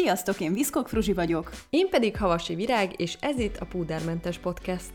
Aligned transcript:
Sziasztok, 0.00 0.40
én 0.40 0.52
Viszkok 0.52 0.88
Fruzsi 0.88 1.12
vagyok. 1.12 1.50
Én 1.70 1.88
pedig 1.88 2.16
Havasi 2.16 2.54
Virág, 2.54 3.00
és 3.00 3.16
ez 3.20 3.38
itt 3.38 3.56
a 3.56 3.64
Púdermentes 3.64 4.38
Podcast. 4.38 4.90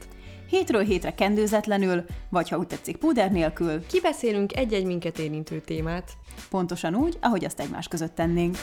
Hétről 0.50 0.84
hétre 0.84 1.14
kendőzetlenül, 1.14 2.04
vagy 2.30 2.50
ha 2.50 2.58
úgy 2.58 2.68
tetszik, 2.68 2.98
púder 2.98 3.32
nélkül. 3.32 3.86
Kibeszélünk 3.86 4.56
egy-egy 4.56 4.86
minket 4.86 5.20
érintő 5.20 5.60
témát. 5.60 6.12
Pontosan 6.50 6.96
úgy, 6.96 7.18
ahogy 7.22 7.46
azt 7.46 7.60
egymás 7.60 7.88
között 7.88 8.16
tennénk. 8.16 8.58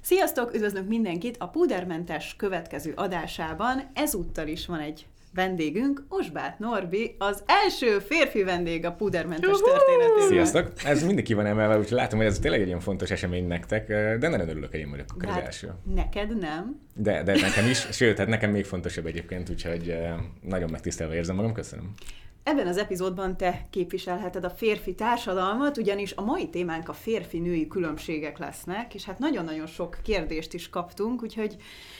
Sziasztok, 0.00 0.54
üdvözlök 0.54 0.88
mindenkit 0.88 1.36
a 1.38 1.48
Púdermentes 1.48 2.34
következő 2.36 2.92
adásában. 2.96 3.90
Ezúttal 3.94 4.46
is 4.46 4.66
van 4.66 4.78
egy 4.78 5.06
vendégünk, 5.38 6.04
Osbát 6.08 6.58
Norbi, 6.58 7.14
az 7.18 7.42
első 7.46 7.98
férfi 7.98 8.42
vendég 8.42 8.84
a 8.84 8.92
Pudermentes 8.92 9.58
történetében. 9.58 10.28
Sziasztok! 10.28 10.72
Ez 10.84 11.04
mindig 11.04 11.24
ki 11.24 11.34
van 11.34 11.46
emelve, 11.46 11.78
úgyhogy 11.78 11.96
látom, 11.96 12.18
hogy 12.18 12.28
ez 12.28 12.38
tényleg 12.38 12.60
egy 12.60 12.66
ilyen 12.66 12.80
fontos 12.80 13.10
esemény 13.10 13.46
nektek, 13.46 13.86
de 14.18 14.28
nagyon 14.28 14.48
örülök, 14.48 14.70
hogy 14.70 14.80
én 14.80 14.90
vagyok 14.90 15.06
akkor 15.10 15.28
az 15.28 15.34
Hát, 15.34 15.44
első. 15.44 15.72
Neked 15.94 16.38
nem. 16.38 16.80
De, 16.94 17.22
de 17.22 17.32
nekem 17.32 17.66
is, 17.66 17.86
sőt, 17.90 18.18
hát 18.18 18.26
nekem 18.26 18.50
még 18.50 18.64
fontosabb 18.64 19.06
egyébként, 19.06 19.50
úgyhogy 19.50 19.88
eh, 19.88 20.14
nagyon 20.42 20.70
megtisztelve 20.70 21.14
érzem 21.14 21.36
magam, 21.36 21.52
köszönöm. 21.52 21.94
Ebben 22.42 22.66
az 22.66 22.76
epizódban 22.76 23.36
te 23.36 23.66
képviselheted 23.70 24.44
a 24.44 24.50
férfi 24.50 24.94
társadalmat, 24.94 25.76
ugyanis 25.76 26.12
a 26.12 26.22
mai 26.22 26.48
témánk 26.48 26.88
a 26.88 26.92
férfi-női 26.92 27.66
különbségek 27.66 28.38
lesznek, 28.38 28.94
és 28.94 29.04
hát 29.04 29.18
nagyon-nagyon 29.18 29.66
sok 29.66 29.98
kérdést 30.02 30.54
is 30.54 30.70
kaptunk, 30.70 31.22
úgyhogy 31.22 31.56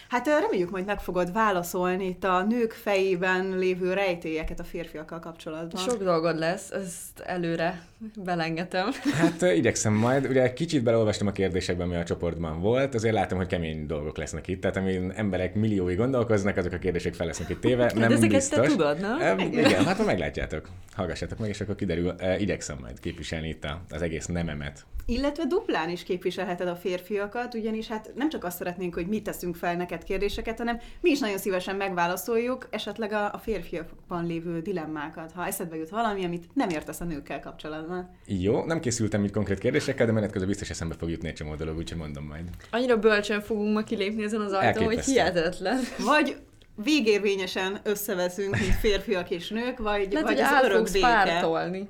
hát 0.09 0.27
reméljük 0.27 0.71
majd 0.71 0.85
meg 0.85 1.01
fogod 1.01 1.33
válaszolni 1.33 2.07
itt 2.07 2.25
a 2.25 2.43
nők 2.43 2.73
fejében 2.73 3.59
lévő 3.59 3.93
rejtélyeket 3.93 4.61
a 4.61 4.65
férfiakkal 4.65 5.19
kapcsolatban. 5.19 5.81
Sok 5.83 6.03
dolgod 6.03 6.39
lesz, 6.39 6.71
ezt 6.71 7.21
előre 7.25 7.83
belengetem. 8.25 8.89
Hát 9.19 9.42
igyekszem 9.42 9.92
majd, 9.92 10.27
ugye 10.29 10.53
kicsit 10.53 10.83
beleolvastam 10.83 11.27
a 11.27 11.33
kérdésekben, 11.33 11.86
ami 11.86 11.97
a 11.97 12.05
csoportban 12.05 12.61
volt, 12.61 12.95
azért 12.95 13.14
látom, 13.14 13.39
hogy 13.39 13.47
kemény 13.47 13.86
dolgok 13.86 14.17
lesznek 14.17 14.48
itt, 14.48 14.61
tehát 14.61 14.77
amin 14.77 15.12
emberek 15.17 15.55
milliói 15.55 15.95
gondolkoznak, 15.95 16.56
azok 16.56 16.73
a 16.73 16.79
kérdések 16.79 17.14
fel 17.14 17.27
lesznek 17.27 17.48
itt 17.48 17.61
téve, 17.61 17.91
nem 17.95 18.09
De 18.09 18.14
ezeket 18.14 18.31
biztos. 18.31 18.59
te 18.59 18.67
tudod, 18.69 19.01
nem? 19.01 19.20
Eh, 19.20 19.47
igen, 19.53 19.84
hát 19.84 20.05
meglátjátok. 20.06 20.69
Hallgassátok 20.95 21.39
meg, 21.39 21.48
és 21.48 21.61
akkor 21.61 21.75
kiderül, 21.75 22.14
eh, 22.19 22.41
igyekszem 22.41 22.77
majd 22.81 23.01
képviselni 23.01 23.48
itt 23.48 23.64
a- 23.64 23.81
az 23.91 24.03
egész 24.03 24.27
nememet. 24.27 24.84
Illetve 25.11 25.45
duplán 25.45 25.89
is 25.89 26.03
képviselheted 26.03 26.69
a 26.69 26.77
férfiakat, 26.77 27.55
ugyanis 27.55 27.87
hát 27.87 28.11
nem 28.14 28.28
csak 28.28 28.45
azt 28.45 28.56
szeretnénk, 28.56 28.95
hogy 28.95 29.06
mi 29.06 29.23
teszünk 29.23 29.56
fel 29.56 29.77
neked 29.77 30.03
kérdéseket, 30.03 30.59
hanem 30.59 30.81
mi 31.01 31.11
is 31.11 31.19
nagyon 31.19 31.39
szívesen 31.39 31.77
megválaszoljuk 31.77 32.69
esetleg 32.70 33.12
a, 33.12 33.25
a 33.33 33.39
férfiakban 33.39 34.27
lévő 34.27 34.61
dilemmákat, 34.61 35.33
ha 35.33 35.47
eszedbe 35.47 35.77
jut 35.77 35.89
valami, 35.89 36.25
amit 36.25 36.45
nem 36.55 36.69
értesz 36.69 37.01
a 37.01 37.05
nőkkel 37.05 37.41
kapcsolatban. 37.41 38.11
Jó, 38.27 38.64
nem 38.64 38.81
készültem 38.81 39.25
itt 39.25 39.33
konkrét 39.33 39.59
kérdésekkel, 39.59 40.06
de 40.06 40.12
menet 40.12 40.31
közben 40.31 40.48
biztos 40.48 40.70
eszembe 40.70 40.95
fog 40.98 41.11
jutni 41.11 41.29
egy 41.29 41.34
csomó 41.34 41.55
dolog, 41.55 41.77
úgyhogy 41.77 41.98
mondom 41.98 42.25
majd. 42.25 42.45
Annyira 42.70 42.98
bölcsen 42.98 43.41
fogunk 43.41 43.75
ma 43.75 43.83
kilépni 43.83 44.23
ezen 44.23 44.41
az 44.41 44.53
ajtón, 44.53 44.84
hogy 44.84 45.05
hihetetlen. 45.05 45.81
Vagy 46.05 46.36
végérvényesen 46.84 47.81
összeveszünk, 47.83 48.59
mint 48.59 48.75
férfiak 48.75 49.31
és 49.31 49.48
nők, 49.48 49.79
vagy, 49.79 50.12
Lehet, 50.12 50.29
vagy 50.29 50.41
hogy 50.41 50.41
az 50.41 50.64
örök 50.64 50.91
béke. 50.92 51.06
pártolni. 51.06 51.89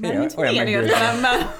Mert 0.00 0.18
mint 0.18 0.34
olyan 0.36 0.52
milyen 0.52 0.64
meggyőző. 0.64 0.86
értelemmel? 0.86 1.54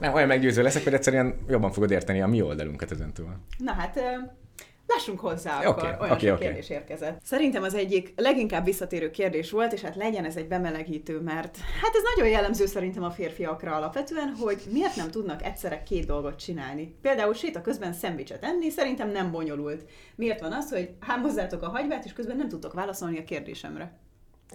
Nem, 0.00 0.14
olyan 0.14 0.28
meggyőző 0.28 0.62
leszek, 0.62 0.84
hogy 0.84 0.94
egyszerűen 0.94 1.44
jobban 1.48 1.72
fogod 1.72 1.90
érteni 1.90 2.20
a 2.22 2.26
mi 2.26 2.42
oldalunkat 2.42 2.90
ezentúl. 2.90 3.36
Na 3.58 3.72
hát, 3.72 4.00
lássunk 4.86 5.20
hozzá 5.20 5.58
Oké, 5.58 5.66
akkor, 5.66 5.96
olyan 6.00 6.14
oké, 6.14 6.26
sok 6.26 6.36
oké. 6.36 6.44
kérdés 6.44 6.70
érkezett. 6.70 7.20
Szerintem 7.24 7.62
az 7.62 7.74
egyik 7.74 8.12
leginkább 8.16 8.64
visszatérő 8.64 9.10
kérdés 9.10 9.50
volt, 9.50 9.72
és 9.72 9.80
hát 9.80 9.96
legyen 9.96 10.24
ez 10.24 10.36
egy 10.36 10.48
bemelegítő, 10.48 11.20
mert 11.20 11.56
hát 11.56 11.94
ez 11.94 12.02
nagyon 12.14 12.32
jellemző 12.32 12.66
szerintem 12.66 13.02
a 13.02 13.10
férfiakra 13.10 13.76
alapvetően, 13.76 14.34
hogy 14.40 14.62
miért 14.72 14.96
nem 14.96 15.10
tudnak 15.10 15.44
egyszerre 15.44 15.82
két 15.82 16.06
dolgot 16.06 16.38
csinálni. 16.38 16.96
Például 17.02 17.34
séta 17.34 17.60
közben 17.60 17.92
szendvicset 17.92 18.44
enni, 18.44 18.70
szerintem 18.70 19.10
nem 19.10 19.30
bonyolult. 19.30 19.84
Miért 20.14 20.40
van 20.40 20.52
az, 20.52 20.70
hogy 20.70 20.90
hámozzátok 21.00 21.62
a 21.62 21.68
hagyvát, 21.68 22.04
és 22.04 22.12
közben 22.12 22.36
nem 22.36 22.48
tudtok 22.48 22.72
válaszolni 22.72 23.18
a 23.18 23.24
kérdésemre? 23.24 23.98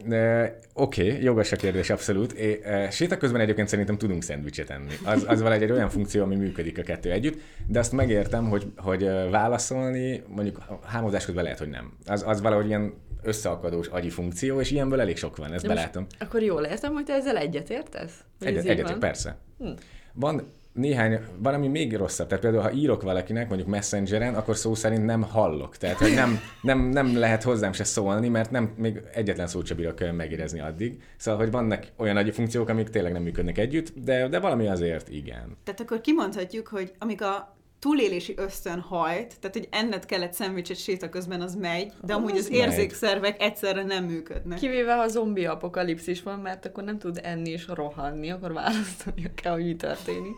De, 0.06 0.59
Oké, 0.74 1.07
okay, 1.07 1.24
jogos 1.24 1.52
a 1.52 1.56
kérdés, 1.56 1.90
abszolút. 1.90 2.31
É, 2.31 2.59
e, 2.63 2.90
séta 2.90 3.18
közben 3.18 3.41
egyébként 3.41 3.68
szerintem 3.68 3.97
tudunk 3.97 4.24
szendvicset 4.24 4.69
enni. 4.69 4.94
Az, 5.03 5.25
az 5.28 5.41
valahogy 5.41 5.63
egy 5.63 5.72
olyan 5.72 5.90
funkció, 5.90 6.24
ami 6.24 6.35
működik 6.35 6.78
a 6.78 6.81
kettő 6.81 7.12
együtt, 7.12 7.41
de 7.68 7.79
azt 7.79 7.91
megértem, 7.91 8.50
hogy, 8.50 8.72
hogy 8.78 9.03
ö, 9.03 9.29
válaszolni, 9.29 10.24
mondjuk 10.28 10.62
hámozás 10.84 11.25
közben 11.25 11.44
lehet, 11.44 11.59
hogy 11.59 11.69
nem. 11.69 11.94
Az, 12.06 12.24
az 12.28 12.41
valahogy 12.41 12.68
ilyen 12.68 12.94
összeakadós 13.24 13.88
agyi 13.88 14.09
funkció, 14.09 14.59
és 14.59 14.72
ilyenből 14.72 15.00
elég 15.00 15.18
sok 15.18 15.38
van, 15.38 15.53
ezt 15.53 15.62
De 15.62 15.74
belátom. 15.74 16.08
Akkor 16.19 16.41
jól 16.41 16.63
értem, 16.63 16.94
hogy 16.94 17.06
te 17.06 17.13
ezzel 17.13 17.38
egyetértesz? 17.38 18.13
Egyet, 18.40 18.66
egyetért, 18.66 19.00
persze. 19.00 19.38
Hm. 19.58 19.69
Van 20.13 20.52
néhány, 20.74 21.20
van, 21.38 21.54
ami 21.54 21.68
még 21.68 21.96
rosszabb. 21.96 22.28
Tehát 22.28 22.44
például, 22.44 22.64
ha 22.64 22.72
írok 22.72 23.02
valakinek, 23.02 23.48
mondjuk 23.48 23.70
messengeren, 23.70 24.36
akkor 24.36 24.56
szó 24.56 24.76
szerint 24.76 25.06
nem 25.06 25.22
hallok. 25.22 25.78
Tehát, 25.78 25.98
hogy 25.98 26.14
nem, 26.14 26.40
nem, 26.62 26.80
nem 26.80 27.18
lehet 27.18 27.44
hozzám 27.44 27.74
se 27.74 27.84
szólni, 27.84 28.28
mert 28.28 28.52
nem, 28.52 28.74
még 28.78 29.02
egyetlen 29.14 29.48
szót 29.48 29.66
sem 29.66 29.78
bírok 29.78 30.12
megérezni 30.16 30.59
addig. 30.59 31.02
Szóval, 31.18 31.40
hogy 31.40 31.52
vannak 31.52 31.88
olyan 31.98 32.18
agyi 32.18 32.32
funkciók, 32.32 32.70
amik 32.70 32.90
tényleg 32.90 33.12
nem 33.12 33.24
működnek 33.24 33.58
együtt, 33.58 33.94
de, 34.04 34.28
de 34.28 34.40
valami 34.40 34.68
azért 34.68 35.09
igen. 35.09 35.58
Tehát 35.64 35.80
akkor 35.80 36.02
kimondhatjuk, 36.02 36.68
hogy 36.68 36.92
amíg 37.00 37.22
a 37.22 37.56
túlélési 37.80 38.34
ösztön 38.38 38.80
hajt, 38.80 39.40
tehát 39.40 39.56
hogy 39.56 39.68
enned 39.72 40.06
kellett 40.06 40.34
szendvicset 40.34 40.78
séta 40.78 41.09
közben, 41.09 41.42
az 41.42 41.56
megy, 41.56 41.92
de 42.02 42.14
amúgy 42.14 42.32
Az 42.32 42.38
az 42.38 42.50
megy. 42.50 42.58
érzékszervek 42.58 43.42
egyszerre 43.42 43.84
nem 43.84 44.03
működnek. 44.06 44.59
Kivéve, 44.59 44.96
ha 44.96 45.08
zombi 45.08 45.46
apokalipszis 45.46 46.24
van, 46.24 46.40
mert 46.40 46.66
akkor 46.66 46.84
nem 46.84 46.98
tud 47.00 47.20
enni 47.24 47.50
és 47.50 47.68
rohanni, 47.68 48.30
akkor 48.32 48.53
választania 48.53 49.30
kell, 49.36 49.53
hogy 49.53 49.66
mi 49.66 49.76
történik. 49.76 50.36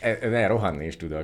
E, 0.00 0.28
ne, 0.28 0.46
rohanni 0.46 0.86
is 0.86 0.96
tudok. 0.96 1.22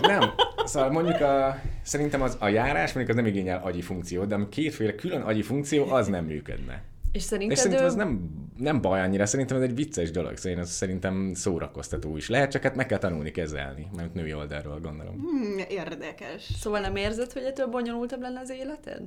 Nem. 0.00 0.22
Szóval 0.64 0.90
mondjuk 0.90 1.20
a, 1.20 1.60
szerintem 1.82 2.22
az, 2.22 2.36
a 2.40 2.48
járás 2.48 2.92
mondjuk 2.92 3.08
az 3.18 3.24
nem 3.24 3.32
igényel 3.32 3.60
agyi 3.64 3.82
funkciót, 3.82 4.26
de 4.28 4.34
ami 4.34 4.48
kétféle 4.48 4.94
külön 4.94 5.20
agyi 5.20 5.42
funkció, 5.42 5.90
az 5.90 6.06
nem 6.06 6.24
működne. 6.24 6.82
És 7.12 7.22
szerinted 7.22 7.56
És 7.56 7.62
szerintem 7.62 7.84
ő- 7.86 7.88
ez 7.88 7.94
nem, 7.94 8.30
nem 8.56 8.80
baj 8.80 9.00
annyira, 9.00 9.26
szerintem 9.26 9.56
ez 9.56 9.62
egy 9.62 9.74
vicces 9.74 10.10
dolog, 10.10 10.36
szóval 10.36 10.58
ez 10.58 10.70
szerintem 10.70 11.32
szórakoztató 11.34 12.16
is 12.16 12.28
lehet, 12.28 12.50
csak 12.50 12.62
hát 12.62 12.74
meg 12.74 12.86
kell 12.86 12.98
tanulni 12.98 13.30
kezelni, 13.30 13.86
mert 13.96 14.14
női 14.14 14.34
oldalról 14.34 14.80
gondolom. 14.80 15.14
Hmm, 15.14 15.58
érdekes. 15.68 16.42
Szóval 16.60 16.80
nem 16.80 16.96
érzed, 16.96 17.32
hogy 17.32 17.42
ettől 17.42 17.66
bonyolultabb 17.66 18.20
lenne 18.20 18.40
az 18.40 18.50
életed? 18.50 19.02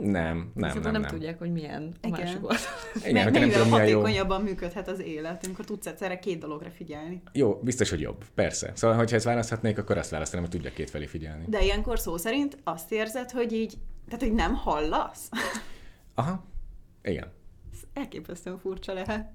Nem, 0.00 0.50
nem, 0.54 0.68
Szóval 0.68 0.82
nem, 0.82 0.92
nem, 0.92 1.00
nem. 1.00 1.10
tudják, 1.10 1.38
hogy 1.38 1.52
milyen 1.52 1.94
a 2.02 2.06
Igen. 2.06 2.20
másik 2.20 2.42
oldal. 2.48 2.56
Igen, 3.04 3.32
nem 3.32 3.32
tudom, 3.32 3.48
mi 3.48 3.54
a 3.54 3.64
jó. 3.64 3.70
hatékonyabban 3.70 4.42
működhet 4.42 4.88
az 4.88 5.00
élet, 5.00 5.46
amikor 5.46 5.64
tudsz 5.64 5.86
egyszerre 5.86 6.18
két 6.18 6.38
dologra 6.38 6.70
figyelni. 6.70 7.22
Jó, 7.32 7.60
biztos, 7.62 7.90
hogy 7.90 8.00
jobb, 8.00 8.24
persze. 8.34 8.72
Szóval, 8.74 8.96
hogyha 8.96 9.16
ezt 9.16 9.24
választhatnék, 9.24 9.78
akkor 9.78 9.98
azt 9.98 10.10
választanám, 10.10 10.44
hogy 10.44 10.54
tudjak 10.54 10.74
kétfelé 10.74 11.06
figyelni. 11.06 11.44
De 11.48 11.62
ilyenkor 11.62 11.98
szó 11.98 12.16
szerint 12.16 12.58
azt 12.64 12.92
érzed, 12.92 13.30
hogy 13.30 13.52
így, 13.52 13.74
tehát 14.06 14.20
hogy 14.22 14.32
nem 14.32 14.54
hallasz? 14.54 15.28
Aha, 16.14 16.44
igen. 17.02 17.26
Ez 17.72 17.78
elképesztően 17.94 18.58
furcsa 18.58 18.92
lehet. 18.92 19.28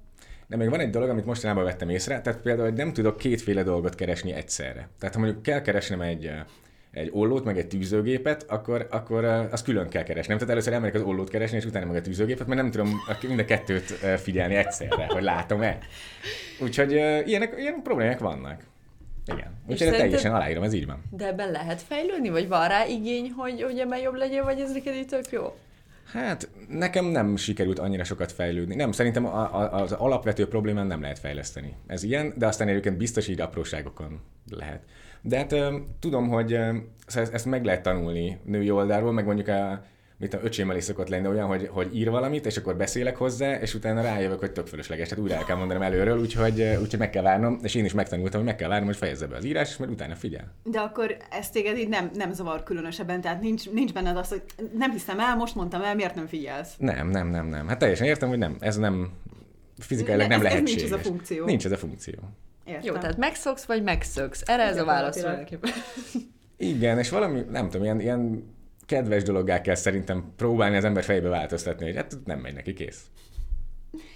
De 0.47 0.55
még 0.55 0.69
van 0.69 0.79
egy 0.79 0.89
dolog, 0.89 1.09
amit 1.09 1.25
mostanában 1.25 1.63
vettem 1.63 1.89
észre, 1.89 2.21
tehát 2.21 2.41
például, 2.41 2.67
hogy 2.67 2.77
nem 2.77 2.93
tudok 2.93 3.17
kétféle 3.17 3.63
dolgot 3.63 3.95
keresni 3.95 4.31
egyszerre. 4.31 4.89
Tehát 4.99 5.15
ha 5.15 5.21
mondjuk 5.21 5.43
kell 5.43 5.61
keresnem 5.61 6.01
egy, 6.01 6.31
egy 6.95 7.09
ollót, 7.13 7.43
meg 7.43 7.57
egy 7.57 7.67
tűzőgépet, 7.67 8.45
akkor, 8.47 8.87
akkor 8.91 9.23
azt 9.25 9.63
külön 9.63 9.89
kell 9.89 10.03
keresnem. 10.03 10.37
Tehát 10.37 10.53
először 10.53 10.73
elmegyek 10.73 10.95
az 10.95 11.01
ollót 11.01 11.29
keresni, 11.29 11.57
és 11.57 11.65
utána 11.65 11.85
meg 11.85 11.95
a 11.95 12.01
tűzőgépet, 12.01 12.47
mert 12.47 12.61
nem 12.61 12.71
tudom 12.71 13.01
mind 13.21 13.39
a 13.39 13.45
kettőt 13.45 13.83
figyelni 14.21 14.55
egyszerre, 14.55 15.05
hogy 15.09 15.23
látom-e. 15.23 15.77
Úgyhogy 16.61 16.91
ilyenek, 17.25 17.53
ilyen 17.57 17.81
problémák 17.83 18.19
vannak. 18.19 18.63
Igen. 19.25 19.53
Úgyhogy 19.67 19.89
teljesen 19.89 20.33
aláírom, 20.33 20.63
ez 20.63 20.73
így 20.73 20.85
van. 20.85 21.03
De 21.11 21.27
ebben 21.27 21.51
lehet 21.51 21.81
fejlődni, 21.81 22.29
vagy 22.29 22.47
van 22.47 22.67
rá 22.67 22.85
igény, 22.85 23.31
hogy, 23.37 23.61
hogy 23.61 23.79
ebben 23.79 23.99
jobb 23.99 24.15
legyen, 24.15 24.43
vagy 24.43 24.59
ez 24.59 24.73
neked 24.73 24.95
így 24.95 25.07
tök 25.07 25.31
jó? 25.31 25.55
Hát 26.11 26.49
nekem 26.69 27.05
nem 27.05 27.35
sikerült 27.35 27.79
annyira 27.79 28.03
sokat 28.03 28.31
fejlődni. 28.31 28.75
Nem, 28.75 28.91
szerintem 28.91 29.25
a, 29.25 29.61
a, 29.61 29.81
az 29.81 29.91
alapvető 29.91 30.47
problémán 30.47 30.87
nem 30.87 31.01
lehet 31.01 31.19
fejleszteni. 31.19 31.75
Ez 31.87 32.03
ilyen, 32.03 32.33
de 32.37 32.47
aztán 32.47 32.67
egyébként 32.67 32.97
biztos 32.97 33.27
így 33.27 33.41
apróságokon 33.41 34.21
lehet. 34.49 34.81
De 35.27 35.37
hát 35.37 35.55
tudom, 35.99 36.27
hogy 36.27 36.47
szóval 36.47 37.23
ezt, 37.23 37.33
ezt 37.33 37.45
meg 37.45 37.65
lehet 37.65 37.81
tanulni 37.81 38.37
női 38.43 38.71
oldalról, 38.71 39.11
meg 39.11 39.25
mondjuk 39.25 39.47
a, 39.47 39.83
mit 40.17 40.33
a 40.33 40.39
öcsémmel 40.43 40.75
is 40.75 40.83
szokott 40.83 41.09
lenni 41.09 41.27
olyan, 41.27 41.47
hogy, 41.47 41.67
hogy 41.71 41.97
ír 41.97 42.09
valamit, 42.09 42.45
és 42.45 42.57
akkor 42.57 42.75
beszélek 42.75 43.17
hozzá, 43.17 43.53
és 43.59 43.73
utána 43.73 44.01
rájövök, 44.01 44.39
hogy 44.39 44.51
tök 44.51 44.67
fölösleges, 44.67 45.07
tehát 45.09 45.23
újra 45.23 45.35
el 45.35 45.43
kell 45.43 45.55
mondanom 45.55 45.83
előről, 45.83 46.19
úgyhogy, 46.19 46.61
úgyhogy 46.81 46.99
meg 46.99 47.09
kell 47.09 47.23
várnom, 47.23 47.59
és 47.63 47.75
én 47.75 47.85
is 47.85 47.93
megtanultam, 47.93 48.39
hogy 48.39 48.49
meg 48.49 48.55
kell 48.55 48.69
várnom, 48.69 48.87
hogy 48.87 48.97
fejezze 48.97 49.27
be 49.27 49.35
az 49.35 49.45
írás, 49.45 49.69
és 49.69 49.77
majd 49.77 49.91
utána 49.91 50.15
figyel. 50.15 50.53
De 50.63 50.79
akkor 50.79 51.17
ez 51.31 51.49
téged 51.49 51.77
így 51.77 51.89
nem, 51.89 52.11
nem 52.13 52.33
zavar 52.33 52.63
különösebben, 52.63 53.21
tehát 53.21 53.41
nincs, 53.41 53.69
nincs 53.69 53.93
benned 53.93 54.17
az, 54.17 54.29
hogy 54.29 54.41
nem 54.77 54.91
hiszem 54.91 55.19
el, 55.19 55.35
most 55.35 55.55
mondtam 55.55 55.81
el, 55.81 55.95
miért 55.95 56.15
nem 56.15 56.27
figyelsz? 56.27 56.73
Nem, 56.77 57.09
nem, 57.09 57.27
nem, 57.27 57.45
nem. 57.47 57.67
Hát 57.67 57.79
teljesen 57.79 58.07
értem, 58.07 58.29
hogy 58.29 58.37
nem, 58.37 58.55
ez 58.59 58.77
nem 58.77 59.09
fizikailag 59.77 60.27
Ne- 60.27 60.35
nem 60.37 60.45
ez- 60.45 60.51
ez 60.53 60.57
nincs 60.61 60.69
lehetséges. 60.69 60.99
ez 60.99 61.05
a 61.05 61.09
funkció. 61.09 61.45
Nincs 61.45 61.65
ez 61.65 61.71
a 61.71 61.77
funkció. 61.77 62.13
Értem. 62.65 62.83
Jó, 62.83 62.93
tehát 62.93 63.17
megszoksz, 63.17 63.65
vagy 63.65 63.83
megszöksz. 63.83 64.41
Erre 64.45 64.63
ez 64.63 64.77
a 64.77 64.85
válasz 64.85 65.15
tulajdonképpen. 65.17 65.71
Igen, 66.57 66.99
és 66.99 67.09
valami, 67.09 67.41
nem 67.49 67.69
tudom, 67.69 67.83
ilyen, 67.83 67.99
ilyen 67.99 68.53
kedves 68.85 69.23
dologgá 69.23 69.61
kell 69.61 69.75
szerintem 69.75 70.33
próbálni 70.35 70.75
az 70.75 70.83
ember 70.83 71.03
fejbe 71.03 71.29
változtatni, 71.29 71.85
hogy 71.85 71.95
hát 71.95 72.17
nem 72.25 72.39
megy 72.39 72.53
neki, 72.53 72.73
kész. 72.73 73.05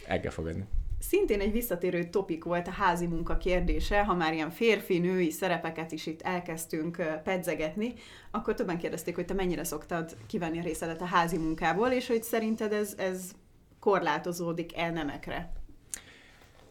El 0.07 0.19
kell 0.19 0.31
fogadni. 0.31 0.65
szintén 0.99 1.39
egy 1.39 1.51
visszatérő 1.51 2.03
topik 2.03 2.43
volt 2.43 2.67
a 2.67 2.71
házi 2.71 3.05
munka 3.05 3.37
kérdése, 3.37 4.03
ha 4.03 4.13
már 4.13 4.33
ilyen 4.33 4.49
férfi-női 4.49 5.31
szerepeket 5.31 5.91
is 5.91 6.05
itt 6.05 6.21
elkezdtünk 6.21 7.21
pedzegetni, 7.23 7.93
akkor 8.31 8.53
többen 8.53 8.77
kérdezték, 8.77 9.15
hogy 9.15 9.25
te 9.25 9.33
mennyire 9.33 9.63
szoktad 9.63 10.17
kivenni 10.27 10.59
a 10.59 10.63
részedet 10.63 11.01
a 11.01 11.05
házi 11.05 11.37
munkából, 11.37 11.87
és 11.87 12.07
hogy 12.07 12.23
szerinted 12.23 12.73
ez, 12.73 12.93
ez 12.97 13.31
korlátozódik 13.79 14.77
el 14.77 14.91
nemekre. 14.91 15.51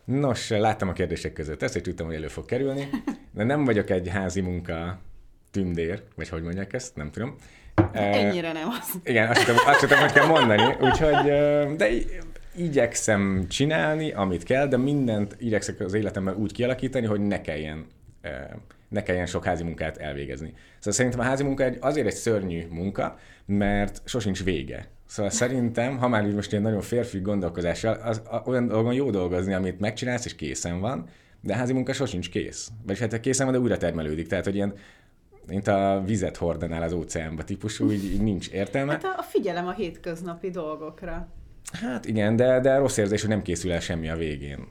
Nos, 0.08 0.50
láttam 0.50 0.88
a 0.88 0.93
kérdések 0.93 1.32
között 1.32 1.62
ezt, 1.62 1.72
hogy 1.72 1.82
tudtam, 1.82 2.06
hogy 2.06 2.14
elő 2.14 2.28
fog 2.28 2.44
kerülni, 2.44 2.88
de 3.31 3.44
nem 3.44 3.64
vagyok 3.64 3.90
egy 3.90 4.08
házi 4.08 4.40
munka 4.40 4.99
tündér, 5.50 6.02
vagy 6.16 6.28
hogy 6.28 6.43
mondják 6.43 6.72
ezt, 6.72 6.96
nem 6.96 7.10
tudom. 7.10 7.37
Ennyire 7.93 8.52
nem 8.52 8.69
az. 8.69 8.94
Igen, 9.05 9.28
azt 9.28 9.44
tudom, 9.44 9.60
azt 9.66 9.81
tudom, 9.81 9.99
hogy 9.99 10.12
kell 10.12 10.26
mondani, 10.26 10.76
úgyhogy, 10.81 11.25
de 11.76 11.88
igyekszem 12.56 13.46
csinálni, 13.49 14.12
amit 14.12 14.43
kell, 14.43 14.66
de 14.66 14.76
mindent 14.76 15.37
igyekszek 15.38 15.81
az 15.81 15.94
életemben 15.94 16.34
úgy 16.34 16.52
kialakítani, 16.52 17.06
hogy 17.06 17.20
ne 17.20 17.40
kelljen, 17.40 17.87
ne 18.88 19.02
kelljen 19.02 19.26
sok 19.26 19.44
házi 19.44 19.62
munkát 19.62 19.96
elvégezni. 19.96 20.52
Szóval 20.76 20.93
szerintem 20.93 21.20
a 21.20 21.23
házi 21.23 21.43
munka 21.43 21.64
egy, 21.64 21.76
azért 21.81 22.06
egy 22.06 22.14
szörnyű 22.14 22.67
munka, 22.70 23.19
mert 23.46 24.02
sosincs 24.05 24.44
vége. 24.44 24.88
Szóval 25.06 25.31
szerintem, 25.31 25.99
ha 25.99 26.08
már 26.08 26.26
így 26.26 26.35
most 26.35 26.50
ilyen 26.50 26.62
nagyon 26.62 26.81
férfi 26.81 27.20
gondolkozással, 27.20 27.94
az, 27.94 28.23
az, 28.29 28.40
olyan 28.44 28.67
dolgon 28.67 28.93
jó 28.93 29.11
dolgozni, 29.11 29.55
amit 29.55 29.81
megcsinálsz, 29.81 30.25
és 30.25 30.35
készen 30.35 30.81
van, 30.81 31.08
de 31.40 31.52
a 31.52 31.56
házi 31.56 31.73
munka 31.73 31.93
sosincs 31.93 32.31
kész. 32.31 32.70
Vagy 32.87 32.99
hát 32.99 33.20
készen 33.20 33.46
van, 33.46 33.55
de 33.55 33.61
újra 33.61 33.76
termelődik. 33.76 34.26
Tehát, 34.26 34.44
hogy 34.44 34.55
ilyen 34.55 34.75
mint 35.46 35.69
a 35.69 36.02
vizet 36.06 36.37
hordanál 36.37 36.82
az 36.82 36.93
óceánba 36.93 37.44
típusú, 37.44 37.90
így, 37.90 38.05
így 38.05 38.23
nincs 38.23 38.49
értelme. 38.49 38.93
Hát 38.93 39.05
a, 39.05 39.14
a 39.19 39.23
figyelem 39.23 39.67
a 39.67 39.73
hétköznapi 39.73 40.50
dolgokra. 40.50 41.29
Hát 41.73 42.06
igen, 42.06 42.37
de, 42.37 42.61
de 42.61 42.76
rossz 42.76 42.96
érzés, 42.96 43.20
hogy 43.20 43.31
nem 43.31 43.43
készül 43.43 43.73
el 43.73 43.81
semmi 43.81 44.08
a 44.08 44.17
végén. 44.17 44.69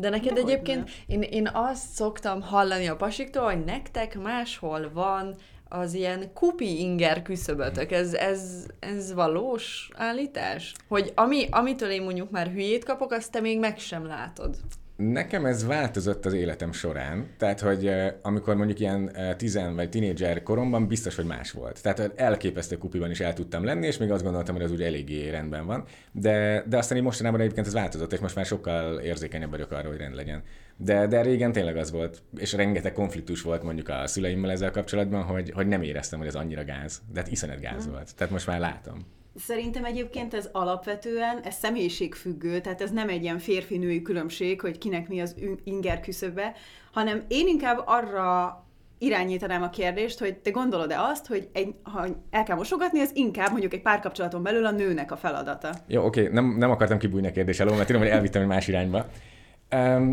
De 0.00 0.08
neked 0.08 0.32
de 0.32 0.40
egyébként, 0.40 0.90
én, 1.06 1.22
én 1.22 1.50
azt 1.52 1.90
szoktam 1.92 2.42
hallani 2.42 2.86
a 2.86 2.96
pasiktól, 2.96 3.44
hogy 3.44 3.64
nektek 3.64 4.18
máshol 4.18 4.90
van 4.92 5.34
az 5.68 5.94
ilyen 5.94 6.32
kupi 6.34 6.80
inger 6.80 7.22
küszöbötök. 7.22 7.92
Ez, 7.92 8.14
ez, 8.14 8.66
ez 8.78 9.12
valós 9.12 9.90
állítás? 9.94 10.74
Hogy 10.88 11.12
ami, 11.14 11.46
amitől 11.50 11.90
én 11.90 12.02
mondjuk 12.02 12.30
már 12.30 12.46
hülyét 12.46 12.84
kapok, 12.84 13.12
azt 13.12 13.30
te 13.30 13.40
még 13.40 13.58
meg 13.58 13.78
sem 13.78 14.06
látod. 14.06 14.56
Nekem 15.02 15.44
ez 15.44 15.66
változott 15.66 16.26
az 16.26 16.32
életem 16.32 16.72
során, 16.72 17.26
tehát 17.36 17.60
hogy 17.60 17.90
amikor 18.22 18.56
mondjuk 18.56 18.80
ilyen 18.80 19.16
tizen 19.36 19.74
vagy 19.74 19.88
tinédzser 19.88 20.42
koromban 20.42 20.86
biztos, 20.86 21.16
hogy 21.16 21.24
más 21.24 21.50
volt. 21.50 21.82
Tehát 21.82 22.12
elképesztő 22.16 22.78
kupiban 22.78 23.10
is 23.10 23.20
el 23.20 23.32
tudtam 23.32 23.64
lenni, 23.64 23.86
és 23.86 23.96
még 23.96 24.10
azt 24.10 24.22
gondoltam, 24.22 24.54
hogy 24.54 24.64
az 24.64 24.72
úgy 24.72 24.82
eléggé 24.82 25.30
rendben 25.30 25.66
van. 25.66 25.84
De, 26.12 26.64
de 26.68 26.76
aztán 26.76 26.98
így 26.98 27.04
mostanában 27.04 27.40
egyébként 27.40 27.66
ez 27.66 27.72
változott, 27.72 28.12
és 28.12 28.18
most 28.18 28.34
már 28.34 28.46
sokkal 28.46 28.98
érzékenyebb 28.98 29.50
vagyok 29.50 29.70
arra, 29.70 29.88
hogy 29.88 29.98
rend 29.98 30.14
legyen. 30.14 30.42
De, 30.76 31.06
de 31.06 31.22
régen 31.22 31.52
tényleg 31.52 31.76
az 31.76 31.90
volt, 31.90 32.22
és 32.36 32.52
rengeteg 32.52 32.92
konfliktus 32.92 33.42
volt 33.42 33.62
mondjuk 33.62 33.88
a 33.88 34.06
szüleimmel 34.06 34.50
ezzel 34.50 34.70
kapcsolatban, 34.70 35.22
hogy, 35.22 35.50
hogy 35.50 35.66
nem 35.66 35.82
éreztem, 35.82 36.18
hogy 36.18 36.28
ez 36.28 36.34
annyira 36.34 36.64
gáz. 36.64 37.02
De 37.12 37.20
hát 37.20 37.30
iszonyat 37.30 37.60
gáz 37.60 37.88
volt. 37.88 38.14
Tehát 38.16 38.32
most 38.32 38.46
már 38.46 38.60
látom. 38.60 39.17
Szerintem 39.38 39.84
egyébként 39.84 40.34
ez 40.34 40.48
alapvetően, 40.52 41.40
ez 41.42 41.54
személyiségfüggő, 41.54 42.60
tehát 42.60 42.80
ez 42.80 42.90
nem 42.90 43.08
egy 43.08 43.22
ilyen 43.22 43.38
férfi-női 43.38 44.02
különbség, 44.02 44.60
hogy 44.60 44.78
kinek 44.78 45.08
mi 45.08 45.20
az 45.20 45.34
inger 45.64 46.00
küszöbe, 46.00 46.52
hanem 46.92 47.24
én 47.28 47.46
inkább 47.46 47.82
arra 47.86 48.62
irányítanám 48.98 49.62
a 49.62 49.70
kérdést, 49.70 50.18
hogy 50.18 50.36
te 50.36 50.50
gondolod-e 50.50 51.00
azt, 51.00 51.26
hogy 51.26 51.48
egy, 51.52 51.74
ha 51.82 52.06
el 52.30 52.42
kell 52.42 52.56
mosogatni, 52.56 53.00
ez 53.00 53.10
inkább 53.14 53.50
mondjuk 53.50 53.72
egy 53.72 53.82
párkapcsolaton 53.82 54.42
belül 54.42 54.66
a 54.66 54.70
nőnek 54.70 55.12
a 55.12 55.16
feladata? 55.16 55.74
Jó, 55.86 56.04
oké, 56.04 56.28
nem, 56.32 56.56
nem 56.58 56.70
akartam 56.70 56.98
kibújni 56.98 57.26
a 57.26 57.32
kérdés 57.32 57.60
elől, 57.60 57.74
mert 57.74 57.86
tudom, 57.86 58.02
hogy 58.02 58.10
elvittem 58.10 58.42
egy 58.42 58.48
más 58.48 58.68
irányba. 58.68 59.06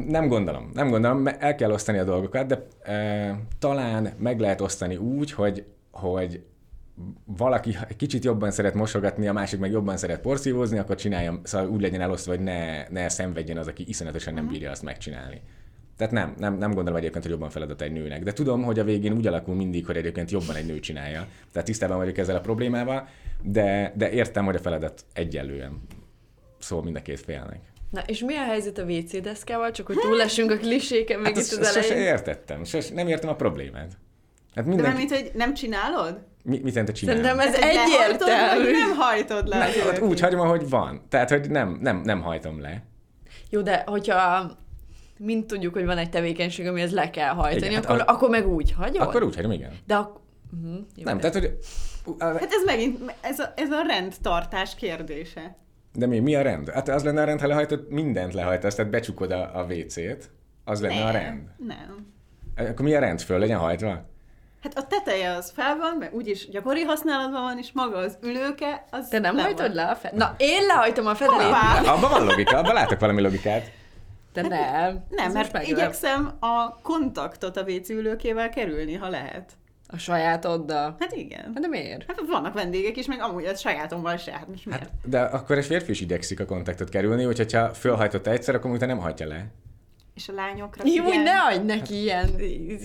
Nem 0.08 0.28
gondolom, 0.28 0.70
nem 0.74 0.90
gondolom, 0.90 1.28
el 1.40 1.56
kell 1.56 1.72
osztani 1.72 1.98
a 1.98 2.04
dolgokat, 2.04 2.48
de 2.48 2.68
talán 3.60 4.14
meg 4.18 4.40
lehet 4.40 4.62
osztani 4.62 4.96
úgy, 4.96 5.32
hogy, 5.32 5.66
hogy 5.92 6.44
valaki 7.26 7.78
egy 7.88 7.96
kicsit 7.96 8.24
jobban 8.24 8.52
szeret 8.52 8.74
mosogatni, 8.74 9.28
a 9.28 9.34
másik 9.34 9.60
meg 9.60 9.72
jobban 9.72 9.98
szeret 9.98 10.22
porszívózni, 10.22 10.78
akkor 10.78 10.96
csináljam, 10.96 11.40
szóval 11.44 11.70
úgy 11.70 11.82
legyen 11.82 12.02
elosztva, 12.02 12.32
hogy 12.32 12.44
ne, 12.44 12.88
ne 12.88 13.10
szenvedjen 13.10 13.58
az, 13.58 13.68
aki 13.68 13.84
iszonyatosan 13.88 14.34
nem 14.34 14.44
mhm. 14.44 14.52
bírja 14.52 14.72
azt 14.72 14.84
megcsinálni. 14.84 15.42
Tehát 15.98 16.14
nem, 16.14 16.36
nem, 16.38 16.58
nem 16.58 16.74
gondolom 16.74 17.00
egyébként, 17.00 17.24
hogy 17.24 17.34
jobban 17.34 17.50
feladat 17.50 17.82
egy 17.82 17.92
nőnek. 17.92 18.24
De 18.24 18.34
tudom, 18.34 18.64
hogy 18.64 18.80
a 18.80 18.84
végén 18.84 19.14
úgy 19.14 19.28
alakul 19.28 19.56
mindig, 19.56 19.86
hogy 19.86 19.98
egyébként 19.98 20.32
jobban 20.32 20.56
egy 20.56 20.66
nő 20.66 20.80
csinálja. 20.80 21.28
Tehát 21.52 21.68
tisztában 21.68 21.98
vagyok 21.98 22.18
ezzel 22.18 22.36
a 22.36 22.40
problémával, 22.40 23.08
de, 23.42 23.94
de 23.96 24.12
értem, 24.12 24.46
hogy 24.46 24.56
a 24.56 24.60
feladat 24.60 25.06
egyenlően 25.14 25.82
szól 26.60 26.84
mind 26.84 26.96
a 26.96 27.02
két 27.02 27.20
félnek. 27.20 27.60
Na, 27.92 28.02
és 28.06 28.20
mi 28.20 28.36
a 28.36 28.44
helyzet 28.44 28.78
a 28.78 28.84
WC 28.84 29.22
deszkával? 29.22 29.72
Csak 29.72 29.86
hogy 29.86 29.98
túlesünk 29.98 30.52
a 30.52 30.58
kliséken 30.58 31.20
meg 31.20 31.36
hát 31.36 31.44
itt 31.44 31.52
az 31.52 31.68
elején. 31.68 31.82
Sose 31.82 31.96
értettem, 31.96 32.64
sose, 32.64 32.94
nem 32.94 33.08
értem 33.08 33.30
a 33.30 33.36
problémát. 33.36 33.98
Hát 34.56 34.66
mindenki... 34.66 34.82
De 34.82 34.88
nem, 34.88 34.98
mint 34.98 35.12
hogy 35.12 35.32
nem 35.34 35.54
csinálod? 35.54 36.20
Mi, 36.46 36.60
mit 36.64 36.74
jelent 36.74 36.90
a 36.90 36.94
csinálni? 36.94 37.22
Szerintem 37.22 37.48
ez 37.48 37.56
egyértelmű. 37.56 38.72
Nem 38.72 38.96
hajtod 38.98 39.48
le. 39.48 39.58
Nem, 39.58 40.10
úgy 40.10 40.20
hagyom, 40.20 40.40
ahogy 40.40 40.70
van. 40.70 41.02
Tehát, 41.10 41.30
hogy 41.30 41.50
nem, 41.50 41.78
nem, 41.82 42.02
nem 42.04 42.22
hajtom 42.22 42.62
le. 42.62 42.84
Jó, 43.50 43.62
de 43.62 43.84
hogyha 43.86 44.52
mint 45.18 45.48
tudjuk, 45.48 45.74
hogy 45.74 45.86
van 45.86 45.98
egy 45.98 46.10
tevékenység, 46.10 46.68
amihez 46.68 46.92
le 46.92 47.10
kell 47.10 47.34
hajtani, 47.34 47.66
igen, 47.66 47.84
akkor, 47.84 47.98
hát 47.98 48.10
a... 48.10 48.14
akkor 48.14 48.30
meg 48.30 48.48
úgy 48.48 48.72
hagyod? 48.72 49.02
Akkor 49.02 49.24
úgy 49.24 49.36
hagyom, 49.36 49.52
igen. 49.52 49.72
De 49.86 49.96
ak- 49.96 50.20
uh-huh, 50.54 50.80
jó, 50.96 51.04
nem, 51.04 51.18
de... 51.18 51.30
tehát, 51.30 51.50
hogy... 51.50 51.58
Hát 52.20 52.54
ez 52.54 52.64
megint, 52.66 53.16
ez 53.22 53.40
a, 53.40 53.54
ez 53.56 53.72
a 53.72 53.82
rendtartás 53.88 54.76
kérdése. 54.76 55.58
De 55.94 56.06
mi, 56.06 56.20
mi 56.20 56.36
a 56.36 56.42
rend? 56.42 56.70
Hát 56.70 56.90
az 56.90 57.04
lenne 57.04 57.22
a 57.22 57.26
rend, 57.26 57.42
ha 57.42 57.48
lehajtod, 57.48 57.86
mindent 57.90 58.34
lehajtasz, 58.34 58.76
tehát 58.76 58.92
becsukod 58.92 59.32
a, 59.32 59.60
a 59.60 59.64
WC-t, 59.64 60.30
az 60.64 60.82
lenne 60.82 61.00
nem, 61.00 61.08
a 61.08 61.12
rend. 61.12 61.42
Nem. 61.58 62.14
Akkor 62.56 62.86
mi 62.86 62.96
a 62.96 63.00
rend? 63.00 63.22
Föl 63.22 63.40
legyen 63.40 63.60
hajtva? 63.60 64.14
Hát 64.66 64.78
a 64.78 64.88
teteje 64.88 65.32
az 65.32 65.52
fel 65.56 65.78
van, 65.78 65.96
mert 66.00 66.14
úgyis 66.14 66.50
gyakori 66.50 66.82
használatban 66.82 67.42
van, 67.42 67.58
és 67.58 67.72
maga 67.74 67.98
az 67.98 68.18
ülőke, 68.22 68.86
az 68.92 69.08
Te 69.08 69.20
nem 69.20 69.38
hajtod 69.38 69.74
le 69.74 69.84
a 69.84 69.96
fedelét? 69.96 70.20
Na, 70.20 70.36
én 70.38 70.66
lehajtom 70.66 71.08
a 71.08 71.16
fedelét. 71.16 71.54
Abban 71.86 72.10
van 72.10 72.26
logika, 72.26 72.58
abban 72.58 72.74
látok 72.74 73.00
valami 73.00 73.22
logikát. 73.22 73.72
De 74.34 74.42
hát, 74.42 74.50
nem. 74.50 75.04
Nem, 75.10 75.32
mert 75.32 75.68
igyekszem 75.68 76.38
a 76.40 76.82
kontaktot 76.82 77.58
a 77.58 77.62
WC 77.62 77.90
ülőkével 77.90 78.50
kerülni, 78.50 78.94
ha 78.94 79.10
lehet. 79.10 79.52
A 79.88 79.98
sajátoddal? 79.98 80.96
Hát 81.00 81.16
igen. 81.16 81.52
Hát 81.54 81.60
de 81.60 81.68
miért? 81.68 82.04
Hát 82.08 82.22
vannak 82.28 82.54
vendégek 82.54 82.98
is, 82.98 83.06
meg 83.06 83.22
amúgy 83.22 83.46
a 83.46 83.56
sajátommal 83.56 84.18
se. 84.18 84.32
Hát, 84.32 84.48
hát 84.72 84.90
de 85.04 85.22
akkor 85.22 85.58
egy 85.58 85.66
férfi 85.66 85.92
is 85.92 86.02
igyekszik 86.02 86.40
a 86.40 86.46
kontaktot 86.46 86.90
kerülni, 86.90 87.24
hogyha 87.24 87.70
fölhajtott 87.70 88.28
egyszer, 88.28 88.56
akkor 88.56 88.72
utána 88.72 88.94
nem 88.94 89.02
hagyja 89.04 89.28
le. 89.28 89.46
És 90.16 90.28
a 90.28 90.34
lányokra 90.34 90.84
Jó, 90.86 91.04
hogy 91.04 91.24
ne 91.24 91.40
adj 91.42 91.66
neki 91.66 92.02
ilyen 92.02 92.42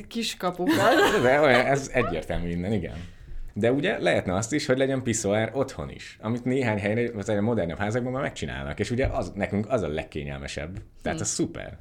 kis 0.09 0.37
kapukat. 0.37 1.21
De 1.23 1.41
olyan, 1.41 1.67
ez 1.67 1.91
egyértelmű 1.93 2.49
innen, 2.49 2.73
igen. 2.73 3.05
De 3.53 3.73
ugye 3.73 3.99
lehetne 3.99 4.35
azt 4.35 4.53
is, 4.53 4.67
hogy 4.67 4.79
legyen 4.79 5.03
piszoár 5.03 5.51
otthon 5.55 5.91
is, 5.91 6.19
amit 6.21 6.45
néhány 6.45 6.79
helyre, 6.79 7.13
vagy 7.13 7.37
a 7.37 7.41
modernebb 7.41 7.79
házakban 7.79 8.13
már 8.13 8.23
megcsinálnak, 8.23 8.79
és 8.79 8.91
ugye 8.91 9.07
az, 9.07 9.33
nekünk 9.35 9.69
az 9.69 9.83
a 9.83 9.89
legkényelmesebb. 9.89 10.73
Tehát 11.03 11.19
hmm. 11.19 11.21
az 11.21 11.29
szuper. 11.29 11.79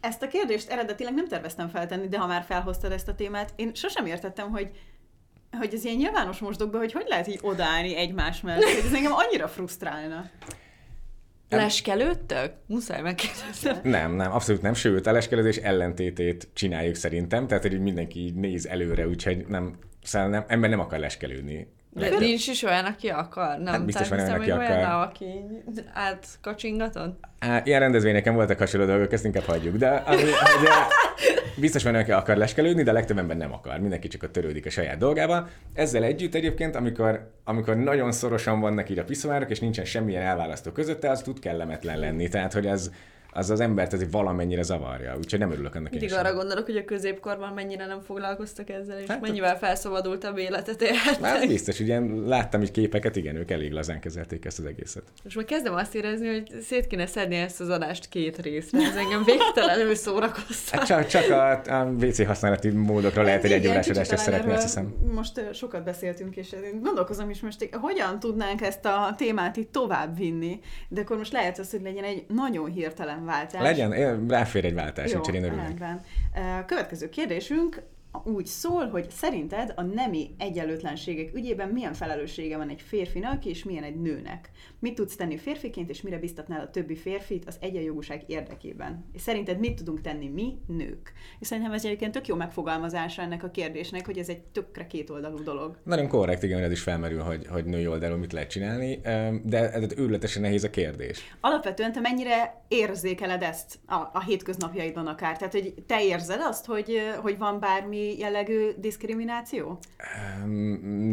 Ezt 0.00 0.22
a 0.22 0.28
kérdést 0.28 0.70
eredetileg 0.70 1.14
nem 1.14 1.28
terveztem 1.28 1.68
feltenni, 1.68 2.08
de 2.08 2.18
ha 2.18 2.26
már 2.26 2.42
felhoztad 2.42 2.92
ezt 2.92 3.08
a 3.08 3.14
témát, 3.14 3.52
én 3.56 3.74
sosem 3.74 4.06
értettem, 4.06 4.50
hogy 4.50 4.70
hogy 5.58 5.74
ez 5.74 5.84
ilyen 5.84 5.96
nyilvános 5.96 6.38
mosdokban, 6.38 6.80
hogy 6.80 6.92
hogy 6.92 7.06
lehet 7.08 7.26
így 7.26 7.38
odállni 7.42 7.96
egymás 7.96 8.40
mellett, 8.40 8.62
hogy 8.62 8.84
ez 8.86 8.92
engem 8.92 9.12
annyira 9.12 9.48
frusztrálna. 9.48 10.30
Leskelődtök? 11.50 12.52
Muszáj 12.66 13.00
megkérdezni. 13.00 13.90
Nem, 13.90 14.14
nem, 14.14 14.32
abszolút 14.32 14.62
nem. 14.62 14.74
Sőt, 14.74 15.06
a 15.06 15.12
leskelődés 15.12 15.56
ellentétét 15.56 16.48
csináljuk 16.52 16.94
szerintem, 16.94 17.46
tehát 17.46 17.62
hogy 17.62 17.80
mindenki 17.80 18.20
így 18.20 18.34
néz 18.34 18.66
előre, 18.66 19.08
úgyhogy 19.08 19.44
nem, 19.48 19.78
szóval 20.02 20.28
nem, 20.28 20.44
ember 20.46 20.70
nem 20.70 20.80
akar 20.80 20.98
leskelődni. 20.98 21.66
De 21.92 22.00
Lehet, 22.00 22.18
nincs 22.18 22.48
is 22.48 22.62
olyan, 22.62 22.84
aki 22.84 23.08
akar? 23.08 23.58
Nem 23.58 23.72
hát 23.72 23.84
biztos 23.84 24.08
van 24.08 24.18
olyan, 24.18 24.40
aki 24.40 24.50
akar. 24.50 24.66
Olyan, 24.66 24.90
aki 24.90 25.26
átkacsingatott? 25.92 27.24
Á, 27.38 27.62
ilyen 27.64 27.80
rendezvényeken 27.80 28.34
voltak 28.34 28.58
hasonló 28.58 28.86
dolgok, 28.86 29.12
ezt 29.12 29.24
inkább 29.24 29.42
hagyjuk. 29.42 29.76
De 29.76 29.88
ami, 29.88 30.20
hogy, 30.20 30.68
biztos 31.56 31.82
van, 31.82 31.94
aki 31.94 32.12
akar 32.12 32.36
leskelődni, 32.36 32.82
de 32.82 32.90
a 32.90 32.94
legtöbb 32.94 33.18
ember 33.18 33.36
nem 33.36 33.52
akar. 33.52 33.78
Mindenki 33.78 34.08
csak 34.08 34.22
a 34.22 34.30
törődik 34.30 34.66
a 34.66 34.70
saját 34.70 34.98
dolgába. 34.98 35.48
Ezzel 35.74 36.02
együtt 36.02 36.34
egyébként, 36.34 36.76
amikor, 36.76 37.30
amikor 37.44 37.76
nagyon 37.76 38.12
szorosan 38.12 38.60
vannak 38.60 38.90
így 38.90 38.98
a 38.98 39.04
piszomárok, 39.04 39.50
és 39.50 39.60
nincsen 39.60 39.84
semmilyen 39.84 40.22
elválasztó 40.22 40.70
közötte, 40.70 41.10
az 41.10 41.22
tud 41.22 41.38
kellemetlen 41.38 41.98
lenni. 41.98 42.28
Tehát, 42.28 42.52
hogy 42.52 42.66
ez, 42.66 42.90
az 43.32 43.50
az 43.50 43.60
embert 43.60 43.92
ez 43.92 44.10
valamennyire 44.10 44.62
zavarja, 44.62 45.16
úgyhogy 45.16 45.38
nem 45.38 45.50
örülök 45.50 45.74
ennek 45.76 45.90
Mindig 45.90 46.12
arra 46.12 46.34
gondolok, 46.34 46.64
hogy 46.64 46.76
a 46.76 46.84
középkorban 46.84 47.52
mennyire 47.52 47.86
nem 47.86 48.00
foglalkoztak 48.00 48.70
ezzel, 48.70 48.98
és 48.98 49.06
hát, 49.08 49.20
mennyivel 49.20 49.58
felszabadultabb 49.58 50.38
életet 50.38 50.82
élhetnek. 50.82 51.30
Hát 51.30 51.46
biztos, 51.46 51.80
ugye 51.80 52.00
láttam 52.26 52.62
így 52.62 52.70
képeket, 52.70 53.16
igen, 53.16 53.36
ők 53.36 53.50
elég 53.50 53.72
lazán 53.72 54.00
kezelték 54.00 54.44
ezt 54.44 54.58
az 54.58 54.64
egészet. 54.64 55.02
És 55.24 55.34
már 55.34 55.44
kezdem 55.44 55.74
azt 55.74 55.94
érezni, 55.94 56.26
hogy 56.28 56.60
szét 56.62 56.86
kéne 56.86 57.06
szedni 57.06 57.36
ezt 57.36 57.60
az 57.60 57.68
adást 57.68 58.08
két 58.08 58.38
részre, 58.38 58.78
ez 58.78 58.96
engem 58.96 59.24
végtelenül 59.24 59.94
szórakoztat. 59.94 60.78
Hát 60.78 60.86
csak, 60.86 61.06
csak 61.06 61.30
a, 61.30 61.50
a 61.80 61.84
WC 61.84 62.26
használati 62.26 62.70
módokra 62.70 63.22
lehet 63.22 63.44
egy 63.44 63.52
egyórás 63.52 63.88
adást 63.88 64.18
szeretni, 64.18 64.52
azt 64.52 64.62
hiszem. 64.62 64.94
Most 65.14 65.54
sokat 65.54 65.84
beszéltünk, 65.84 66.36
és 66.36 66.54
gondolkozom 66.82 67.30
is 67.30 67.40
most, 67.40 67.68
hogyan 67.72 68.18
tudnánk 68.18 68.62
ezt 68.62 68.84
a 68.84 69.14
témát 69.16 69.56
itt 69.56 69.72
tovább 69.72 70.16
vinni, 70.16 70.60
de 70.88 71.00
akkor 71.00 71.16
most 71.16 71.32
lehet 71.32 71.58
az, 71.58 71.70
hogy 71.70 71.82
legyen 71.82 72.04
egy 72.04 72.24
nagyon 72.28 72.70
hirtelen 72.70 73.19
váltás. 73.24 73.62
Legyen, 73.62 74.26
ráfér 74.28 74.64
egy 74.64 74.74
váltás, 74.74 75.12
Jó, 75.12 75.20
én 75.20 75.44
örülök. 75.44 75.78
Következő 76.66 77.08
kérdésünk, 77.08 77.82
úgy 78.24 78.46
szól, 78.46 78.88
hogy 78.88 79.10
szerinted 79.10 79.72
a 79.76 79.82
nemi 79.82 80.30
egyenlőtlenségek 80.38 81.34
ügyében 81.34 81.68
milyen 81.68 81.92
felelőssége 81.92 82.56
van 82.56 82.68
egy 82.68 82.80
férfinak 82.80 83.44
és 83.44 83.64
milyen 83.64 83.84
egy 83.84 84.00
nőnek? 84.00 84.50
Mit 84.80 84.94
tudsz 84.94 85.16
tenni 85.16 85.36
férfiként, 85.36 85.90
és 85.90 86.02
mire 86.02 86.18
biztatnál 86.18 86.60
a 86.60 86.70
többi 86.70 86.96
férfit 86.96 87.44
az 87.46 87.56
egyenjogúság 87.60 88.22
érdekében? 88.26 89.04
És 89.12 89.20
szerinted 89.20 89.58
mit 89.58 89.74
tudunk 89.74 90.00
tenni 90.00 90.28
mi, 90.28 90.58
nők? 90.66 91.12
És 91.38 91.46
szerintem 91.46 91.72
ez 91.72 91.84
egyébként 91.84 92.12
tök 92.12 92.26
jó 92.26 92.36
megfogalmazása 92.36 93.22
ennek 93.22 93.44
a 93.44 93.50
kérdésnek, 93.50 94.06
hogy 94.06 94.18
ez 94.18 94.28
egy 94.28 94.42
tökre 94.42 94.86
kétoldalú 94.86 95.42
dolog. 95.42 95.78
Nagyon 95.84 96.08
korrekt, 96.08 96.42
igen, 96.42 96.62
ez 96.62 96.70
is 96.70 96.80
felmerül, 96.80 97.20
hogy, 97.20 97.46
hogy 97.46 97.64
női 97.64 97.86
oldalon 97.86 98.18
mit 98.18 98.32
lehet 98.32 98.50
csinálni, 98.50 99.00
de 99.44 99.72
ez 99.72 99.92
őrületesen 99.96 100.42
nehéz 100.42 100.64
a 100.64 100.70
kérdés. 100.70 101.36
Alapvetően 101.40 101.92
te 101.92 102.00
mennyire 102.00 102.64
érzékeled 102.68 103.42
ezt 103.42 103.78
a, 103.86 103.94
a 103.94 104.22
hétköznapjaidon 104.24 105.06
akár? 105.06 105.36
Tehát, 105.36 105.52
hogy 105.52 105.74
te 105.86 106.04
érzed 106.04 106.40
azt, 106.40 106.66
hogy, 106.66 106.98
hogy 107.22 107.38
van 107.38 107.60
bármi 107.60 108.18
jellegű 108.18 108.70
diszkrimináció? 108.76 109.78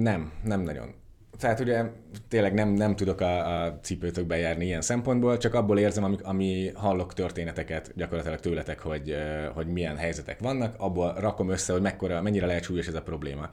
Nem, 0.02 0.32
nem 0.44 0.62
nagyon. 0.62 1.06
Tehát 1.40 1.60
ugye 1.60 1.84
tényleg 2.28 2.54
nem, 2.54 2.70
nem 2.70 2.96
tudok 2.96 3.22
a, 3.22 3.64
a 3.64 3.80
cipőtökbe 3.82 4.38
járni 4.38 4.66
ilyen 4.66 4.82
szempontból, 4.82 5.38
csak 5.38 5.54
abból 5.54 5.80
érzem, 5.80 6.04
ami, 6.04 6.16
ami 6.22 6.72
hallok 6.74 7.14
történeteket 7.14 7.92
gyakorlatilag 7.96 8.40
tőletek, 8.40 8.80
hogy, 8.80 9.16
hogy 9.54 9.68
milyen 9.68 9.98
helyzetek 9.98 10.40
vannak, 10.40 10.76
abból 10.78 11.14
rakom 11.14 11.50
össze, 11.50 11.74
hogy 11.74 11.82
mekkora, 11.82 12.22
mennyire 12.22 12.46
lehet 12.46 12.64
súlyos 12.64 12.88
ez 12.88 12.94
a 12.94 13.02
probléma. 13.02 13.50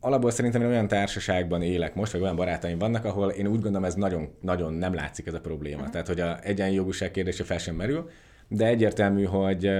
Alapból 0.00 0.30
szerintem 0.30 0.62
én 0.62 0.68
olyan 0.68 0.88
társaságban 0.88 1.62
élek 1.62 1.94
most, 1.94 2.12
vagy 2.12 2.20
olyan 2.20 2.36
barátaim 2.36 2.78
vannak, 2.78 3.04
ahol 3.04 3.30
én 3.30 3.46
úgy 3.46 3.60
gondolom, 3.60 3.84
ez 3.84 3.94
nagyon, 3.94 4.34
nagyon 4.40 4.72
nem 4.72 4.94
látszik 4.94 5.26
ez 5.26 5.34
a 5.34 5.40
probléma. 5.40 5.76
Uh-huh. 5.76 5.90
Tehát, 5.90 6.06
hogy 6.06 6.20
a 6.20 6.38
egyenjogúság 6.42 7.10
kérdése 7.10 7.44
fel 7.44 7.58
sem 7.58 7.74
merül, 7.74 8.10
de 8.48 8.66
egyértelmű, 8.66 9.24
hogy 9.24 9.70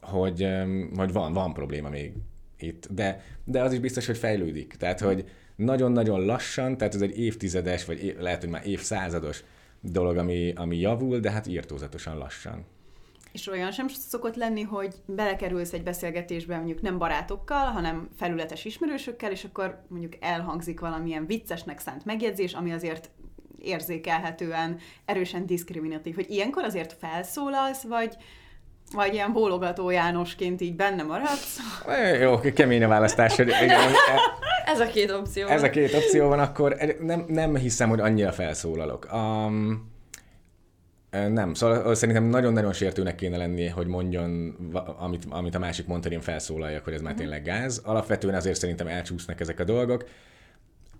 hogy, 0.00 0.48
hogy 0.96 1.12
van, 1.12 1.32
van 1.32 1.52
probléma 1.52 1.88
még 1.88 2.12
itt, 2.58 2.88
de, 2.90 3.20
de 3.44 3.62
az 3.62 3.72
is 3.72 3.78
biztos, 3.78 4.06
hogy 4.06 4.18
fejlődik. 4.18 4.74
Tehát, 4.74 5.00
hogy 5.00 5.24
nagyon-nagyon 5.60 6.24
lassan, 6.24 6.76
tehát 6.76 6.94
ez 6.94 7.00
egy 7.00 7.18
évtizedes, 7.18 7.84
vagy 7.84 8.04
év, 8.04 8.18
lehet, 8.18 8.40
hogy 8.40 8.50
már 8.50 8.66
évszázados 8.66 9.44
dolog, 9.80 10.16
ami, 10.16 10.52
ami 10.56 10.78
javul, 10.78 11.18
de 11.18 11.30
hát 11.30 11.46
írtózatosan 11.46 12.18
lassan. 12.18 12.64
És 13.32 13.46
olyan 13.46 13.70
sem 13.70 13.88
szokott 13.88 14.36
lenni, 14.36 14.62
hogy 14.62 14.94
belekerülsz 15.06 15.72
egy 15.72 15.82
beszélgetésbe 15.82 16.56
mondjuk 16.56 16.80
nem 16.80 16.98
barátokkal, 16.98 17.66
hanem 17.66 18.08
felületes 18.16 18.64
ismerősökkel, 18.64 19.30
és 19.30 19.44
akkor 19.44 19.82
mondjuk 19.88 20.12
elhangzik 20.20 20.80
valamilyen 20.80 21.26
viccesnek 21.26 21.78
szánt 21.78 22.04
megjegyzés, 22.04 22.52
ami 22.52 22.72
azért 22.72 23.10
érzékelhetően 23.58 24.78
erősen 25.04 25.46
diszkriminatív. 25.46 26.14
Hogy 26.14 26.30
ilyenkor 26.30 26.64
azért 26.64 26.92
felszólalsz, 26.92 27.82
vagy, 27.82 28.16
vagy 28.94 29.14
ilyen 29.14 29.32
bólogató 29.32 29.90
Jánosként 29.90 30.60
így 30.60 30.76
benne 30.76 31.02
maradsz? 31.02 31.58
Jó, 32.20 32.40
kemény 32.54 32.84
a 32.84 32.88
választás. 32.88 33.38
ez 34.64 34.80
a 34.80 34.86
két 34.86 35.10
opció. 35.10 35.46
Ez 35.46 35.62
a 35.62 35.70
két 35.70 35.94
opció 35.94 36.28
van, 36.28 36.38
akkor 36.38 36.76
nem, 37.00 37.24
nem 37.28 37.56
hiszem, 37.56 37.88
hogy 37.88 38.00
annyira 38.00 38.32
felszólalok. 38.32 39.08
Um, 39.12 39.88
nem, 41.10 41.54
szóval 41.54 41.94
szerintem 41.94 42.24
nagyon-nagyon 42.24 42.72
sértőnek 42.72 43.14
kéne 43.14 43.36
lenni, 43.36 43.66
hogy 43.66 43.86
mondjon, 43.86 44.56
amit, 44.98 45.24
amit 45.28 45.54
a 45.54 45.58
másik 45.58 45.86
mondta, 45.86 46.08
én 46.08 46.20
felszólaljak, 46.20 46.84
hogy 46.84 46.92
ez 46.92 47.00
már 47.00 47.12
mhm. 47.12 47.20
tényleg 47.20 47.42
gáz. 47.42 47.80
Alapvetően 47.84 48.34
azért 48.34 48.58
szerintem 48.58 48.86
elcsúsznak 48.86 49.40
ezek 49.40 49.60
a 49.60 49.64
dolgok 49.64 50.04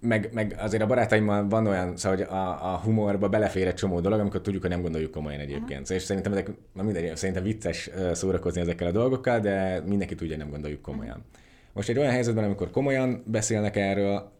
meg, 0.00 0.28
meg 0.32 0.54
azért 0.58 0.82
a 0.82 0.86
barátaimmal 0.86 1.48
van 1.48 1.66
olyan, 1.66 1.96
szóval, 1.96 2.18
hogy 2.18 2.26
a, 2.26 2.72
a 2.72 2.76
humorba 2.76 3.28
belefér 3.28 3.66
egy 3.66 3.74
csomó 3.74 4.00
dolog, 4.00 4.20
amikor 4.20 4.40
tudjuk, 4.40 4.62
hogy 4.62 4.70
nem 4.70 4.82
gondoljuk 4.82 5.10
komolyan 5.10 5.40
egyébként. 5.40 5.80
Uh-huh. 5.80 5.96
És 5.96 6.02
szerintem 6.02 6.32
ezek, 6.32 6.50
na 6.72 6.82
mindegy, 6.82 7.16
szerintem 7.16 7.44
vicces 7.44 7.90
szórakozni 8.12 8.60
ezekkel 8.60 8.86
a 8.86 8.92
dolgokkal, 8.92 9.40
de 9.40 9.82
mindenki 9.86 10.14
tudja, 10.14 10.34
hogy 10.34 10.42
nem 10.44 10.52
gondoljuk 10.52 10.82
komolyan. 10.82 11.24
Most 11.72 11.88
egy 11.88 11.98
olyan 11.98 12.12
helyzetben, 12.12 12.44
amikor 12.44 12.70
komolyan 12.70 13.22
beszélnek 13.26 13.76
erről, 13.76 14.32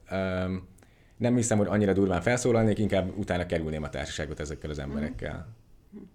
nem 1.17 1.37
hiszem, 1.37 1.59
hogy 1.59 1.67
annyira 1.67 1.93
durván 1.93 2.21
felszólalnék, 2.21 2.79
inkább 2.79 3.19
utána 3.19 3.47
kerülném 3.47 3.83
a 3.83 3.89
társaságot 3.89 4.41
ezekkel 4.41 4.71
az 4.71 4.79
emberekkel. 4.79 5.47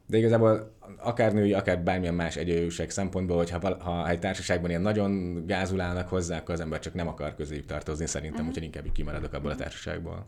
De 0.08 0.18
igazából 0.18 0.74
akár 0.98 1.34
női, 1.34 1.54
akár 1.54 1.84
bármilyen 1.84 2.14
más 2.14 2.36
egyőség 2.36 2.90
szempontból, 2.90 3.38
hogyha 3.38 3.78
ha 3.78 4.10
egy 4.10 4.20
társaságban 4.20 4.70
ilyen 4.70 4.82
nagyon 4.82 5.44
gázulálnak 5.46 6.10
hozzá, 6.10 6.38
akkor 6.38 6.54
az 6.54 6.60
ember 6.60 6.80
csak 6.80 6.94
nem 6.94 7.08
akar 7.08 7.36
közéjük 7.36 7.66
tartozni 7.66 8.06
szerintem, 8.06 8.34
uh-huh. 8.34 8.48
úgyhogy 8.48 8.64
inkább 8.64 8.86
így 8.86 8.92
kimaradok 8.92 9.34
abból 9.34 9.52
a 9.52 9.56
társaságból. 9.56 10.26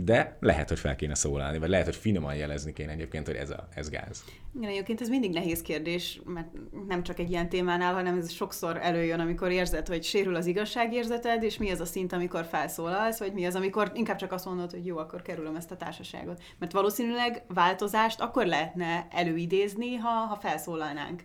De 0.00 0.36
lehet, 0.40 0.68
hogy 0.68 0.78
fel 0.78 0.96
kéne 0.96 1.14
szólalni, 1.14 1.58
vagy 1.58 1.68
lehet, 1.68 1.86
hogy 1.86 1.96
finoman 1.96 2.34
jelezni 2.34 2.72
kéne 2.72 2.92
egyébként, 2.92 3.26
hogy 3.26 3.36
ez, 3.36 3.50
a, 3.50 3.68
ez 3.74 3.90
gáz. 3.90 4.24
Igen, 4.54 4.70
egyébként 4.70 5.00
ez 5.00 5.08
mindig 5.08 5.32
nehéz 5.32 5.62
kérdés, 5.62 6.20
mert 6.24 6.48
nem 6.88 7.02
csak 7.02 7.18
egy 7.18 7.30
ilyen 7.30 7.48
témánál, 7.48 7.94
hanem 7.94 8.18
ez 8.18 8.32
sokszor 8.32 8.78
előjön, 8.82 9.20
amikor 9.20 9.50
érzed, 9.50 9.88
hogy 9.88 10.02
sérül 10.02 10.34
az 10.34 10.46
igazságérzeted, 10.46 11.42
és 11.42 11.58
mi 11.58 11.70
az 11.70 11.80
a 11.80 11.84
szint, 11.84 12.12
amikor 12.12 12.44
felszólalsz, 12.44 13.18
vagy 13.18 13.32
mi 13.32 13.46
az, 13.46 13.54
amikor 13.54 13.90
inkább 13.94 14.16
csak 14.16 14.32
azt 14.32 14.44
mondod, 14.44 14.70
hogy 14.70 14.86
jó, 14.86 14.96
akkor 14.96 15.22
kerülöm 15.22 15.56
ezt 15.56 15.70
a 15.70 15.76
társaságot. 15.76 16.42
Mert 16.58 16.72
valószínűleg 16.72 17.42
változást 17.48 18.20
akkor 18.20 18.46
lehetne 18.46 19.06
előidézni, 19.10 19.94
ha, 19.94 20.08
ha 20.08 20.36
felszólalnánk. 20.36 21.24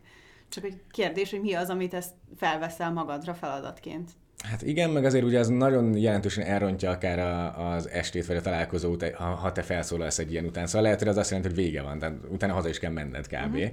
Csak 0.50 0.64
egy 0.64 0.82
kérdés, 0.92 1.32
hogy 1.32 1.42
mi 1.42 1.54
az, 1.54 1.70
amit 1.70 1.94
ezt 1.94 2.14
felveszel 2.36 2.92
magadra 2.92 3.34
feladatként. 3.34 4.12
Hát 4.44 4.62
igen, 4.62 4.90
meg 4.90 5.06
azért 5.06 5.24
ugye 5.24 5.40
az 5.40 5.48
nagyon 5.48 5.98
jelentősen 5.98 6.46
elrontja 6.46 6.92
akár 6.92 7.20
a, 7.20 7.72
az 7.74 7.90
estét 7.90 8.26
vagy 8.26 8.36
a 8.36 8.42
találkozót, 8.42 9.10
ha, 9.14 9.24
ha 9.24 9.52
te 9.52 9.62
felszólalsz 9.62 10.20
egy 10.20 10.32
ilyen 10.32 10.46
után. 10.46 10.68
Szóval 10.68 10.82
lehet, 10.82 11.00
hogy 11.00 11.08
az 11.08 11.18
azt 11.18 11.30
jelenti, 11.30 11.54
hogy 11.54 11.64
vége 11.64 11.82
van, 11.82 12.00
tehát 12.00 12.16
utána 12.30 12.54
haza 12.54 12.70
is 12.70 12.80
kell 12.80 12.92
menned 12.92 13.28
kb. 13.28 13.58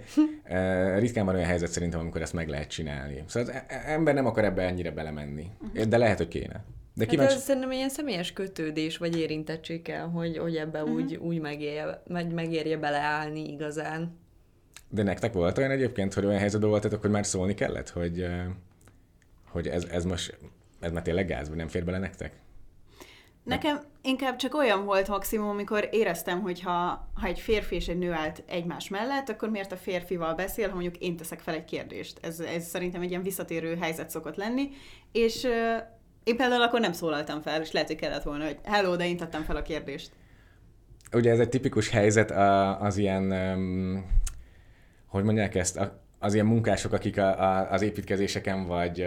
Uh-huh. 0.51 0.99
ritkán 0.99 1.25
van 1.25 1.35
olyan 1.35 1.47
helyzet 1.47 1.71
szerintem, 1.71 2.01
amikor 2.01 2.21
ezt 2.21 2.33
meg 2.33 2.49
lehet 2.49 2.69
csinálni. 2.69 3.25
Szóval 3.27 3.49
az 3.49 3.63
e, 3.69 3.83
ember 3.87 4.15
nem 4.15 4.27
akar 4.27 4.45
ebbe 4.45 4.63
ennyire 4.63 4.91
belemenni, 4.91 5.47
uh-huh. 5.61 5.85
de 5.85 5.97
lehet, 5.99 6.19
hogy 6.19 6.29
kéne. 6.29 6.65
De 6.95 7.05
kíváncsi... 7.07 7.33
hát 7.33 7.41
ez 7.41 7.47
szerintem 7.47 7.71
ilyen 7.73 7.89
személyes 7.89 8.33
kötődés 8.33 8.97
vagy 8.97 9.19
érintettség 9.19 9.83
kell, 9.83 10.07
hogy, 10.07 10.39
hogy 10.39 10.57
ebbe 10.57 10.83
uh-huh. 10.83 10.97
úgy, 10.97 11.17
úgy 11.17 11.41
megérje, 11.41 12.03
meg, 12.07 12.33
megérje 12.33 12.77
beleállni 12.77 13.53
igazán. 13.53 14.19
De 14.89 15.03
nektek 15.03 15.33
volt 15.33 15.59
olyan 15.59 15.71
egyébként, 15.71 16.15
hogy 16.15 16.25
olyan 16.25 16.39
helyzetben 16.39 16.71
voltatok, 16.71 17.01
hogy 17.01 17.11
már 17.11 17.27
szólni 17.27 17.55
kellett, 17.55 17.89
hogy, 17.89 18.27
hogy 19.51 19.67
ez, 19.67 19.85
ez 19.85 20.05
most 20.05 20.39
ez 20.81 20.93
már 20.93 21.03
tényleg 21.03 21.27
gáz, 21.27 21.49
vagy 21.49 21.57
nem 21.57 21.69
fér 21.69 21.85
bele 21.85 21.99
nektek? 21.99 22.33
Nekem 23.43 23.81
inkább 24.03 24.37
csak 24.37 24.55
olyan 24.55 24.85
volt 24.85 25.09
maximum, 25.09 25.49
amikor 25.49 25.89
éreztem, 25.91 26.41
hogy 26.41 26.61
ha, 26.61 27.09
ha 27.15 27.27
egy 27.27 27.41
férfi 27.41 27.75
és 27.75 27.89
egy 27.89 27.99
nő 27.99 28.13
állt 28.13 28.43
egymás 28.47 28.89
mellett, 28.89 29.29
akkor 29.29 29.51
miért 29.51 29.73
a 29.73 29.77
férfival 29.77 30.35
beszél, 30.35 30.69
ha 30.69 30.75
mondjuk 30.75 30.97
én 30.97 31.17
teszek 31.17 31.41
fel 31.41 31.55
egy 31.55 31.65
kérdést. 31.65 32.19
Ez, 32.23 32.41
ez 32.41 32.67
szerintem 32.67 33.03
egy 33.03 33.11
ilyen 33.11 33.23
visszatérő 33.23 33.77
helyzet 33.77 34.11
szokott 34.11 34.37
lenni, 34.37 34.69
és 35.13 35.43
uh, 35.43 35.51
én 36.25 36.37
például 36.37 36.63
akkor 36.63 36.81
nem 36.81 36.93
szólaltam 36.93 37.41
fel, 37.41 37.61
és 37.61 37.73
lehet, 37.73 37.89
hogy 37.89 37.99
kellett 37.99 38.23
volna, 38.23 38.45
hogy 38.45 38.59
hello, 38.65 38.97
de 38.97 39.07
én 39.07 39.17
tettem 39.17 39.43
fel 39.43 39.57
a 39.57 39.63
kérdést. 39.63 40.11
Ugye 41.13 41.31
ez 41.31 41.39
egy 41.39 41.49
tipikus 41.49 41.89
helyzet 41.89 42.31
az 42.81 42.97
ilyen, 42.97 43.33
um, 43.33 44.07
hogy 45.07 45.25
mondják 45.25 45.55
ezt, 45.55 45.77
az 46.23 46.35
ilyen 46.35 46.47
munkások, 46.47 46.93
akik 46.93 47.19
a, 47.19 47.41
a, 47.41 47.73
az 47.73 47.83
építkezéseken 47.83 48.67
vagy 48.67 49.07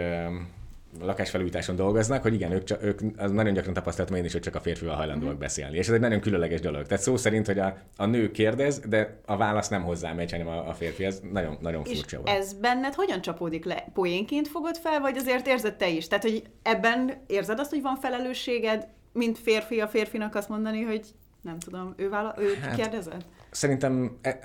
lakásfelújításon 1.00 1.76
dolgoznak, 1.76 2.22
hogy 2.22 2.34
igen, 2.34 2.52
ők, 2.52 2.64
csak, 2.64 2.82
ők 2.82 3.00
az 3.16 3.30
nagyon 3.30 3.52
gyakran 3.52 3.74
tapasztaltam 3.74 4.16
én 4.16 4.24
is, 4.24 4.32
hogy 4.32 4.40
csak 4.40 4.54
a 4.54 4.60
férfival 4.60 4.94
hajlandóak 4.94 5.30
mm-hmm. 5.30 5.40
beszélni. 5.40 5.76
És 5.76 5.88
ez 5.88 5.94
egy 5.94 6.00
nagyon 6.00 6.20
különleges 6.20 6.60
dolog. 6.60 6.86
Tehát 6.86 7.02
szó 7.02 7.16
szerint, 7.16 7.46
hogy 7.46 7.58
a, 7.58 7.76
a 7.96 8.06
nő 8.06 8.30
kérdez, 8.30 8.78
de 8.78 9.20
a 9.26 9.36
válasz 9.36 9.68
nem 9.68 9.82
hozzá 9.82 10.12
megy, 10.12 10.30
hanem 10.30 10.48
a, 10.48 10.68
a 10.68 10.72
férfi. 10.72 11.04
Ez 11.04 11.20
nagyon, 11.32 11.56
nagyon 11.60 11.84
furcsa 11.84 12.16
volt. 12.16 12.28
ez 12.28 12.52
benned 12.52 12.94
hogyan 12.94 13.20
csapódik 13.20 13.64
le? 13.64 13.86
Poénként 13.92 14.48
fogod 14.48 14.76
fel, 14.76 15.00
vagy 15.00 15.16
azért 15.16 15.46
érzed 15.46 15.74
te 15.76 15.88
is? 15.88 16.08
Tehát, 16.08 16.24
hogy 16.24 16.42
ebben 16.62 17.12
érzed 17.26 17.58
azt, 17.58 17.70
hogy 17.70 17.82
van 17.82 17.96
felelősséged, 17.96 18.86
mint 19.12 19.38
férfi 19.38 19.80
a 19.80 19.88
férfinak 19.88 20.34
azt 20.34 20.48
mondani, 20.48 20.82
hogy 20.82 21.06
nem 21.42 21.58
tudom, 21.58 21.94
ő, 21.96 22.08
vála- 22.08 22.34
ő 22.38 22.54
hát, 22.62 22.76
kérdezed? 22.76 23.24
Szerintem 23.50 24.18
e, 24.22 24.38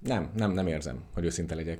nem, 0.00 0.30
nem, 0.36 0.50
nem 0.50 0.66
érzem, 0.66 1.02
hogy 1.14 1.24
őszinte 1.24 1.54
legyek. 1.54 1.78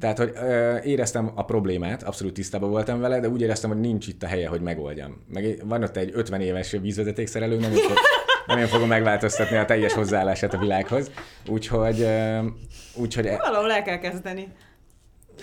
Tehát, 0.00 0.18
hogy 0.18 0.32
ö, 0.34 0.78
éreztem 0.82 1.30
a 1.34 1.44
problémát, 1.44 2.02
abszolút 2.02 2.34
tisztában 2.34 2.70
voltam 2.70 3.00
vele, 3.00 3.20
de 3.20 3.28
úgy 3.28 3.40
éreztem, 3.40 3.70
hogy 3.70 3.80
nincs 3.80 4.06
itt 4.06 4.22
a 4.22 4.26
helye, 4.26 4.48
hogy 4.48 4.60
megoldjam. 4.60 5.24
Meg 5.28 5.62
van 5.64 5.82
ott 5.82 5.96
egy 5.96 6.10
50 6.14 6.40
éves 6.40 6.70
vízvezetékszerelő, 6.70 7.58
nem 7.58 7.72
is, 7.72 7.80
nem 8.46 8.58
én 8.58 8.66
fogom 8.66 8.88
megváltoztatni 8.88 9.56
a 9.56 9.64
teljes 9.64 9.92
hozzáállását 9.92 10.54
a 10.54 10.58
világhoz. 10.58 11.10
Úgyhogy, 11.48 12.06
úgyhogy... 12.94 13.26
E- 13.26 13.36
Valahol 13.36 13.72
el 13.72 13.82
kell 13.82 13.98
kezdeni. 13.98 14.48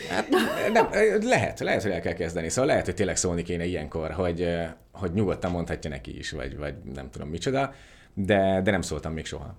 Hát 0.09 0.27
nem, 0.73 0.87
lehet, 1.21 1.59
lehet, 1.59 1.83
hogy 1.83 1.91
el 1.91 2.01
kell 2.01 2.13
kezdeni. 2.13 2.49
Szóval 2.49 2.69
lehet, 2.69 2.85
hogy 2.85 2.95
tényleg 2.95 3.15
szólni 3.17 3.41
kéne 3.43 3.65
ilyenkor, 3.65 4.11
hogy, 4.11 4.49
hogy 4.91 5.11
nyugodtan 5.13 5.51
mondhatja 5.51 5.89
neki 5.89 6.17
is, 6.17 6.31
vagy, 6.31 6.57
vagy 6.57 6.73
nem 6.93 7.09
tudom 7.09 7.29
micsoda, 7.29 7.73
de, 8.13 8.61
de 8.63 8.71
nem 8.71 8.81
szóltam 8.81 9.13
még 9.13 9.25
soha. 9.25 9.55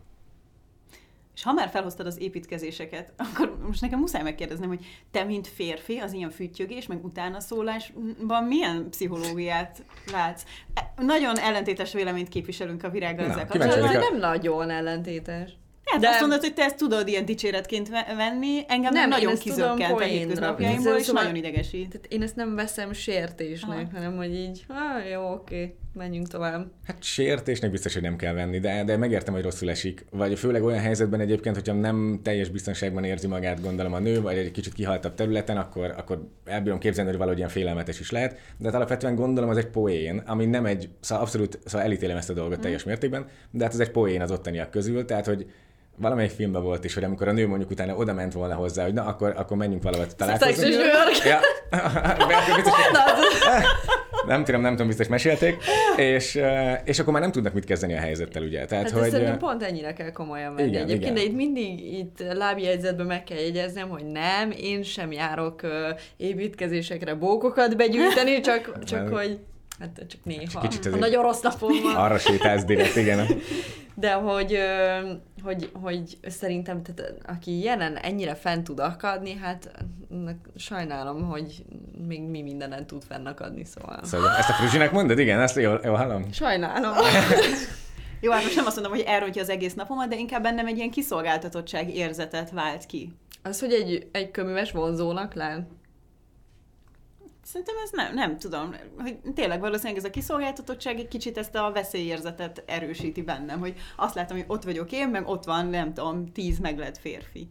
És 1.38 1.44
ha 1.44 1.52
már 1.52 1.68
felhoztad 1.68 2.06
az 2.06 2.20
építkezéseket, 2.20 3.12
akkor 3.32 3.58
most 3.66 3.80
nekem 3.80 3.98
muszáj 3.98 4.22
megkérdeznem, 4.22 4.68
hogy 4.68 4.84
te, 5.10 5.24
mint 5.24 5.46
férfi, 5.46 5.98
az 5.98 6.12
ilyen 6.12 6.30
füttyögés, 6.30 6.86
meg 6.86 7.04
utána 7.04 7.40
szólásban 7.40 8.44
milyen 8.44 8.90
pszichológiát 8.90 9.82
látsz? 10.12 10.42
E, 10.74 10.92
nagyon 10.96 11.38
ellentétes 11.38 11.92
véleményt 11.92 12.28
képviselünk 12.28 12.82
a 12.82 12.90
virággal 12.90 13.24
ezzel 13.24 13.46
kapcsolatban. 13.46 13.92
Nem 13.92 14.18
nagyon 14.18 14.70
ellentétes. 14.70 15.52
Hát 15.90 16.00
de... 16.00 16.08
azt 16.08 16.20
mondod, 16.20 16.40
hogy 16.40 16.54
te 16.54 16.64
ezt 16.64 16.76
tudod 16.76 17.08
ilyen 17.08 17.24
dicséretként 17.24 17.88
venni, 18.16 18.64
engem 18.68 18.92
nem, 18.92 19.08
nagyon 19.08 19.38
kizökkent 19.38 20.00
a 20.00 20.02
hétköznapjaimból, 20.02 20.96
és 20.96 21.04
szóval, 21.04 21.22
nagyon 21.22 21.36
idegesít. 21.36 21.88
Tehát 21.88 22.06
én 22.08 22.22
ezt 22.22 22.36
nem 22.36 22.54
veszem 22.54 22.92
sértésnek, 22.92 23.90
ha. 23.90 23.98
hanem 23.98 24.16
hogy 24.16 24.34
így, 24.34 24.64
ah, 24.68 25.10
jó, 25.10 25.32
oké, 25.32 25.74
menjünk 25.92 26.28
tovább. 26.28 26.66
Hát 26.86 27.02
sértésnek 27.02 27.70
biztos, 27.70 27.92
hogy 27.92 28.02
nem 28.02 28.16
kell 28.16 28.32
venni, 28.32 28.58
de, 28.58 28.84
de 28.84 28.96
megértem, 28.96 29.34
hogy 29.34 29.42
rosszul 29.42 29.70
esik. 29.70 30.04
Vagy 30.10 30.38
főleg 30.38 30.62
olyan 30.62 30.80
helyzetben 30.80 31.20
egyébként, 31.20 31.54
hogyha 31.54 31.74
nem 31.74 32.20
teljes 32.22 32.48
biztonságban 32.48 33.04
érzi 33.04 33.26
magát, 33.26 33.60
gondolom 33.62 33.92
a 33.92 33.98
nő, 33.98 34.20
vagy 34.20 34.36
egy 34.36 34.50
kicsit 34.50 34.72
kihaltabb 34.72 35.14
területen, 35.14 35.56
akkor, 35.56 35.94
akkor 35.96 36.28
elbírom 36.44 36.78
képzelni, 36.78 37.08
hogy 37.08 37.18
valahogy 37.18 37.38
ilyen 37.38 37.50
félelmetes 37.50 38.00
is 38.00 38.10
lehet. 38.10 38.38
De 38.58 38.66
hát 38.66 38.74
alapvetően 38.74 39.14
gondolom 39.14 39.50
az 39.50 39.56
egy 39.56 39.68
poén, 39.68 40.22
ami 40.26 40.46
nem 40.46 40.66
egy, 40.66 40.88
szóval 41.00 41.24
abszolút, 41.24 41.58
szóval 41.64 41.86
elítélem 41.86 42.16
ezt 42.16 42.30
a 42.30 42.34
dolgot 42.34 42.58
mm. 42.58 42.60
teljes 42.60 42.84
mértékben, 42.84 43.26
de 43.50 43.64
hát 43.64 43.72
az 43.72 43.80
egy 43.80 43.90
poén 43.90 44.20
az 44.20 44.30
ottaniak 44.30 44.70
közül, 44.70 45.04
tehát 45.04 45.26
hogy 45.26 45.46
valamelyik 45.98 46.30
filmben 46.30 46.62
volt 46.62 46.84
is, 46.84 46.94
hogy 46.94 47.04
amikor 47.04 47.28
a 47.28 47.32
nő 47.32 47.46
mondjuk 47.48 47.70
utána 47.70 47.94
oda 47.94 48.12
ment 48.12 48.32
volna 48.32 48.54
hozzá, 48.54 48.84
hogy 48.84 48.92
na, 48.92 49.04
akkor, 49.04 49.34
akkor 49.36 49.56
menjünk 49.56 49.82
valahol 49.82 50.06
találkozni. 50.06 50.70
Ja. 51.24 51.40
nem 54.26 54.44
tudom, 54.44 54.60
nem 54.60 54.70
tudom, 54.70 54.86
biztos 54.86 55.08
mesélték, 55.08 55.56
és, 55.96 56.40
és 56.84 56.98
akkor 56.98 57.12
már 57.12 57.22
nem 57.22 57.32
tudnak 57.32 57.52
mit 57.52 57.64
kezdeni 57.64 57.94
a 57.94 57.98
helyzettel, 57.98 58.42
ugye. 58.42 58.64
Tehát, 58.64 58.90
hát 58.90 59.00
hogy... 59.00 59.10
Szerintem 59.10 59.38
pont 59.38 59.62
ennyire 59.62 59.92
kell 59.92 60.10
komolyan 60.10 60.54
venni. 60.54 60.68
Igen, 60.68 60.82
Egyébként, 60.82 61.02
igen. 61.02 61.14
de 61.14 61.22
itt 61.22 61.36
mindig 61.36 61.92
itt 61.92 62.24
lábjegyzetben 62.32 63.06
meg 63.06 63.24
kell 63.24 63.38
jegyeznem, 63.38 63.88
hogy 63.88 64.04
nem, 64.04 64.50
én 64.50 64.82
sem 64.82 65.12
járok 65.12 65.60
építkezésekre 66.16 67.14
bókokat 67.14 67.76
begyűjteni, 67.76 68.40
csak, 68.40 68.84
csak 68.84 69.08
hogy 69.08 69.38
Hát 69.80 70.04
csak 70.08 70.24
néha. 70.24 70.60
Kicsit 70.60 70.86
a 70.86 70.96
nagyon 70.96 71.22
rossz 71.22 71.40
napom 71.40 71.82
van. 71.82 71.94
Arra 71.94 72.18
sétálsz 72.18 72.64
direkt, 72.64 72.96
igen. 72.96 73.26
De 73.94 74.12
hogy, 74.12 74.58
hogy, 75.42 75.70
hogy 75.82 76.18
szerintem, 76.28 76.82
tehát, 76.82 77.14
aki 77.26 77.62
jelen 77.62 77.96
ennyire 77.96 78.34
fent 78.34 78.64
tud 78.64 78.78
akadni, 78.78 79.34
hát 79.34 79.70
sajnálom, 80.56 81.28
hogy 81.28 81.64
még 82.06 82.22
mi 82.22 82.42
mindenen 82.42 82.86
tud 82.86 83.02
fennakadni, 83.08 83.64
szóval. 83.64 84.00
Szóval 84.02 84.36
ezt 84.36 84.48
a 84.48 84.52
Fruzsinek 84.52 84.92
mondod? 84.92 85.18
Igen, 85.18 85.40
ezt 85.40 85.56
jól, 85.56 85.80
jól 85.84 85.96
hallom? 85.96 86.32
Sajnálom. 86.32 86.92
Jó, 88.20 88.32
hát 88.32 88.42
most 88.42 88.56
nem 88.56 88.66
azt 88.66 88.74
mondom, 88.74 88.94
hogy 88.94 89.04
elrontja 89.06 89.42
az 89.42 89.48
egész 89.48 89.74
napomat, 89.74 90.08
de 90.08 90.16
inkább 90.16 90.42
bennem 90.42 90.66
egy 90.66 90.76
ilyen 90.76 90.90
kiszolgáltatottság 90.90 91.94
érzetet 91.94 92.50
vált 92.50 92.86
ki. 92.86 93.12
Az, 93.42 93.60
hogy 93.60 93.72
egy, 93.72 94.08
egy 94.12 94.30
köműves 94.30 94.70
vonzónak 94.70 95.34
lát? 95.34 95.66
Szerintem 97.48 97.74
ez 97.84 97.90
nem, 97.92 98.14
nem 98.14 98.38
tudom, 98.38 98.74
hogy 98.98 99.18
tényleg 99.34 99.60
valószínűleg 99.60 99.96
ez 99.96 100.04
a 100.04 100.10
kiszolgáltatottság 100.10 100.98
egy 100.98 101.08
kicsit 101.08 101.38
ezt 101.38 101.54
a 101.54 101.70
veszélyérzetet 101.72 102.62
erősíti 102.66 103.22
bennem, 103.22 103.58
hogy 103.58 103.74
azt 103.96 104.14
látom, 104.14 104.36
hogy 104.36 104.46
ott 104.48 104.64
vagyok 104.64 104.92
én, 104.92 105.08
meg 105.08 105.26
ott 105.26 105.44
van, 105.44 105.66
nem 105.66 105.94
tudom, 105.94 106.32
tíz 106.32 106.58
meglett 106.58 106.98
férfi. 106.98 107.50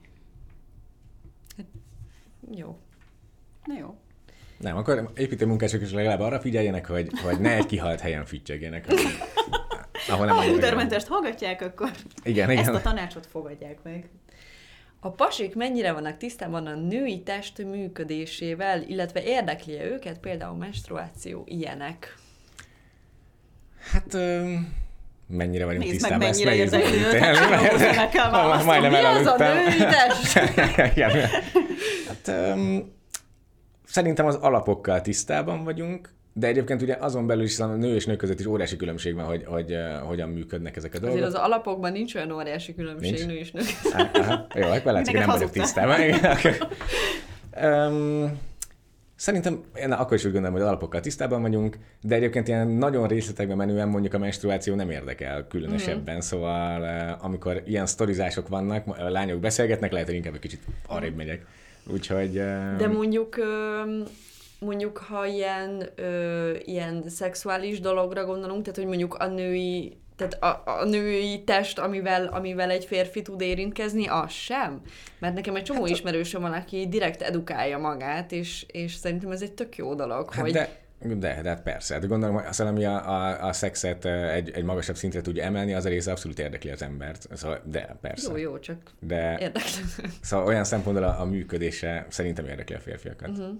Hát, 1.57 1.65
jó. 2.51 2.77
Na 3.65 3.77
jó. 3.79 3.95
Nem, 4.57 4.77
akkor 4.77 5.11
építőmunkások 5.15 5.81
is 5.81 5.91
legalább 5.91 6.19
arra 6.19 6.39
figyeljenek, 6.39 6.85
hogy, 6.87 7.19
hogy 7.23 7.39
ne 7.39 7.55
egy 7.55 7.65
kihalt 7.65 7.99
helyen 7.99 8.25
füttyögjenek. 8.25 8.85
Ahol 10.09 10.25
nem 10.25 10.35
ha 10.35 10.41
a 10.41 11.01
hallgatják, 11.07 11.61
akkor 11.61 11.91
igen, 12.23 12.51
igen. 12.51 12.63
ezt 12.63 12.73
a 12.73 12.81
tanácsot 12.81 13.25
fogadják 13.25 13.83
meg. 13.83 14.09
A 15.07 15.11
pasik 15.11 15.55
mennyire 15.55 15.91
vannak 15.91 16.17
tisztában 16.17 16.65
a 16.65 16.75
női 16.75 17.21
test 17.21 17.63
működésével, 17.63 18.81
illetve 18.81 19.23
érdekli 19.23 19.77
-e 19.77 19.85
őket 19.85 20.19
például 20.19 20.57
menstruáció 20.57 21.43
ilyenek? 21.45 22.15
Hát... 23.91 24.13
Um 24.13 24.85
mennyire 25.27 25.65
vagyunk 25.65 25.83
Nézd 25.83 25.95
tisztában, 25.95 26.17
meg, 26.27 26.29
mennyire 26.29 26.51
ezt 26.63 26.71
nehéz 26.71 26.99
megítélni. 26.99 28.63
Majdnem 28.63 28.91
Mi 28.91 28.97
az 28.97 29.25
a 29.25 29.37
női 29.37 29.77
test? 29.77 30.33
hát, 32.07 32.53
um, 32.55 32.93
szerintem 33.85 34.25
az 34.25 34.35
alapokkal 34.35 35.01
tisztában 35.01 35.63
vagyunk, 35.63 36.09
de 36.39 36.47
egyébként 36.47 36.81
ugye 36.81 36.95
azon 36.99 37.27
belül 37.27 37.43
is 37.43 37.59
a 37.59 37.65
nő 37.65 37.95
és 37.95 38.05
nő 38.05 38.15
között 38.15 38.39
is 38.39 38.45
óriási 38.45 38.75
különbség 38.75 39.15
van, 39.15 39.25
hogy, 39.25 39.43
hogy 39.45 39.71
uh, 39.71 40.07
hogyan 40.07 40.29
működnek 40.29 40.75
ezek 40.75 40.93
a 40.93 40.99
dolgok. 40.99 41.17
Azért 41.17 41.35
az 41.35 41.41
alapokban 41.41 41.91
nincs 41.91 42.15
olyan 42.15 42.31
óriási 42.31 42.75
különbség 42.75 43.13
nincs? 43.13 43.25
nő 43.25 43.33
és 43.33 43.51
nő 43.51 43.61
Aha, 44.13 44.47
jó, 44.55 44.67
akkor 44.67 44.91
látszik, 44.91 45.17
hogy 45.17 45.25
nem 45.25 45.35
vagyok 45.35 45.51
tisztában. 45.51 45.99
um, 47.61 48.39
Szerintem 49.15 49.63
én 49.75 49.91
akkor 49.91 50.17
is 50.17 50.25
úgy 50.25 50.31
gondolom, 50.31 50.55
hogy 50.55 50.65
az 50.65 50.67
alapokkal 50.67 50.99
tisztában 50.99 51.41
vagyunk, 51.41 51.77
de 52.01 52.15
egyébként 52.15 52.47
ilyen 52.47 52.67
nagyon 52.67 53.07
részletekben 53.07 53.57
menően 53.57 53.87
mondjuk 53.87 54.13
a 54.13 54.17
menstruáció 54.17 54.75
nem 54.75 54.89
érdekel 54.89 55.47
különösebben, 55.47 56.15
mm. 56.15 56.19
szóval 56.19 56.83
amikor 57.21 57.61
ilyen 57.65 57.85
sztorizások 57.85 58.47
vannak, 58.47 58.87
a 58.87 59.09
lányok 59.09 59.39
beszélgetnek, 59.39 59.91
lehet, 59.91 60.07
hogy 60.07 60.15
inkább 60.15 60.33
egy 60.33 60.39
kicsit 60.39 60.61
arrébb 60.87 61.15
megyek. 61.15 61.45
Úgyhogy... 61.91 62.33
De 62.77 62.87
mondjuk 62.87 63.35
mondjuk, 64.59 64.97
ha 64.97 65.25
ilyen, 65.25 65.89
ö, 65.95 66.53
ilyen 66.65 67.03
szexuális 67.09 67.79
dologra 67.79 68.25
gondolunk, 68.25 68.61
tehát 68.61 68.77
hogy 68.77 68.87
mondjuk 68.87 69.13
a 69.13 69.27
női 69.27 69.97
tehát 70.17 70.43
a, 70.43 70.79
a 70.79 70.85
női 70.85 71.43
test, 71.43 71.79
amivel, 71.79 72.25
amivel 72.25 72.69
egy 72.69 72.85
férfi 72.85 73.21
tud 73.21 73.41
érintkezni, 73.41 74.07
az 74.07 74.31
sem. 74.31 74.81
Mert 75.19 75.33
nekem 75.33 75.55
egy 75.55 75.63
csomó 75.63 75.81
hát, 75.81 75.89
ismerősöm 75.89 76.41
van, 76.41 76.53
aki 76.53 76.87
direkt 76.87 77.21
edukálja 77.21 77.77
magát, 77.77 78.31
és, 78.31 78.65
és 78.67 78.93
szerintem 78.93 79.31
ez 79.31 79.41
egy 79.41 79.51
tök 79.51 79.75
jó 79.75 79.95
dolog, 79.95 80.33
hát 80.33 80.41
hogy... 80.41 80.51
De... 80.51 80.85
De, 80.99 81.41
de 81.41 81.49
hát 81.49 81.61
persze. 81.61 81.93
Hát 81.93 82.07
gondolom, 82.07 82.35
hogy 82.35 82.45
azt, 82.47 82.59
ami 82.59 82.85
a, 82.85 83.09
a, 83.09 83.47
a 83.47 83.53
szexet 83.53 84.05
egy, 84.05 84.49
egy 84.49 84.63
magasabb 84.63 84.95
szintre 84.95 85.21
tudja 85.21 85.43
emelni, 85.43 85.73
az 85.73 85.85
a 85.85 85.89
része 85.89 86.11
abszolút 86.11 86.39
érdekli 86.39 86.69
az 86.69 86.81
embert. 86.81 87.27
Szóval, 87.33 87.61
de 87.65 87.97
persze. 88.01 88.29
Jó, 88.31 88.37
jó, 88.37 88.59
csak 88.59 88.77
de, 88.99 89.37
érdekli. 89.39 89.81
Szóval 90.21 90.45
olyan 90.45 90.63
szempontból 90.63 91.03
a, 91.05 91.21
a 91.21 91.25
működése 91.25 92.05
szerintem 92.09 92.45
érdekli 92.45 92.75
a 92.75 92.79
férfiakat. 92.79 93.29
Uh-huh. 93.29 93.59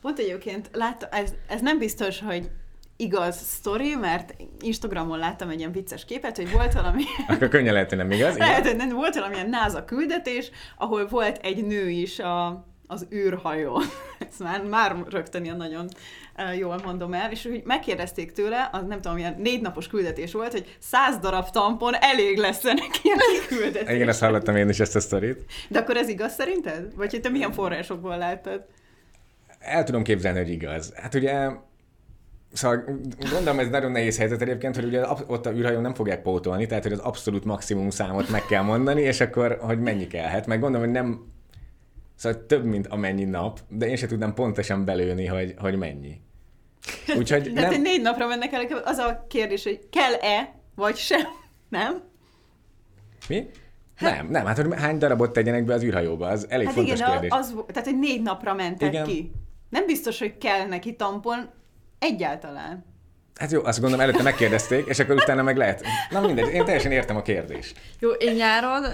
Pont 0.00 0.18
egyébként 0.18 0.70
láttam, 0.72 1.08
ez, 1.12 1.34
ez 1.48 1.60
nem 1.60 1.78
biztos, 1.78 2.20
hogy 2.20 2.50
igaz 2.96 3.36
sztori, 3.36 3.94
mert 3.94 4.34
Instagramon 4.60 5.18
láttam 5.18 5.48
egy 5.48 5.58
ilyen 5.58 5.72
vicces 5.72 6.04
képet, 6.04 6.36
hogy 6.36 6.52
volt 6.52 6.72
valami... 6.72 7.02
Akkor 7.28 7.48
könnyen 7.48 7.72
lehet, 7.72 7.88
hogy 7.88 7.98
nem 7.98 8.10
igaz. 8.10 8.36
Lehet, 8.36 8.66
hogy 8.66 8.76
nem, 8.76 8.88
volt 8.88 9.14
valamilyen 9.14 9.48
NASA 9.48 9.84
küldetés, 9.84 10.50
ahol 10.76 11.06
volt 11.06 11.38
egy 11.42 11.64
nő 11.64 11.88
is 11.88 12.18
a, 12.18 12.66
az 12.86 13.06
űrhajón. 13.12 13.82
Ezt 14.28 14.38
már, 14.38 14.64
már 14.64 14.96
rögtön 15.08 15.44
ilyen 15.44 15.56
nagyon 15.56 15.88
jól 16.58 16.80
mondom 16.84 17.12
el, 17.12 17.30
és 17.30 17.44
úgy 17.44 17.62
megkérdezték 17.64 18.32
tőle, 18.32 18.68
az 18.72 18.82
nem 18.86 19.00
tudom, 19.00 19.16
ilyen 19.16 19.34
négy 19.38 19.60
napos 19.60 19.86
küldetés 19.86 20.32
volt, 20.32 20.52
hogy 20.52 20.76
száz 20.78 21.18
darab 21.18 21.50
tampon 21.50 21.94
elég 21.94 22.38
lesz 22.38 22.62
neki 22.62 23.00
ilyen 23.02 23.18
küldetés. 23.48 23.94
Igen, 23.94 24.08
ezt 24.08 24.20
hallottam 24.20 24.56
én 24.56 24.68
is 24.68 24.80
ezt 24.80 24.96
a 24.96 25.00
sztorit. 25.00 25.44
De 25.68 25.78
akkor 25.78 25.96
ez 25.96 26.08
igaz 26.08 26.32
szerinted? 26.32 26.94
Vagy 26.96 27.10
hogy 27.10 27.20
te 27.20 27.28
milyen 27.28 27.52
forrásokból 27.52 28.16
láttad? 28.18 28.66
El 29.58 29.84
tudom 29.84 30.02
képzelni, 30.02 30.38
hogy 30.38 30.50
igaz. 30.50 30.92
Hát 30.94 31.14
ugye 31.14 31.48
Szóval 32.52 32.84
gondolom, 33.30 33.58
ez 33.58 33.68
nagyon 33.68 33.90
nehéz 33.90 34.18
helyzet 34.18 34.42
egyébként, 34.42 34.74
hogy 34.74 34.84
ugye 34.84 35.02
ott 35.26 35.46
a 35.46 35.52
űrhajón 35.52 35.82
nem 35.82 35.94
fogják 35.94 36.22
pótolni, 36.22 36.66
tehát 36.66 36.82
hogy 36.82 36.92
az 36.92 36.98
abszolút 36.98 37.44
maximum 37.44 37.90
számot 37.90 38.28
meg 38.28 38.44
kell 38.46 38.62
mondani, 38.62 39.00
és 39.00 39.20
akkor, 39.20 39.58
hogy 39.60 39.80
mennyi 39.80 40.06
kellhet. 40.06 40.46
Meg 40.46 40.60
gondolom, 40.60 40.86
hogy 40.86 40.94
nem, 40.94 41.26
szóval 42.14 42.46
több, 42.46 42.64
mint 42.64 42.86
amennyi 42.86 43.24
nap, 43.24 43.60
de 43.68 43.88
én 43.88 43.96
sem 43.96 44.08
tudnám 44.08 44.34
pontosan 44.34 44.84
belőni, 44.84 45.26
hogy, 45.26 45.54
hogy 45.58 45.76
mennyi. 45.76 46.20
Úgyhogy 47.16 47.42
nem... 47.52 47.54
Tehát 47.54 47.82
négy 47.82 48.02
napra 48.02 48.26
mennek 48.26 48.52
el, 48.52 48.66
az 48.84 48.98
a 48.98 49.24
kérdés, 49.28 49.64
hogy 49.64 49.88
kell-e, 49.90 50.54
vagy 50.74 50.96
sem, 50.96 51.26
nem? 51.68 52.02
Mi? 53.28 53.46
Hát, 53.96 54.16
nem, 54.16 54.26
nem, 54.30 54.46
hát 54.46 54.56
hogy 54.56 54.74
hány 54.74 54.98
darabot 54.98 55.32
tegyenek 55.32 55.64
be 55.64 55.74
az 55.74 55.82
űrhajóba, 55.82 56.26
az 56.26 56.46
elég 56.48 56.66
hát 56.66 56.74
fontos 56.74 56.98
igen, 56.98 57.10
kérdés. 57.10 57.30
Az, 57.30 57.54
tehát, 57.66 57.88
hogy 57.88 57.98
négy 57.98 58.22
napra 58.22 58.54
mentek 58.54 58.92
igen. 58.92 59.04
ki. 59.04 59.32
Nem 59.68 59.86
biztos, 59.86 60.18
hogy 60.18 60.38
kell 60.38 60.66
neki 60.66 60.96
tampon 60.96 61.50
egyáltalán. 61.98 62.84
Hát 63.38 63.50
jó, 63.52 63.64
azt 63.64 63.80
gondolom, 63.80 64.04
előtte 64.04 64.22
megkérdezték, 64.22 64.86
és 64.86 64.98
akkor 64.98 65.14
utána 65.14 65.42
meg 65.42 65.56
lehet. 65.56 65.84
Na 66.10 66.20
mindegy, 66.20 66.52
én 66.52 66.64
teljesen 66.64 66.92
értem 66.92 67.16
a 67.16 67.22
kérdést. 67.22 67.80
Jó, 67.98 68.10
én 68.10 68.34
nyáron 68.34 68.84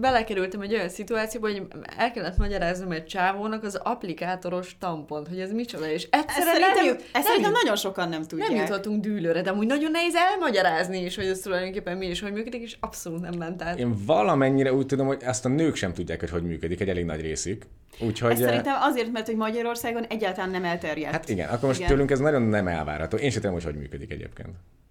belekerültem 0.00 0.60
egy 0.60 0.74
olyan 0.74 0.88
szituációba, 0.88 1.50
hogy 1.50 1.62
el 1.96 2.10
kellett 2.10 2.36
magyaráznom 2.36 2.90
egy 2.90 3.04
csávónak 3.04 3.64
az 3.64 3.74
applikátoros 3.74 4.76
tampont, 4.78 5.28
hogy 5.28 5.40
ez 5.40 5.52
micsoda, 5.52 5.90
és 5.90 6.08
egyszerűen 6.10 6.26
Ezt 6.26 6.60
nem, 6.60 6.74
szerintem, 6.74 6.84
jut, 6.84 7.08
ezt 7.12 7.28
nem, 7.28 7.40
jut, 7.42 7.52
nagyon 7.62 7.76
sokan 7.76 8.08
nem 8.08 8.22
tudják. 8.22 8.48
nem 8.48 8.58
jutottunk 8.58 9.00
dűlőre, 9.00 9.42
de 9.42 9.50
amúgy 9.50 9.66
nagyon 9.66 9.90
nehéz 9.90 10.14
elmagyarázni 10.14 11.04
is, 11.04 11.16
hogy 11.16 11.26
ez 11.26 11.38
tulajdonképpen 11.38 11.96
mi 11.96 12.06
és 12.06 12.20
hogy 12.20 12.32
működik, 12.32 12.62
és 12.62 12.76
abszolút 12.80 13.20
nem 13.20 13.34
ment 13.38 13.62
át. 13.62 13.78
Én 13.78 13.94
valamennyire 14.06 14.72
úgy 14.72 14.86
tudom, 14.86 15.06
hogy 15.06 15.22
azt 15.24 15.44
a 15.44 15.48
nők 15.48 15.74
sem 15.74 15.92
tudják, 15.92 16.20
hogy 16.20 16.30
hogy 16.30 16.42
működik, 16.42 16.80
egy 16.80 16.88
elég 16.88 17.04
nagy 17.04 17.20
részük. 17.20 17.66
Úgyhogy... 17.98 18.30
Ezt 18.30 18.42
szerintem 18.42 18.74
azért, 18.80 19.12
mert 19.12 19.26
hogy 19.26 19.36
Magyarországon 19.36 20.04
egyáltalán 20.04 20.50
nem 20.50 20.64
elterjedt. 20.64 21.12
Hát 21.12 21.28
igen, 21.28 21.48
akkor 21.48 21.68
most 21.68 21.78
Igen. 21.78 21.90
tőlünk 21.90 22.10
ez 22.10 22.18
nagyon 22.18 22.42
nem 22.42 22.68
elvárható. 22.68 23.16
Én 23.16 23.30
sem 23.30 23.40
tudom, 23.40 23.56
hogy 23.56 23.64
hogy 23.64 23.76
működik 23.76 24.10
egyébként. 24.10 24.48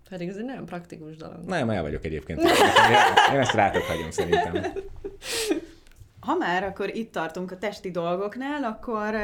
Pedig 0.10 0.30
ez 0.30 0.36
egy 0.36 0.46
nagyon 0.46 0.66
praktikus 0.66 1.16
dolog. 1.16 1.38
Nem, 1.46 1.70
el 1.70 1.82
vagyok 1.82 2.06
egyébként. 2.06 2.42
Én 3.34 3.39
ezt 3.39 3.54
rátok 3.54 3.84
hagyom 3.84 4.12
szerintem. 4.12 4.62
Ha 6.26 6.36
már 6.36 6.64
akkor 6.64 6.96
itt 6.96 7.12
tartunk 7.12 7.52
a 7.52 7.58
testi 7.58 7.92
dolgoknál, 7.92 8.64
akkor 8.64 9.16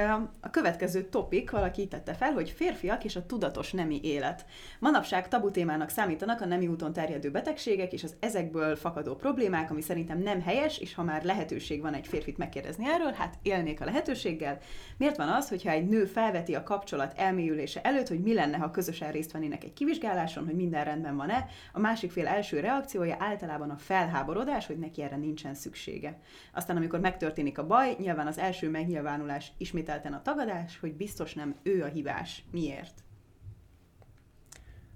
a 0.41 0.49
következő 0.49 1.03
topik 1.03 1.51
valaki 1.51 1.87
tette 1.87 2.13
fel, 2.13 2.31
hogy 2.31 2.49
férfiak 2.49 3.03
és 3.03 3.15
a 3.15 3.25
tudatos 3.25 3.71
nemi 3.71 3.99
élet. 4.03 4.45
Manapság 4.79 5.27
tabu 5.27 5.51
témának 5.51 5.89
számítanak 5.89 6.41
a 6.41 6.45
nemi 6.45 6.67
úton 6.67 6.93
terjedő 6.93 7.31
betegségek 7.31 7.93
és 7.93 8.03
az 8.03 8.15
ezekből 8.19 8.75
fakadó 8.75 9.15
problémák, 9.15 9.71
ami 9.71 9.81
szerintem 9.81 10.19
nem 10.19 10.41
helyes, 10.41 10.77
és 10.77 10.95
ha 10.95 11.03
már 11.03 11.23
lehetőség 11.23 11.81
van 11.81 11.93
egy 11.93 12.07
férfit 12.07 12.37
megkérdezni 12.37 12.85
erről, 12.87 13.11
hát 13.11 13.37
élnék 13.41 13.81
a 13.81 13.85
lehetőséggel. 13.85 14.57
Miért 14.97 15.17
van 15.17 15.29
az, 15.29 15.49
hogyha 15.49 15.71
egy 15.71 15.87
nő 15.87 16.05
felveti 16.05 16.55
a 16.55 16.63
kapcsolat 16.63 17.13
elmélyülése 17.17 17.81
előtt, 17.81 18.07
hogy 18.07 18.21
mi 18.21 18.33
lenne, 18.33 18.57
ha 18.57 18.71
közösen 18.71 19.11
részt 19.11 19.31
vennének 19.31 19.63
egy 19.63 19.73
kivizsgáláson, 19.73 20.45
hogy 20.45 20.55
minden 20.55 20.83
rendben 20.83 21.15
van-e, 21.15 21.45
a 21.73 21.79
másik 21.79 22.11
fél 22.11 22.27
első 22.27 22.59
reakciója 22.59 23.15
általában 23.19 23.69
a 23.69 23.77
felháborodás, 23.77 24.65
hogy 24.65 24.79
neki 24.79 25.01
erre 25.01 25.15
nincsen 25.15 25.53
szüksége. 25.53 26.19
Aztán, 26.53 26.75
amikor 26.75 26.87
megtörténik 26.97 27.57
a 27.57 27.67
baj, 27.67 27.95
nyilván 27.99 28.27
az 28.27 28.37
első 28.37 28.69
megnyilvánulás 28.69 29.51
ismételten 29.57 30.13
a 30.13 30.21
tagadás, 30.21 30.79
hogy 30.79 30.93
biztos 30.93 31.33
nem 31.33 31.55
ő 31.63 31.83
a 31.83 31.87
hibás. 31.87 32.43
Miért? 32.51 33.03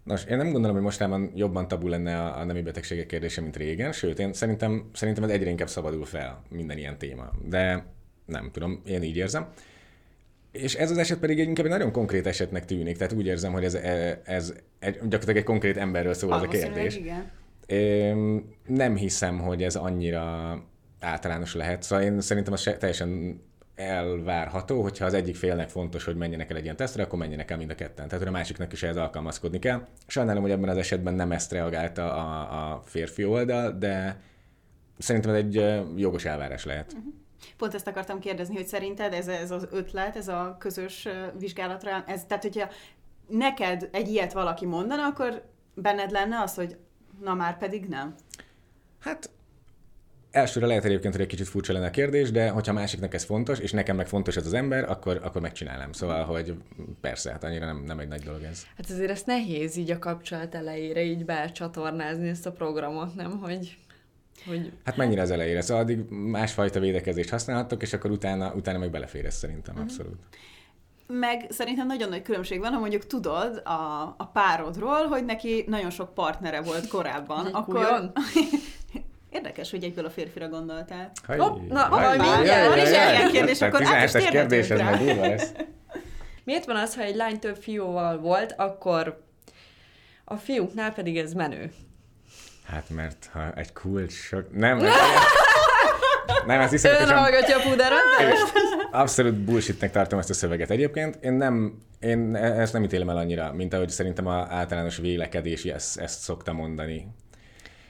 Nos, 0.03 0.25
én 0.25 0.37
nem 0.37 0.51
gondolom, 0.51 0.75
hogy 0.75 0.85
mostában 0.85 1.31
jobban 1.35 1.67
tabu 1.67 1.87
lenne 1.87 2.21
a, 2.21 2.39
a 2.39 2.43
nemi 2.43 2.61
betegségek 2.61 3.05
kérdése, 3.05 3.41
mint 3.41 3.55
régen, 3.55 3.91
sőt, 3.91 4.19
én 4.19 4.33
szerintem, 4.33 4.89
szerintem 4.93 5.23
ez 5.23 5.29
egyre 5.29 5.49
inkább 5.49 5.69
szabadul 5.69 6.05
fel 6.05 6.41
minden 6.49 6.77
ilyen 6.77 6.97
téma. 6.97 7.29
De 7.45 7.85
nem 8.25 8.49
tudom, 8.51 8.81
én 8.85 9.03
így 9.03 9.17
érzem. 9.17 9.47
És 10.51 10.75
ez 10.75 10.91
az 10.91 10.97
eset 10.97 11.19
pedig 11.19 11.39
egy 11.39 11.47
inkább 11.47 11.65
egy 11.65 11.71
nagyon 11.71 11.91
konkrét 11.91 12.27
esetnek 12.27 12.65
tűnik, 12.65 12.97
tehát 12.97 13.13
úgy 13.13 13.25
érzem, 13.25 13.51
hogy 13.51 13.63
ez, 13.63 13.73
ez 14.23 14.53
egy, 14.79 14.93
gyakorlatilag 14.93 15.37
egy 15.37 15.43
konkrét 15.43 15.77
emberről 15.77 16.13
szól 16.13 16.33
ez 16.33 16.41
a 16.41 16.47
kérdés. 16.47 16.95
Igen. 16.97 17.31
Én 17.65 18.45
nem 18.67 18.95
hiszem, 18.95 19.39
hogy 19.39 19.63
ez 19.63 19.75
annyira 19.75 20.57
általános 21.03 21.55
lehet. 21.55 21.83
Szóval 21.83 22.03
én 22.03 22.21
szerintem 22.21 22.53
az 22.53 22.61
se- 22.61 22.77
teljesen 22.77 23.41
elvárható, 23.75 24.81
hogyha 24.81 25.05
az 25.05 25.13
egyik 25.13 25.35
félnek 25.35 25.69
fontos, 25.69 26.03
hogy 26.03 26.15
menjenek 26.15 26.49
el 26.49 26.57
egy 26.57 26.63
ilyen 26.63 26.75
tesztre, 26.75 27.03
akkor 27.03 27.19
menjenek 27.19 27.51
el 27.51 27.57
mind 27.57 27.69
a 27.69 27.75
ketten. 27.75 28.07
Tehát, 28.07 28.27
a 28.27 28.31
másiknak 28.31 28.71
is 28.71 28.83
ehhez 28.83 28.97
alkalmazkodni 28.97 29.59
kell. 29.59 29.87
Sajnálom, 30.07 30.41
hogy 30.41 30.51
ebben 30.51 30.69
az 30.69 30.77
esetben 30.77 31.13
nem 31.13 31.31
ezt 31.31 31.51
reagálta 31.51 32.13
a, 32.13 32.71
a 32.73 32.81
férfi 32.85 33.25
oldal, 33.25 33.71
de 33.71 34.21
szerintem 34.97 35.31
ez 35.31 35.37
egy 35.37 35.53
jogos 35.99 36.25
elvárás 36.25 36.65
lehet. 36.65 36.95
Pont 37.57 37.73
ezt 37.73 37.87
akartam 37.87 38.19
kérdezni, 38.19 38.55
hogy 38.55 38.67
szerinted 38.67 39.13
ez, 39.13 39.27
ez 39.27 39.51
az 39.51 39.67
ötlet, 39.71 40.15
ez 40.15 40.27
a 40.27 40.55
közös 40.59 41.07
vizsgálatra, 41.39 42.03
ez, 42.07 42.25
tehát 42.25 42.43
hogyha 42.43 42.69
neked 43.27 43.89
egy 43.91 44.07
ilyet 44.07 44.33
valaki 44.33 44.65
mondana, 44.65 45.05
akkor 45.05 45.43
benned 45.73 46.11
lenne 46.11 46.39
az, 46.39 46.55
hogy 46.55 46.77
na 47.21 47.33
már 47.33 47.57
pedig 47.57 47.85
nem. 47.85 48.15
Hát 48.99 49.29
elsőre 50.33 50.65
lehet 50.65 50.85
egyébként, 50.85 51.13
hogy 51.13 51.23
egy 51.23 51.29
kicsit 51.29 51.47
furcsa 51.47 51.73
lenne 51.73 51.85
a 51.85 51.89
kérdés, 51.89 52.31
de 52.31 52.49
hogyha 52.49 52.73
másiknak 52.73 53.13
ez 53.13 53.23
fontos, 53.23 53.59
és 53.59 53.71
nekem 53.71 53.95
meg 53.95 54.07
fontos 54.07 54.35
ez 54.35 54.45
az 54.45 54.53
ember, 54.53 54.89
akkor, 54.89 55.19
akkor 55.23 55.41
megcsinálnám. 55.41 55.91
Szóval, 55.91 56.23
hogy 56.23 56.53
persze, 57.01 57.31
hát 57.31 57.43
annyira 57.43 57.65
nem, 57.65 57.83
nem 57.85 57.99
egy 57.99 58.07
nagy 58.07 58.21
dolog 58.21 58.43
ez. 58.43 58.65
Hát 58.77 58.89
azért 58.89 59.09
ezt 59.09 59.25
nehéz 59.25 59.75
így 59.75 59.91
a 59.91 59.99
kapcsolat 59.99 60.55
elejére 60.55 61.01
így 61.01 61.25
becsatornázni 61.25 62.29
ezt 62.29 62.45
a 62.45 62.51
programot, 62.51 63.15
nem? 63.15 63.39
Hogy, 63.39 63.77
hogy 64.45 64.71
Hát 64.85 64.97
mennyire 64.97 65.21
az 65.21 65.31
elejére. 65.31 65.61
Szóval 65.61 65.83
addig 65.83 66.09
másfajta 66.09 66.79
védekezést 66.79 67.29
használhattok, 67.29 67.81
és 67.81 67.93
akkor 67.93 68.11
utána, 68.11 68.53
utána 68.53 68.77
meg 68.77 68.91
belefér 68.91 69.25
ez 69.25 69.35
szerintem, 69.35 69.79
abszolút. 69.79 70.17
Meg 71.07 71.45
szerintem 71.49 71.87
nagyon 71.87 72.09
nagy 72.09 72.21
különbség 72.21 72.59
van, 72.59 72.73
ha 72.73 72.79
mondjuk 72.79 73.07
tudod 73.07 73.61
a, 73.63 74.15
a 74.17 74.29
párodról, 74.33 75.07
hogy 75.07 75.25
neki 75.25 75.63
nagyon 75.67 75.89
sok 75.89 76.13
partnere 76.13 76.61
volt 76.61 76.87
korábban. 76.87 77.45
Akkor? 77.45 78.11
Érdekes, 79.33 79.71
hogy 79.71 79.83
egyből 79.83 80.05
a 80.05 80.09
férfira 80.09 80.49
gondoltál. 80.49 81.11
Haj, 81.25 81.37
Hopp, 81.37 81.69
na, 81.69 81.79
haj, 81.79 82.17
majd 82.17 82.35
mindjárt. 82.35 82.67
Van 82.67 82.77
is 82.77 82.89
ilyen 82.89 83.31
kérdés, 83.31 83.61
akkor 83.61 83.85
át 83.85 84.03
is 84.03 84.11
17-es 84.11 84.29
kérdés, 84.29 84.69
ez 84.69 84.97
durva 84.99 85.21
lesz. 85.21 85.51
miért 86.45 86.65
van 86.65 86.75
az, 86.75 86.95
ha 86.95 87.01
egy 87.01 87.15
lány 87.15 87.39
több 87.39 87.55
fiúval 87.55 88.19
volt, 88.19 88.53
akkor 88.57 89.23
a 90.25 90.35
fiúknál 90.35 90.93
pedig 90.93 91.17
ez 91.17 91.33
menő? 91.33 91.71
Hát 92.65 92.89
mert 92.89 93.29
ha 93.31 93.51
egy 93.55 93.73
kulcs 93.73 94.13
sok... 94.13 94.51
Nem, 94.51 94.77
nem, 94.81 94.89
nem 96.45 96.59
ez 96.59 96.69
Ön 96.69 96.73
iszonyatosan... 96.73 97.17
hallgatja 97.17 97.57
a 97.57 97.61
puderat? 97.69 97.99
Abszolút 98.91 99.33
bullshitnek 99.33 99.91
tartom 99.91 100.19
ezt 100.19 100.29
a 100.29 100.33
szöveget. 100.33 100.69
Egyébként 100.69 101.17
én 101.21 101.33
nem, 101.33 101.81
én 101.99 102.35
ezt 102.35 102.73
nem 102.73 102.83
ítélem 102.83 103.09
el 103.09 103.17
annyira, 103.17 103.53
mint 103.53 103.73
ahogy 103.73 103.89
szerintem 103.89 104.27
a 104.27 104.47
általános 104.49 104.97
vélekedés 104.97 105.63
ezt, 105.63 105.99
ezt 105.99 106.19
szokta 106.19 106.53
mondani. 106.53 107.07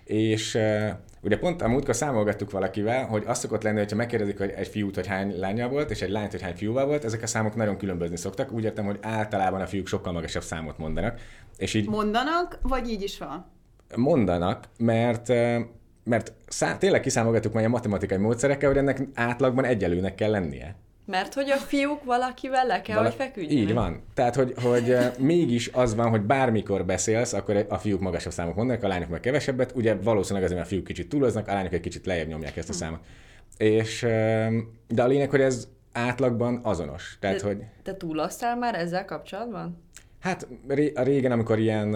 És 0.03 0.55
uh, 0.55 0.89
ugye 1.23 1.37
pont 1.37 1.61
a 1.61 1.67
múltkor 1.67 1.95
számolgattuk 1.95 2.51
valakivel, 2.51 3.05
hogy 3.05 3.23
az 3.25 3.39
szokott 3.39 3.63
lenni, 3.63 3.77
hogyha 3.77 3.95
megkérdezik, 3.95 4.37
hogy 4.37 4.49
egy 4.49 4.67
fiút, 4.67 4.95
hogy 4.95 5.07
hány 5.07 5.39
lánya 5.39 5.67
volt, 5.69 5.91
és 5.91 6.01
egy 6.01 6.09
lányt, 6.09 6.31
hogy 6.31 6.41
hány 6.41 6.55
fiúval 6.55 6.85
volt, 6.85 7.03
ezek 7.03 7.21
a 7.21 7.27
számok 7.27 7.55
nagyon 7.55 7.77
különbözni 7.77 8.17
szoktak. 8.17 8.51
Úgy 8.51 8.63
értem, 8.63 8.85
hogy 8.85 8.99
általában 9.01 9.61
a 9.61 9.67
fiúk 9.67 9.87
sokkal 9.87 10.13
magasabb 10.13 10.43
számot 10.43 10.77
mondanak. 10.77 11.19
És 11.57 11.73
így 11.73 11.89
Mondanak, 11.89 12.59
vagy 12.61 12.89
így 12.89 13.03
is 13.03 13.17
van? 13.17 13.51
mondanak, 13.95 14.65
mert 14.77 15.27
mert 16.03 16.33
szá- 16.47 16.79
tényleg 16.79 17.01
kiszámolgattuk 17.01 17.53
majd 17.53 17.65
a 17.65 17.69
matematikai 17.69 18.17
módszerekkel, 18.17 18.69
hogy 18.69 18.77
ennek 18.77 19.01
átlagban 19.13 19.65
egyelőnek 19.65 20.15
kell 20.15 20.31
lennie. 20.31 20.75
Mert 21.05 21.33
hogy 21.33 21.49
a 21.49 21.55
fiúk 21.55 22.03
valakivel 22.03 22.65
le 22.65 22.81
kell, 22.81 22.95
Vala- 22.95 23.13
hogy 23.13 23.25
feküdjenek. 23.25 23.63
Így 23.69 23.73
van. 23.73 24.03
Tehát, 24.13 24.35
hogy, 24.35 24.53
hogy 24.63 24.97
mégis 25.17 25.69
az 25.73 25.95
van, 25.95 26.09
hogy 26.09 26.21
bármikor 26.21 26.85
beszélsz, 26.85 27.33
akkor 27.33 27.65
a 27.69 27.77
fiúk 27.77 27.99
magasabb 27.99 28.31
számok 28.31 28.55
mondanak, 28.55 28.83
a 28.83 28.87
lányok 28.87 29.09
meg 29.09 29.19
kevesebbet. 29.19 29.71
Ugye 29.75 29.95
valószínűleg 29.95 30.43
azért, 30.43 30.59
mert 30.59 30.71
a 30.71 30.73
fiúk 30.73 30.87
kicsit 30.87 31.09
túloznak, 31.09 31.47
a 31.47 31.53
lányok 31.53 31.73
egy 31.73 31.79
kicsit 31.79 32.05
lejjebb 32.05 32.27
nyomják 32.27 32.57
ezt 32.57 32.69
a 32.69 32.73
számot. 32.73 32.99
És, 33.57 34.03
ö, 34.03 34.45
de 34.87 35.03
a 35.03 35.07
lényeg, 35.07 35.29
hogy 35.29 35.41
ez 35.41 35.67
átlagban 35.91 36.59
azonos. 36.63 37.17
Tehát, 37.19 37.41
De- 37.41 37.47
hogy 37.47 37.57
Te 37.83 37.97
túloztál 37.97 38.57
már 38.57 38.75
ezzel 38.75 39.05
kapcsolatban? 39.05 39.83
Hát 40.19 40.47
a 40.95 41.01
régen, 41.03 41.31
amikor 41.31 41.59
ilyen, 41.59 41.95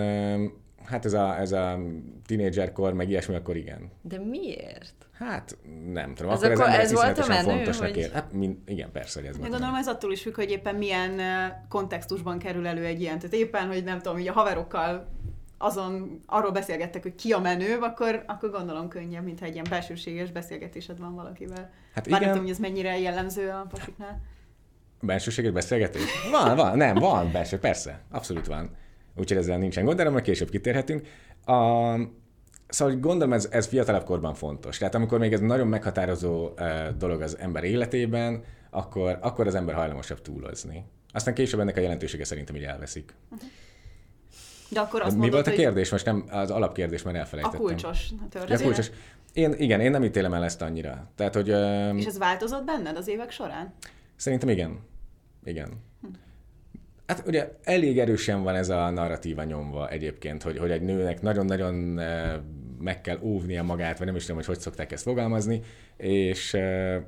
hát 0.88 1.06
ez 1.06 1.14
a, 1.14 1.40
ez 1.40 1.52
a 1.52 1.80
tínédzserkor, 2.26 2.94
meg 2.94 3.10
ilyesmi, 3.10 3.36
akkor 3.36 3.56
igen. 3.56 3.92
De 4.02 4.20
miért? 4.20 4.94
Hát 5.14 5.58
nem 5.92 6.16
tudom, 6.16 6.32
Ez 6.32 6.38
akkor 6.38 6.52
az 6.52 6.60
akkor- 6.60 6.66
ember 6.72 6.80
ez 6.86 6.94
volt 6.94 7.18
a 7.18 7.28
menő, 7.28 7.44
fontosnak 7.56 7.88
hogy- 7.88 7.98
ér. 7.98 8.12
Hát 8.12 8.34
min, 8.34 8.64
igen, 8.66 8.92
persze, 8.92 9.20
hogy 9.20 9.30
ez 9.30 9.38
volt. 9.38 9.50
gondolom, 9.50 9.76
ez 9.76 9.88
attól 9.88 10.12
is 10.12 10.22
függ, 10.22 10.36
hogy 10.36 10.50
éppen 10.50 10.76
milyen 10.76 11.20
kontextusban 11.70 12.38
kerül 12.40 12.68
elő 12.68 12.86
egy 12.86 13.02
ilyen. 13.02 13.20
Tehát 13.20 13.34
éppen, 13.36 13.68
hogy 13.68 13.84
nem 13.84 14.00
tudom, 14.02 14.18
így 14.18 14.28
a 14.28 14.32
haverokkal 14.32 15.08
azon 15.58 16.22
arról 16.26 16.52
beszélgettek, 16.52 17.02
hogy 17.02 17.16
ki 17.16 17.32
a 17.32 17.40
menő, 17.40 17.78
akkor, 17.82 18.24
akkor 18.28 18.52
gondolom 18.52 18.88
könnyebb, 18.88 19.24
mint 19.24 19.42
egy 19.42 19.54
ilyen 19.54 19.66
belsőséges 19.70 20.32
beszélgetésed 20.32 21.00
van 21.00 21.16
valakivel. 21.16 21.70
Hát 21.94 22.04
Bár 22.04 22.06
nem 22.10 22.16
igen, 22.22 22.28
tudom, 22.28 22.42
hogy 22.42 22.52
ez 22.52 22.60
mennyire 22.60 23.00
jellemző 23.00 23.50
a 23.50 23.66
pasiknál. 23.70 24.22
belsőséges 25.02 25.52
beszélgetés? 25.52 26.02
Van, 26.32 26.56
van, 26.56 26.78
nem, 26.78 26.96
van, 26.96 27.32
belső, 27.32 27.58
persze, 27.60 28.02
abszolút 28.12 28.46
van. 28.48 28.70
Úgyhogy 29.18 29.38
ezzel 29.38 29.58
nincsen 29.58 29.86
gond, 29.86 30.10
majd 30.12 30.24
később 30.24 30.50
kitérhetünk. 30.50 31.08
A, 31.46 31.54
szóval 32.68 32.96
gondolom 32.96 33.34
ez, 33.34 33.48
ez 33.52 33.68
fiatalabb 33.68 34.04
korban 34.04 34.34
fontos. 34.34 34.78
Tehát 34.78 34.96
amikor 34.96 35.20
még 35.20 35.34
ez 35.34 35.40
nagyon 35.40 35.68
meghatározó 35.68 36.50
dolog 36.98 37.22
az 37.22 37.38
ember 37.38 37.64
életében, 37.64 38.44
akkor, 38.70 39.18
akkor 39.22 39.48
az 39.48 39.56
ember 39.56 39.76
hajlamosabb 39.76 40.22
túlozni. 40.22 40.86
Aztán 41.14 41.34
később 41.34 41.60
ennek 41.60 41.78
a 41.78 41.80
jelentősége 41.80 42.24
szerintem 42.24 42.56
így 42.56 42.64
elveszik. 42.64 43.14
De 44.70 44.80
akkor 44.80 45.00
De 45.00 45.06
azt 45.06 45.16
mi 45.16 45.22
mondod, 45.22 45.44
volt 45.44 45.56
a 45.56 45.60
kérdés? 45.60 45.92
Most 45.92 46.06
nem, 46.06 46.26
az 46.30 46.52
alapkérdés 46.52 47.04
már 47.04 47.16
a 47.16 47.18
elfelejtettem. 47.18 47.60
kulcsos 47.60 48.10
Ja, 48.12 48.28
történet. 48.30 48.62
kulcsos. 48.62 48.92
Én, 49.34 49.54
igen, 49.58 49.80
én 49.80 49.92
nem 49.92 50.04
ítélem 50.04 50.34
el 50.34 50.44
ezt 50.44 50.62
annyira. 50.62 51.12
Tehát, 51.16 51.34
hogy 51.34 51.48
És 51.98 52.06
ez 52.06 52.18
változott 52.18 52.64
benned 52.64 52.98
az 52.98 53.08
évek 53.08 53.32
során? 53.32 53.74
szerintem 54.16 54.50
igen. 54.50 54.80
Igen. 55.44 55.70
Hát 57.08 57.24
ugye 57.26 57.52
elég 57.64 58.00
erősen 58.00 58.44
van 58.44 58.56
ez 58.56 58.70
a 58.70 58.90
narratíva 58.90 59.44
nyomva 59.44 59.90
egyébként, 59.90 60.44
hogy, 60.44 60.58
hogy 60.58 60.72
egy 60.72 60.82
nőnek 60.82 61.22
nagyon-nagyon 61.22 62.00
eh, 62.00 62.34
meg 62.80 63.02
kell 63.02 63.18
óvnia 63.22 63.64
magát, 63.64 63.98
vagy 63.98 64.08
nem 64.08 64.16
is 64.16 64.22
tudom, 64.22 64.38
hogy 64.38 64.46
hogy 64.46 64.60
szokták 64.60 64.92
ezt 64.92 65.04
fogalmazni, 65.04 65.62
és 65.98 66.54
eh, 66.54 67.02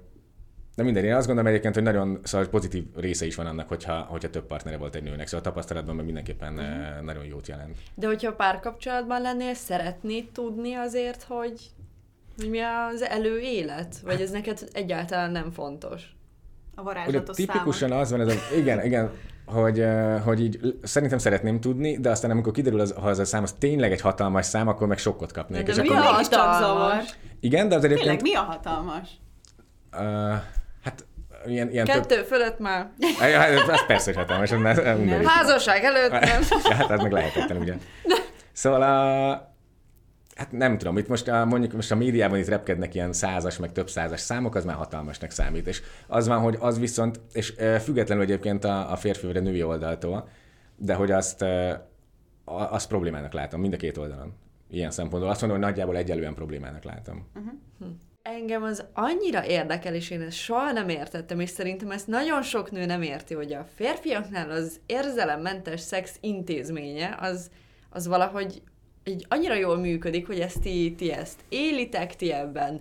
De 0.75 0.83
minden, 0.83 1.05
én 1.05 1.13
azt 1.13 1.25
gondolom 1.27 1.49
egyébként, 1.49 1.73
hogy 1.73 1.83
nagyon 1.83 2.19
szóval 2.23 2.47
pozitív 2.47 2.83
része 2.95 3.25
is 3.25 3.35
van 3.35 3.45
annak, 3.45 3.67
hogyha, 3.67 3.93
hogyha 3.93 4.29
több 4.29 4.45
partnere 4.45 4.77
volt 4.77 4.95
egy 4.95 5.03
nőnek. 5.03 5.27
Szóval 5.27 5.45
a 5.45 5.49
tapasztalatban 5.49 5.95
meg 5.95 6.05
mindenképpen 6.05 6.53
uh-huh. 6.53 7.05
nagyon 7.05 7.25
jót 7.25 7.47
jelent. 7.47 7.77
De 7.95 8.07
hogyha 8.07 8.33
párkapcsolatban 8.33 9.21
lennél, 9.21 9.53
szeretnéd 9.53 10.31
tudni 10.31 10.73
azért, 10.73 11.23
hogy, 11.23 11.61
hogy 12.37 12.49
mi 12.49 12.59
az 12.59 13.01
előélet? 13.01 13.95
Vagy 14.03 14.21
ez 14.21 14.31
neked 14.31 14.69
egyáltalán 14.73 15.31
nem 15.31 15.51
fontos? 15.51 16.03
A 16.75 16.83
varázslatos 16.83 17.37
Ugye, 17.37 17.45
tipikusan 17.45 17.89
számot. 17.89 18.03
az 18.03 18.11
van, 18.11 18.21
ez 18.21 18.27
a, 18.27 18.55
igen, 18.55 18.85
igen, 18.85 19.11
hogy, 19.51 19.85
hogy 20.23 20.41
így 20.41 20.59
szerintem 20.83 21.17
szeretném 21.17 21.59
tudni, 21.59 21.97
de 21.97 22.09
aztán 22.09 22.31
amikor 22.31 22.53
kiderül, 22.53 22.79
az, 22.79 22.93
ha 23.01 23.07
az 23.07 23.19
a 23.19 23.25
szám 23.25 23.43
az 23.43 23.55
tényleg 23.59 23.91
egy 23.91 24.01
hatalmas 24.01 24.45
szám, 24.45 24.67
akkor 24.67 24.87
meg 24.87 24.97
sokkot 24.97 25.31
kapnék. 25.31 25.65
De, 25.65 25.73
de 25.73 25.81
mi 25.81 25.87
akkor... 25.87 26.01
a 26.01 26.07
hatalmas? 26.07 27.05
Igen, 27.39 27.69
de 27.69 27.75
az 27.75 27.83
egyébként... 27.83 28.21
Tényleg 28.21 28.21
mi 28.21 28.35
a 28.35 28.51
hatalmas? 28.51 29.09
Uh, 29.91 30.01
hát 30.83 31.05
ilyen, 31.45 31.71
ilyen 31.71 31.85
Kettő 31.85 32.15
több... 32.15 32.25
fölött 32.25 32.59
már. 32.59 32.89
Hát, 33.19 33.69
ez 33.69 33.85
persze, 33.85 34.13
hogy 34.13 34.15
hatalmas. 34.15 34.49
Nem, 34.49 35.01
nem. 35.01 35.25
Házasság 35.25 35.83
előtt 35.83 36.11
nem. 36.11 36.41
ja, 36.69 36.75
hát 36.75 36.91
ez 36.91 37.01
meg 37.01 37.11
lehetetlen, 37.11 37.57
ugye. 37.57 37.73
Szóval 38.51 38.81
a, 38.81 39.31
Hát 40.39 40.51
nem 40.51 40.77
tudom, 40.77 40.97
itt 40.97 41.07
most 41.07 41.27
a, 41.27 41.45
mondjuk 41.45 41.73
most 41.73 41.91
a 41.91 41.95
médiában 41.95 42.39
itt 42.39 42.47
repkednek 42.47 42.95
ilyen 42.95 43.13
százas, 43.13 43.57
meg 43.57 43.71
több 43.71 43.89
százas 43.89 44.19
számok, 44.19 44.55
az 44.55 44.65
már 44.65 44.75
hatalmasnak 44.75 45.31
számít. 45.31 45.67
És 45.67 45.81
az 46.07 46.27
van, 46.27 46.39
hogy 46.39 46.57
az 46.59 46.79
viszont, 46.79 47.19
és 47.33 47.53
függetlenül 47.81 48.23
egyébként 48.23 48.63
a, 48.63 48.91
a 48.91 48.95
férfi 48.95 49.25
vagy 49.25 49.37
a 49.37 49.41
női 49.41 49.63
oldaltól, 49.63 50.29
de 50.75 50.93
hogy 50.93 51.11
azt, 51.11 51.45
azt 52.45 52.87
problémának 52.87 53.33
látom 53.33 53.59
mind 53.59 53.73
a 53.73 53.77
két 53.77 53.97
oldalon. 53.97 54.33
Ilyen 54.69 54.91
szempontból 54.91 55.31
azt 55.31 55.41
mondom, 55.41 55.59
hogy 55.59 55.67
nagyjából 55.67 55.97
egyelően 55.97 56.33
problémának 56.33 56.83
látom. 56.83 57.27
Uh-huh. 57.35 57.89
Engem 58.21 58.63
az 58.63 58.85
annyira 58.93 59.45
érdekel, 59.45 59.93
és 59.93 60.09
én 60.09 60.21
ezt 60.21 60.37
soha 60.37 60.71
nem 60.71 60.89
értettem, 60.89 61.39
és 61.39 61.49
szerintem 61.49 61.91
ezt 61.91 62.07
nagyon 62.07 62.41
sok 62.41 62.71
nő 62.71 62.85
nem 62.85 63.01
érti, 63.01 63.33
hogy 63.33 63.53
a 63.53 63.67
férfiaknál 63.75 64.49
az 64.49 64.79
érzelemmentes 64.85 65.79
szex 65.79 66.17
intézménye 66.19 67.17
az, 67.19 67.49
az 67.89 68.07
valahogy 68.07 68.61
így 69.09 69.25
annyira 69.29 69.55
jól 69.55 69.77
működik, 69.77 70.27
hogy 70.27 70.39
ezt 70.39 70.59
ti, 70.59 70.95
ti 70.97 71.11
ezt 71.11 71.39
élitek, 71.49 72.15
ti 72.15 72.31
ebben 72.31 72.79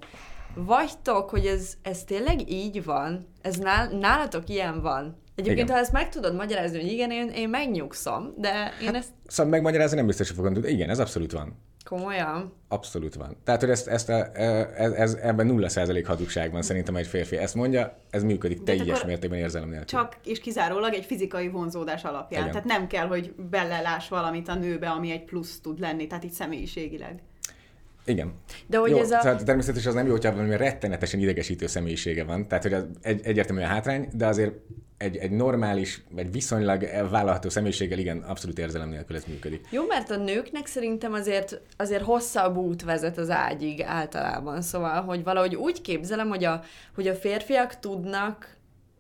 vagytok, 0.55 1.31
hogy 1.31 1.47
ez, 1.47 1.75
ez 1.83 2.05
tényleg 2.05 2.51
így 2.51 2.85
van, 2.85 3.27
ez 3.43 3.57
nál, 3.57 3.89
nálatok 3.89 4.49
ilyen 4.49 4.81
van. 4.81 5.17
Egyébként, 5.35 5.69
igen. 5.69 5.75
ha 5.75 5.83
ezt 5.83 5.93
meg 5.93 6.09
tudod 6.09 6.35
magyarázni, 6.35 6.81
hogy 6.81 6.93
igen, 6.93 7.11
én, 7.11 7.29
én 7.29 7.49
megnyugszom, 7.49 8.35
de 8.37 8.73
én 8.81 8.87
hát, 8.87 8.95
ezt... 8.95 9.11
Szóval 9.27 9.53
megmagyarázni 9.53 9.97
nem 9.97 10.07
biztos, 10.07 10.27
hogy 10.27 10.37
fogom 10.37 10.53
tudni. 10.53 10.71
Igen, 10.71 10.91
ez 10.91 10.99
abszolút 10.99 11.33
van. 11.33 11.57
Komolyan? 11.85 12.53
Abszolút 12.69 13.15
van. 13.15 13.37
Tehát, 13.45 13.61
hogy 13.61 13.71
ezt, 13.71 13.87
ezt 13.89 14.09
a, 14.09 14.31
e, 14.33 14.71
ez, 14.77 14.93
ez, 14.93 15.15
ebben 15.15 15.47
nulla 15.47 15.69
százalék 15.69 16.07
hazugság 16.07 16.53
van 16.53 16.63
szerintem 16.63 16.97
egy 16.97 17.07
férfi. 17.07 17.37
Ezt 17.37 17.55
mondja, 17.55 17.99
ez 18.11 18.23
működik 18.23 18.63
teljes 18.63 19.05
mértékben 19.05 19.39
érzelem 19.39 19.69
nélkül. 19.69 19.87
Csak 19.87 20.17
és 20.25 20.41
kizárólag 20.41 20.95
egy 20.95 21.05
fizikai 21.05 21.49
vonzódás 21.49 22.05
alapján. 22.05 22.41
Igen. 22.41 22.53
Tehát 22.53 22.67
nem 22.67 22.87
kell, 22.87 23.07
hogy 23.07 23.35
belelás 23.51 24.09
valamit 24.09 24.49
a 24.49 24.55
nőbe, 24.55 24.89
ami 24.89 25.11
egy 25.11 25.25
plusz 25.25 25.61
tud 25.61 25.79
lenni, 25.79 26.07
tehát 26.07 26.25
így 26.25 26.33
személyiségileg. 26.33 27.23
Igen. 28.09 28.33
De 28.67 28.79
hogy 28.79 28.91
Jó, 28.91 28.99
ez 28.99 29.11
a... 29.11 29.19
Tehát 29.19 29.45
természetesen 29.45 29.89
az 29.89 29.95
nem 29.95 30.07
jó, 30.07 30.13
hogyha 30.13 30.33
valami 30.33 30.57
rettenetesen 30.57 31.21
idegesítő 31.21 31.67
személyisége 31.67 32.25
van, 32.25 32.49
tehát 32.49 32.65
hogy 32.65 32.73
az 32.73 32.87
egy, 33.03 33.21
egyértelműen 33.25 33.69
hátrány, 33.69 34.09
de 34.13 34.27
azért 34.27 34.53
egy, 34.97 35.17
egy 35.17 35.31
normális, 35.31 36.03
vagy 36.11 36.33
viszonylag 36.33 36.81
vállalható 37.11 37.49
személyiséggel 37.49 37.99
igen, 37.99 38.19
abszolút 38.19 38.59
érzelem 38.59 38.89
nélkül 38.89 39.17
ez 39.17 39.25
működik. 39.25 39.67
Jó, 39.71 39.87
mert 39.87 40.11
a 40.11 40.17
nőknek 40.17 40.67
szerintem 40.67 41.13
azért, 41.13 41.61
azért 41.77 42.03
hosszabb 42.03 42.57
út 42.57 42.83
vezet 42.83 43.19
az 43.19 43.31
ágyig 43.31 43.83
általában, 43.83 44.63
szóval, 44.63 45.03
hogy 45.03 45.25
valahogy 45.25 45.55
úgy 45.55 45.81
képzelem, 45.81 46.29
hogy 46.29 46.45
a, 46.45 46.63
hogy 46.95 47.09
a 47.09 47.15
férfiak 47.15 47.79
tudnak 47.79 48.57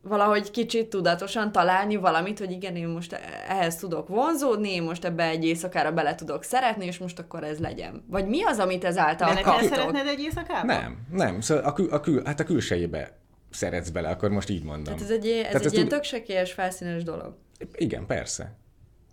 valahogy 0.08 0.50
kicsit 0.50 0.88
tudatosan 0.88 1.52
találni 1.52 1.96
valamit, 1.96 2.38
hogy 2.38 2.50
igen, 2.50 2.76
én 2.76 2.88
most 2.88 3.12
ehhez 3.48 3.76
tudok 3.76 4.08
vonzódni, 4.08 4.72
én 4.72 4.82
most 4.82 5.04
ebbe 5.04 5.24
egy 5.24 5.44
éjszakára 5.44 5.92
bele 5.92 6.14
tudok 6.14 6.42
szeretni, 6.42 6.86
és 6.86 6.98
most 6.98 7.18
akkor 7.18 7.44
ez 7.44 7.58
legyen. 7.58 8.04
Vagy 8.06 8.26
mi 8.26 8.42
az, 8.42 8.58
amit 8.58 8.84
ezáltal 8.84 9.34
De 9.34 9.40
kaptok? 9.40 9.68
szeretnéd 9.68 10.06
egy 10.06 10.20
éjszakába? 10.20 10.66
Nem, 10.66 10.98
nem. 11.12 11.40
Szóval 11.40 11.64
a, 11.64 11.72
kül, 11.72 11.90
a, 11.90 12.00
kül, 12.00 12.22
hát 12.24 12.40
a 12.40 12.44
külsejébe 12.44 13.16
szeretsz 13.50 13.88
bele, 13.88 14.08
akkor 14.08 14.30
most 14.30 14.48
így 14.48 14.62
mondom. 14.62 14.84
Tehát 14.84 15.00
ez 15.00 15.10
egy, 15.10 15.26
ez 15.28 15.46
Tehát 15.46 15.66
egy 15.66 15.72
ilyen 15.72 15.88
tud... 15.88 15.94
tök 15.94 16.04
sekélyes, 16.04 16.52
felszínes 16.52 17.02
dolog. 17.02 17.36
Igen, 17.74 18.06
persze. 18.06 18.56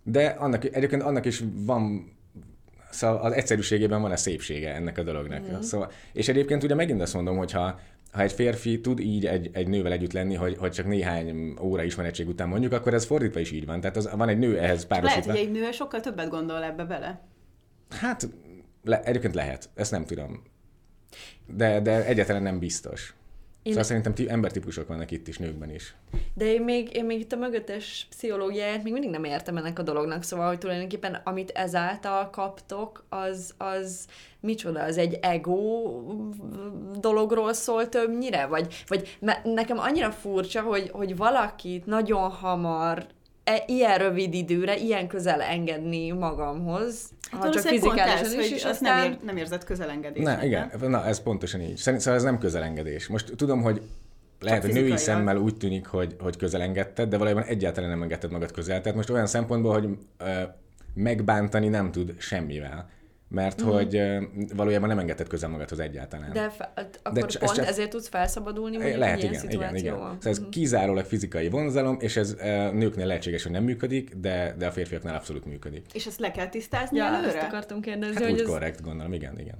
De 0.02 0.26
annak, 0.26 0.64
egyébként 0.64 1.02
annak 1.02 1.24
is 1.24 1.42
van 1.54 2.14
Szóval 2.90 3.16
az 3.16 3.32
egyszerűségében 3.32 4.00
van 4.00 4.10
a 4.10 4.16
szépsége 4.16 4.74
ennek 4.74 4.98
a 4.98 5.02
dolognak. 5.02 5.40
Mm. 5.40 5.60
Szóval, 5.60 5.90
és 6.12 6.28
egyébként 6.28 6.62
ugye 6.62 6.74
megint 6.74 7.00
azt 7.00 7.14
mondom, 7.14 7.36
hogy 7.36 7.52
ha, 7.52 7.80
ha 8.16 8.22
egy 8.22 8.32
férfi 8.32 8.80
tud 8.80 9.00
így 9.00 9.26
egy, 9.26 9.50
egy 9.52 9.68
nővel 9.68 9.92
együtt 9.92 10.12
lenni, 10.12 10.34
hogy, 10.34 10.56
hogy 10.56 10.72
csak 10.72 10.86
néhány 10.86 11.54
óra 11.60 11.82
ismeretség 11.82 12.28
után 12.28 12.48
mondjuk, 12.48 12.72
akkor 12.72 12.94
ez 12.94 13.04
fordítva 13.04 13.40
is 13.40 13.50
így 13.50 13.66
van. 13.66 13.80
Tehát 13.80 13.96
az, 13.96 14.10
van 14.16 14.28
egy 14.28 14.38
nő 14.38 14.58
ehhez 14.58 14.86
párosítva. 14.86 15.32
Lehet, 15.32 15.46
hogy 15.46 15.56
egy 15.56 15.62
nő 15.62 15.70
sokkal 15.70 16.00
többet 16.00 16.28
gondol 16.28 16.62
ebbe 16.62 16.84
bele. 16.84 17.20
Hát, 17.90 18.28
le, 18.82 19.02
egyébként 19.02 19.34
lehet. 19.34 19.68
Ezt 19.74 19.90
nem 19.90 20.04
tudom. 20.04 20.42
De, 21.46 21.80
de 21.80 22.04
egyáltalán 22.04 22.42
nem 22.42 22.58
biztos. 22.58 23.14
Én 23.66 23.72
szóval 23.72 23.88
szerintem 23.88 24.14
ti 24.14 24.30
embertípusok 24.30 24.88
vannak 24.88 25.10
itt 25.10 25.28
is, 25.28 25.38
nőkben 25.38 25.70
is. 25.70 25.94
De 26.34 26.44
én 26.44 26.62
még, 26.62 26.96
én 26.96 27.04
még 27.04 27.20
itt 27.20 27.32
a 27.32 27.36
mögöttes 27.36 28.06
pszichológiáját 28.10 28.82
még 28.82 28.92
mindig 28.92 29.10
nem 29.10 29.24
értem 29.24 29.56
ennek 29.56 29.78
a 29.78 29.82
dolognak, 29.82 30.22
szóval, 30.22 30.48
hogy 30.48 30.58
tulajdonképpen 30.58 31.14
amit 31.24 31.50
ezáltal 31.50 32.30
kaptok, 32.30 33.04
az, 33.08 33.54
az 33.58 34.06
micsoda, 34.40 34.82
az 34.82 34.98
egy 34.98 35.18
ego 35.22 35.90
dologról 37.00 37.52
szól 37.52 37.88
többnyire? 37.88 38.46
Vagy, 38.46 38.84
vagy 38.86 39.18
nekem 39.44 39.78
annyira 39.78 40.10
furcsa, 40.10 40.60
hogy, 40.60 40.90
hogy 40.90 41.16
valakit 41.16 41.86
nagyon 41.86 42.30
hamar 42.30 43.06
e, 43.46 43.62
ilyen 43.66 43.98
rövid 43.98 44.34
időre, 44.34 44.76
ilyen 44.76 45.08
közel 45.08 45.40
engedni 45.40 46.10
magamhoz, 46.10 47.10
hát 47.30 47.42
ha 47.42 47.50
csak 47.50 47.62
fizikálisan 47.62 48.40
is, 48.40 48.50
és 48.50 48.64
aztán... 48.64 48.98
nem, 48.98 49.12
ér, 49.12 49.18
nem 49.22 49.36
érzett 49.36 49.64
közelengedés. 49.64 50.24
Na, 50.24 50.44
igen, 50.44 50.70
na, 50.80 51.04
ez 51.04 51.22
pontosan 51.22 51.60
így. 51.60 51.76
Szerintem 51.76 51.98
szóval 51.98 52.18
ez 52.18 52.22
nem 52.24 52.38
közelengedés. 52.38 53.06
Most 53.06 53.32
tudom, 53.36 53.62
hogy 53.62 53.82
lehet, 54.40 54.62
hogy 54.62 54.72
női 54.72 54.96
szemmel 54.96 55.36
úgy 55.36 55.56
tűnik, 55.56 55.86
hogy, 55.86 56.16
hogy 56.20 56.36
közelengedted, 56.36 57.08
de 57.08 57.16
valójában 57.16 57.44
egyáltalán 57.44 57.90
nem 57.90 58.02
engedted 58.02 58.30
magad 58.30 58.50
közel. 58.50 58.80
Tehát 58.80 58.96
most 58.96 59.10
olyan 59.10 59.26
szempontból, 59.26 59.72
hogy 59.72 59.88
ö, 60.18 60.42
megbántani 60.94 61.68
nem 61.68 61.90
tud 61.90 62.14
semmivel 62.18 62.90
mert 63.28 63.64
mm. 63.64 63.66
hogy 63.66 64.02
valójában 64.54 64.88
nem 64.88 64.98
engedted 64.98 65.28
közel 65.28 65.48
magadhoz 65.48 65.78
egyáltalán. 65.78 66.32
De 66.32 66.50
fe, 66.50 66.72
akkor 66.74 67.12
De 67.12 67.20
pont 67.20 67.54
csak... 67.54 67.66
ezért 67.66 67.90
tudsz 67.90 68.08
felszabadulni 68.08 68.76
mondjuk 68.76 68.98
Lehet, 68.98 69.22
ilyen 69.22 69.32
igen, 69.32 69.50
igen, 69.50 69.76
igen. 69.76 69.94
Szóval 69.94 70.18
ez 70.22 70.40
mm. 70.40 70.48
kizárólag 70.48 71.04
fizikai 71.04 71.48
vonzalom, 71.48 71.96
és 72.00 72.16
ez 72.16 72.34
nőknél 72.72 73.06
lehetséges, 73.06 73.42
hogy 73.42 73.52
nem 73.52 73.64
működik, 73.64 74.14
de, 74.14 74.54
de 74.58 74.66
a 74.66 74.70
férfiaknál 74.70 75.14
abszolút 75.14 75.44
működik. 75.44 75.86
És 75.92 76.06
ezt 76.06 76.18
le 76.18 76.30
kell 76.30 76.48
tisztázni 76.48 76.96
ja, 76.96 77.04
előre? 77.04 77.26
ezt 77.26 77.46
akartam 77.46 77.80
kérdezni. 77.80 78.14
Hát 78.14 78.24
hogy 78.24 78.32
úgy 78.32 78.40
ez... 78.40 78.46
korrekt, 78.46 78.82
gondolom, 78.82 79.12
igen, 79.12 79.38
igen. 79.38 79.58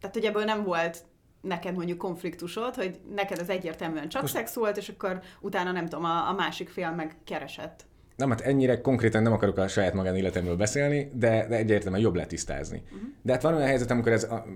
Tehát, 0.00 0.16
hogy 0.16 0.24
ebből 0.24 0.44
nem 0.44 0.64
volt 0.64 1.04
neked 1.40 1.76
mondjuk 1.76 1.98
konfliktusod, 1.98 2.74
hogy 2.74 3.00
neked 3.14 3.38
az 3.38 3.48
egyértelműen 3.48 4.08
csak 4.08 4.22
Most... 4.22 4.34
szex 4.34 4.54
volt, 4.54 4.76
és 4.76 4.88
akkor 4.88 5.20
utána 5.40 5.72
nem 5.72 5.86
tudom, 5.86 6.04
a, 6.04 6.28
a 6.28 6.32
másik 6.32 6.68
fél 6.68 6.90
meg 6.90 7.16
keresett. 7.24 7.84
Nem, 8.16 8.30
hát 8.30 8.40
ennyire 8.40 8.80
konkrétan 8.80 9.22
nem 9.22 9.32
akarok 9.32 9.56
a 9.56 9.68
saját 9.68 9.94
magánéletemről 9.94 10.56
beszélni, 10.56 11.10
de, 11.14 11.46
de 11.48 11.56
egyértelműen 11.56 12.02
jobb 12.02 12.14
letisztázni. 12.14 12.82
Uh-huh. 12.84 13.08
De 13.22 13.32
hát 13.32 13.42
van 13.42 13.54
olyan 13.54 13.66
helyzet, 13.66 13.90
amikor 13.90 14.12
ez 14.12 14.24
a, 14.24 14.46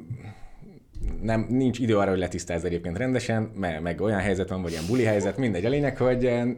nem, 1.22 1.46
nincs 1.48 1.78
idő 1.78 1.98
arra, 1.98 2.10
hogy 2.10 2.18
letisztázz 2.18 2.64
egyébként 2.64 2.96
rendesen, 2.98 3.42
mert 3.42 3.80
meg 3.80 4.00
olyan 4.00 4.20
helyzet 4.20 4.48
van, 4.48 4.62
vagy 4.62 4.70
ilyen 4.70 4.86
buli 4.86 5.04
helyzet, 5.04 5.36
mindegy. 5.36 5.64
A 5.64 5.68
lényeg, 5.68 5.96
hogy 5.96 6.26
eh, 6.26 6.48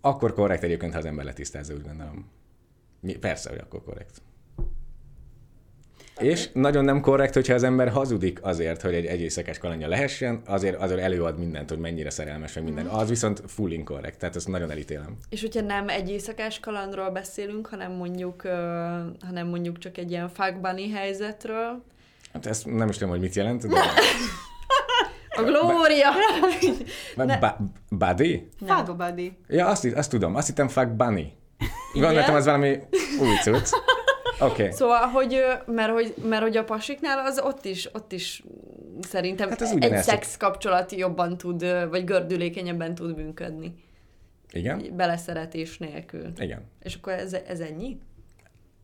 akkor 0.00 0.34
korrekt 0.34 0.62
egyébként, 0.62 0.92
ha 0.92 0.98
az 0.98 1.04
ember 1.04 1.24
letisztázza, 1.24 1.74
úgy 1.74 1.82
gondolom. 1.82 2.30
Persze, 3.20 3.50
hogy 3.50 3.58
akkor 3.58 3.82
korrekt. 3.84 4.22
És 6.20 6.48
nagyon 6.52 6.84
nem 6.84 7.00
korrekt, 7.00 7.34
hogyha 7.34 7.54
az 7.54 7.62
ember 7.62 7.88
hazudik 7.88 8.38
azért, 8.42 8.82
hogy 8.82 8.94
egy 8.94 9.06
egyészekes 9.06 9.58
kalandja 9.58 9.88
lehessen, 9.88 10.42
azért, 10.46 10.76
azért 10.80 11.00
előad 11.00 11.38
mindent, 11.38 11.68
hogy 11.68 11.78
mennyire 11.78 12.10
szerelmes, 12.10 12.52
meg 12.52 12.64
minden. 12.64 12.86
Az 12.86 13.08
viszont 13.08 13.42
full 13.46 13.70
inkorrekt, 13.70 14.18
tehát 14.18 14.36
ezt 14.36 14.48
nagyon 14.48 14.70
elítélem. 14.70 15.16
És 15.28 15.40
hogyha 15.40 15.60
nem 15.60 15.88
egy 15.88 16.10
éjszakás 16.10 16.60
kalandról 16.60 17.10
beszélünk, 17.10 17.66
hanem 17.66 17.92
mondjuk, 17.92 18.42
uh, 18.44 18.50
hanem 19.26 19.46
mondjuk 19.48 19.78
csak 19.78 19.98
egy 19.98 20.10
ilyen 20.10 20.28
fuck 20.28 20.60
bunny 20.60 20.92
helyzetről. 20.94 21.84
Hát 22.32 22.46
ezt 22.46 22.66
nem 22.66 22.88
is 22.88 22.94
tudom, 22.94 23.10
hogy 23.10 23.20
mit 23.20 23.34
jelent, 23.34 23.66
de... 23.66 23.80
A 25.36 25.42
Glória! 25.42 26.08
Ba- 27.16 27.38
ba- 27.38 27.56
buddy? 27.88 28.48
Fuck 28.66 28.96
buddy. 28.96 29.36
Ja, 29.48 29.66
azt, 29.66 29.84
azt 29.84 30.10
tudom. 30.10 30.34
Azt 30.34 30.46
hittem 30.46 30.68
fuck 30.68 30.88
bunny. 30.88 31.22
Gondoltam, 31.94 32.34
az 32.34 32.44
valami 32.44 32.78
új 33.20 33.36
cucc. 33.42 33.70
Okay. 34.40 34.70
Szóval, 34.70 35.06
hogy, 35.06 35.42
mert, 35.66 35.92
hogy, 35.92 36.14
mert 36.22 36.42
hogy 36.42 36.56
a 36.56 36.64
pasiknál 36.64 37.26
az 37.26 37.40
ott 37.44 37.64
is, 37.64 37.94
ott 37.94 38.12
is 38.12 38.42
szerintem 39.00 39.48
hát 39.48 39.60
az 39.60 39.76
egy 39.80 39.96
szex 39.96 40.36
kapcsolat 40.36 40.92
jobban 40.92 41.36
tud, 41.36 41.88
vagy 41.90 42.04
gördülékenyebben 42.04 42.94
tud 42.94 43.16
működni. 43.16 43.74
Igen? 44.52 44.82
Beleszeretés 44.96 45.78
nélkül. 45.78 46.32
Igen. 46.38 46.62
És 46.82 46.94
akkor 46.94 47.12
ez, 47.12 47.32
ez 47.32 47.60
ennyi? 47.60 47.98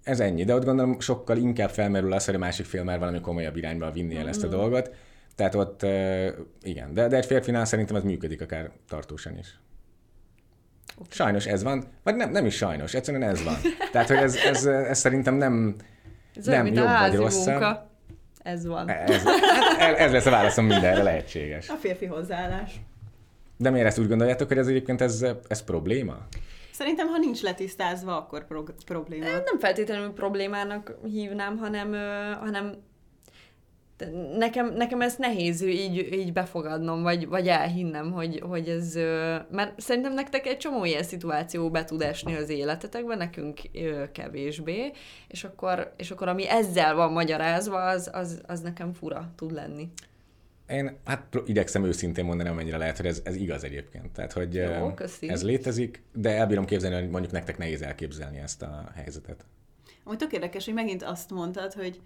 Ez 0.02 0.20
ennyi, 0.20 0.44
de 0.44 0.54
ott 0.54 0.64
gondolom 0.64 1.00
sokkal 1.00 1.36
inkább 1.36 1.70
felmerül 1.70 2.12
az, 2.12 2.24
hogy 2.24 2.34
a 2.34 2.38
másik 2.38 2.66
fél 2.66 2.84
már 2.84 2.98
valami 2.98 3.20
komolyabb 3.20 3.56
irányba 3.56 3.90
vinni 3.90 4.16
el 4.16 4.28
ezt 4.28 4.42
a 4.42 4.46
mm. 4.46 4.50
dolgot. 4.50 4.90
Tehát 5.34 5.54
ott 5.54 5.82
igen, 6.62 6.94
de, 6.94 7.08
de 7.08 7.16
egy 7.16 7.26
férfinál 7.26 7.64
szerintem 7.64 7.96
ez 7.96 8.02
működik 8.02 8.40
akár 8.40 8.70
tartósan 8.88 9.38
is. 9.38 9.58
Okay. 10.94 11.08
Sajnos 11.10 11.46
ez 11.46 11.62
van, 11.62 11.84
vagy 12.02 12.16
nem, 12.16 12.30
nem 12.30 12.46
is 12.46 12.56
sajnos, 12.56 12.94
egyszerűen 12.94 13.22
ez 13.22 13.42
van. 13.44 13.56
Tehát, 13.92 14.08
hogy 14.08 14.16
ez, 14.16 14.36
ez, 14.36 14.66
ez 14.66 14.98
szerintem 14.98 15.34
nem, 15.34 15.74
ez 16.36 16.46
nem 16.46 16.66
jobb 16.66 16.88
vagy 16.98 17.14
rosszabb. 17.14 17.78
Ez 18.42 18.66
van. 18.66 18.88
Ez, 18.88 19.24
ez 19.78 20.12
lesz 20.12 20.26
a 20.26 20.30
válaszom 20.30 20.66
mindenre 20.66 21.02
lehetséges. 21.02 21.68
A 21.68 21.74
férfi 21.74 22.04
hozzáállás. 22.04 22.80
De 23.56 23.70
miért 23.70 23.86
ezt 23.86 23.98
úgy 23.98 24.08
gondoljátok, 24.08 24.48
hogy 24.48 24.58
ez 24.58 24.66
egyébként 24.66 25.00
ez, 25.00 25.24
ez 25.48 25.62
probléma? 25.62 26.16
Szerintem, 26.72 27.06
ha 27.06 27.18
nincs 27.18 27.42
letisztázva, 27.42 28.16
akkor 28.16 28.46
pro- 28.46 28.74
probléma. 28.86 29.24
Nem 29.24 29.58
feltétlenül 29.58 30.12
problémának 30.12 30.98
hívnám, 31.04 31.56
hanem, 31.56 31.94
hanem 32.40 32.74
nekem, 34.36 34.74
nekem 34.74 35.00
ezt 35.00 35.18
nehéz 35.18 35.62
így, 35.62 36.12
így 36.12 36.32
befogadnom, 36.32 37.02
vagy, 37.02 37.26
vagy 37.26 37.48
elhinnem, 37.48 38.12
hogy, 38.12 38.40
hogy 38.40 38.68
ez, 38.68 38.94
mert 39.50 39.80
szerintem 39.80 40.14
nektek 40.14 40.46
egy 40.46 40.56
csomó 40.56 40.84
ilyen 40.84 41.02
szituáció 41.02 41.70
be 41.70 41.84
tud 41.84 42.02
esni 42.02 42.34
az 42.34 42.48
életetekben, 42.48 43.18
nekünk 43.18 43.60
kevésbé, 44.12 44.92
és 45.28 45.44
akkor, 45.44 45.92
és 45.96 46.10
akkor 46.10 46.28
ami 46.28 46.48
ezzel 46.48 46.94
van 46.94 47.12
magyarázva, 47.12 47.88
az, 47.88 48.10
az, 48.12 48.40
az 48.46 48.60
nekem 48.60 48.92
fura 48.92 49.32
tud 49.36 49.52
lenni. 49.52 49.88
Én 50.68 50.96
hát 51.04 51.42
igyekszem 51.46 51.84
őszintén 51.84 52.24
mondani, 52.24 52.48
amennyire 52.48 52.76
lehet, 52.76 52.96
hogy 52.96 53.06
ez, 53.06 53.20
ez 53.24 53.36
igaz 53.36 53.64
egyébként. 53.64 54.12
Tehát, 54.12 54.32
hogy 54.32 54.54
Jó, 54.54 54.94
ez 55.20 55.42
létezik, 55.42 56.02
de 56.12 56.30
elbírom 56.30 56.64
képzelni, 56.64 57.00
hogy 57.00 57.10
mondjuk 57.10 57.32
nektek 57.32 57.58
nehéz 57.58 57.82
elképzelni 57.82 58.38
ezt 58.38 58.62
a 58.62 58.90
helyzetet. 58.94 59.44
Amúgy 60.04 60.18
tök 60.18 60.32
érdekes, 60.32 60.64
hogy 60.64 60.74
megint 60.74 61.02
azt 61.02 61.30
mondtad, 61.30 61.72
hogy 61.72 62.00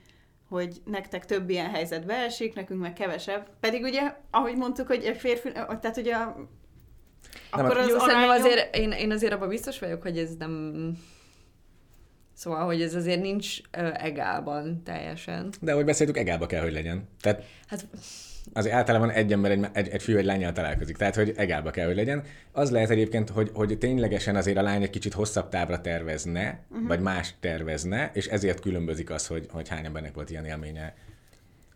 hogy 0.51 0.83
nektek 0.85 1.27
több 1.27 1.51
ilyen 1.51 1.71
helyzetbe 1.71 2.15
esik, 2.15 2.55
nekünk 2.55 2.81
meg 2.81 2.93
kevesebb. 2.93 3.49
Pedig 3.61 3.83
ugye, 3.83 4.15
ahogy 4.31 4.57
mondtuk, 4.57 4.87
hogy 4.87 5.05
egy 5.05 5.17
férfi, 5.17 5.53
tehát 5.53 5.97
ugye 5.97 6.17
akkor 7.51 7.77
az 7.77 7.89
jó, 7.89 7.99
arányom... 7.99 8.31
azért, 8.31 8.77
én, 8.77 8.91
én 8.91 9.11
azért 9.11 9.33
abban 9.33 9.49
biztos 9.49 9.79
vagyok, 9.79 10.03
hogy 10.03 10.19
ez 10.19 10.37
nem... 10.39 10.75
Szóval, 12.35 12.65
hogy 12.65 12.83
ez 12.83 12.95
azért 12.95 13.21
nincs 13.21 13.59
ö, 13.71 13.91
egálban 13.93 14.83
teljesen. 14.83 15.53
De 15.61 15.73
ahogy 15.73 15.85
beszéltük, 15.85 16.17
egálba 16.17 16.47
kell, 16.47 16.63
hogy 16.63 16.73
legyen. 16.73 17.09
Tehát... 17.21 17.45
Hát 17.67 17.87
azért 18.53 18.75
általában 18.75 19.11
egy 19.11 19.33
ember, 19.33 19.51
egy, 19.51 19.67
egy, 19.73 19.89
egy 19.89 20.03
fiú 20.03 20.17
egy 20.17 20.25
lányjal 20.25 20.53
találkozik, 20.53 20.97
tehát 20.97 21.15
hogy 21.15 21.33
egálba 21.37 21.71
kell, 21.71 21.87
hogy 21.87 21.97
legyen. 21.97 22.23
Az 22.53 22.71
lehet 22.71 22.91
egyébként, 22.91 23.31
hogy, 23.31 23.51
hogy 23.55 23.79
ténylegesen 23.79 24.37
azért 24.37 24.57
a 24.57 24.63
lány 24.63 24.83
egy 24.83 24.91
kicsit 24.91 25.13
hosszabb 25.13 25.49
távra 25.49 25.81
tervezne, 25.81 26.61
uh-huh. 26.71 26.87
vagy 26.89 27.01
más 27.01 27.35
tervezne, 27.41 28.11
és 28.15 28.27
ezért 28.27 28.61
különbözik 28.61 29.11
az, 29.11 29.27
hogy, 29.27 29.47
hogy 29.51 29.69
hány 29.69 29.85
embernek 29.85 30.15
volt 30.15 30.31
ilyen 30.31 30.45
élménye, 30.45 30.95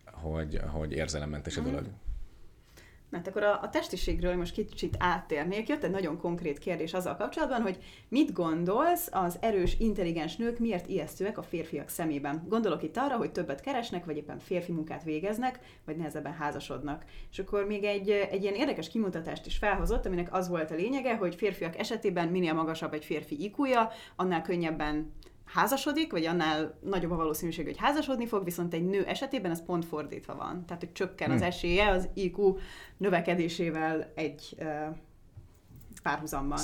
hogy, 0.05 0.61
hogy 0.67 0.93
érzelemmentes 0.93 1.57
a 1.57 1.61
uh-huh. 1.61 1.81
Mert 3.15 3.27
akkor 3.27 3.43
a, 3.43 3.61
a 3.63 3.71
testiségről 3.71 4.37
most 4.37 4.55
kicsit 4.55 4.97
áttérnék. 4.99 5.69
Jött 5.69 5.83
egy 5.83 5.91
nagyon 5.91 6.19
konkrét 6.19 6.59
kérdés 6.59 6.93
azzal 6.93 7.17
kapcsolatban, 7.17 7.63
hogy 7.63 7.79
mit 8.09 8.33
gondolsz, 8.33 9.09
az 9.13 9.39
erős, 9.41 9.77
intelligens 9.79 10.37
nők 10.37 10.59
miért 10.59 10.89
ijesztőek 10.89 11.39
a 11.39 11.43
férfiak 11.43 11.89
szemében? 11.89 12.45
Gondolok 12.49 12.83
itt 12.83 12.97
arra, 12.97 13.17
hogy 13.17 13.33
többet 13.33 13.61
keresnek, 13.61 14.05
vagy 14.05 14.17
éppen 14.17 14.39
férfi 14.39 14.73
munkát 14.73 15.03
végeznek, 15.03 15.59
vagy 15.85 15.97
nehezebben 15.97 16.33
házasodnak. 16.33 17.05
És 17.31 17.39
akkor 17.39 17.67
még 17.67 17.85
egy, 17.85 18.11
egy 18.11 18.43
ilyen 18.43 18.55
érdekes 18.55 18.89
kimutatást 18.89 19.47
is 19.47 19.57
felhozott, 19.57 20.07
aminek 20.07 20.35
az 20.35 20.49
volt 20.49 20.71
a 20.71 20.75
lényege, 20.75 21.17
hogy 21.17 21.35
férfiak 21.35 21.79
esetében 21.79 22.29
minél 22.29 22.53
magasabb 22.53 22.93
egy 22.95 23.05
férfi 23.05 23.45
IQ-ja, 23.45 23.91
annál 24.17 24.43
könnyebben 24.43 25.13
házasodik, 25.45 26.13
vagy 26.13 26.25
annál 26.25 26.79
nagyobb 26.83 27.11
a 27.11 27.17
valószínűség, 27.17 27.65
hogy 27.65 27.77
házasodni 27.79 28.27
fog, 28.27 28.45
viszont 28.45 28.75
egy 28.75 28.85
nő 28.85 29.05
esetében 29.05 29.51
ez 29.51 29.65
pont 29.65 29.85
fordítva 29.85 30.35
van. 30.35 30.65
Tehát, 30.67 30.83
hogy 30.83 30.93
csökken 30.93 31.31
az 31.31 31.39
hmm. 31.39 31.49
esélye 31.49 31.89
az 31.89 32.09
IQ 32.15 32.57
növekedésével 32.97 34.13
egy 34.15 34.55
uh, 34.59 34.97
párhuzamban. 36.03 36.59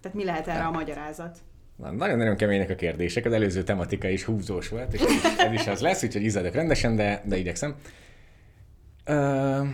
Tehát 0.00 0.16
mi 0.16 0.24
lehet 0.24 0.48
erre 0.48 0.64
a 0.64 0.70
magyarázat? 0.70 1.38
Na, 1.76 1.90
nagyon-nagyon 1.90 2.36
kemények 2.36 2.70
a 2.70 2.74
kérdések, 2.74 3.24
az 3.24 3.32
előző 3.32 3.62
tematika 3.62 4.08
is 4.08 4.24
húzós 4.24 4.68
volt, 4.68 4.94
és 4.94 5.00
ez 5.38 5.52
is 5.52 5.66
az 5.66 5.80
lesz, 5.80 6.02
úgyhogy 6.02 6.22
izzadok 6.22 6.54
rendesen, 6.54 6.96
de, 6.96 7.22
de 7.24 7.36
igyekszem. 7.36 7.74
Uh, 9.06 9.66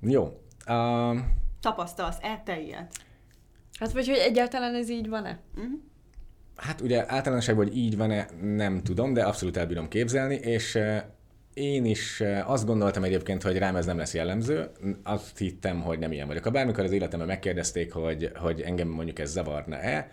jó. 0.00 0.40
Uh, 0.68 1.16
Tapasztalsz-e 1.60 2.42
te 2.44 2.60
ilyet? 2.60 2.94
Hát 3.78 3.92
vagy, 3.92 4.06
hogy 4.06 4.16
egyáltalán 4.16 4.74
ez 4.74 4.90
így 4.90 5.08
van-e? 5.08 5.40
Uh-huh. 5.56 5.72
Hát 6.56 6.80
ugye 6.80 7.04
általánosságban, 7.12 7.66
hogy 7.66 7.76
így 7.76 7.96
van-e, 7.96 8.26
nem 8.42 8.82
tudom, 8.82 9.12
de 9.12 9.22
abszolút 9.22 9.56
el 9.56 9.66
bírom 9.66 9.88
képzelni, 9.88 10.34
és 10.34 10.78
én 11.54 11.84
is 11.84 12.22
azt 12.44 12.66
gondoltam 12.66 13.04
egyébként, 13.04 13.42
hogy 13.42 13.58
rám 13.58 13.76
ez 13.76 13.86
nem 13.86 13.98
lesz 13.98 14.14
jellemző. 14.14 14.70
Azt 15.02 15.38
hittem, 15.38 15.80
hogy 15.80 15.98
nem 15.98 16.12
ilyen 16.12 16.26
vagyok. 16.26 16.44
Ha 16.44 16.50
bármikor 16.50 16.84
az 16.84 16.92
életemben 16.92 17.28
megkérdezték, 17.28 17.92
hogy, 17.92 18.30
hogy 18.34 18.60
engem 18.60 18.88
mondjuk 18.88 19.18
ez 19.18 19.30
zavarna-e, 19.30 20.10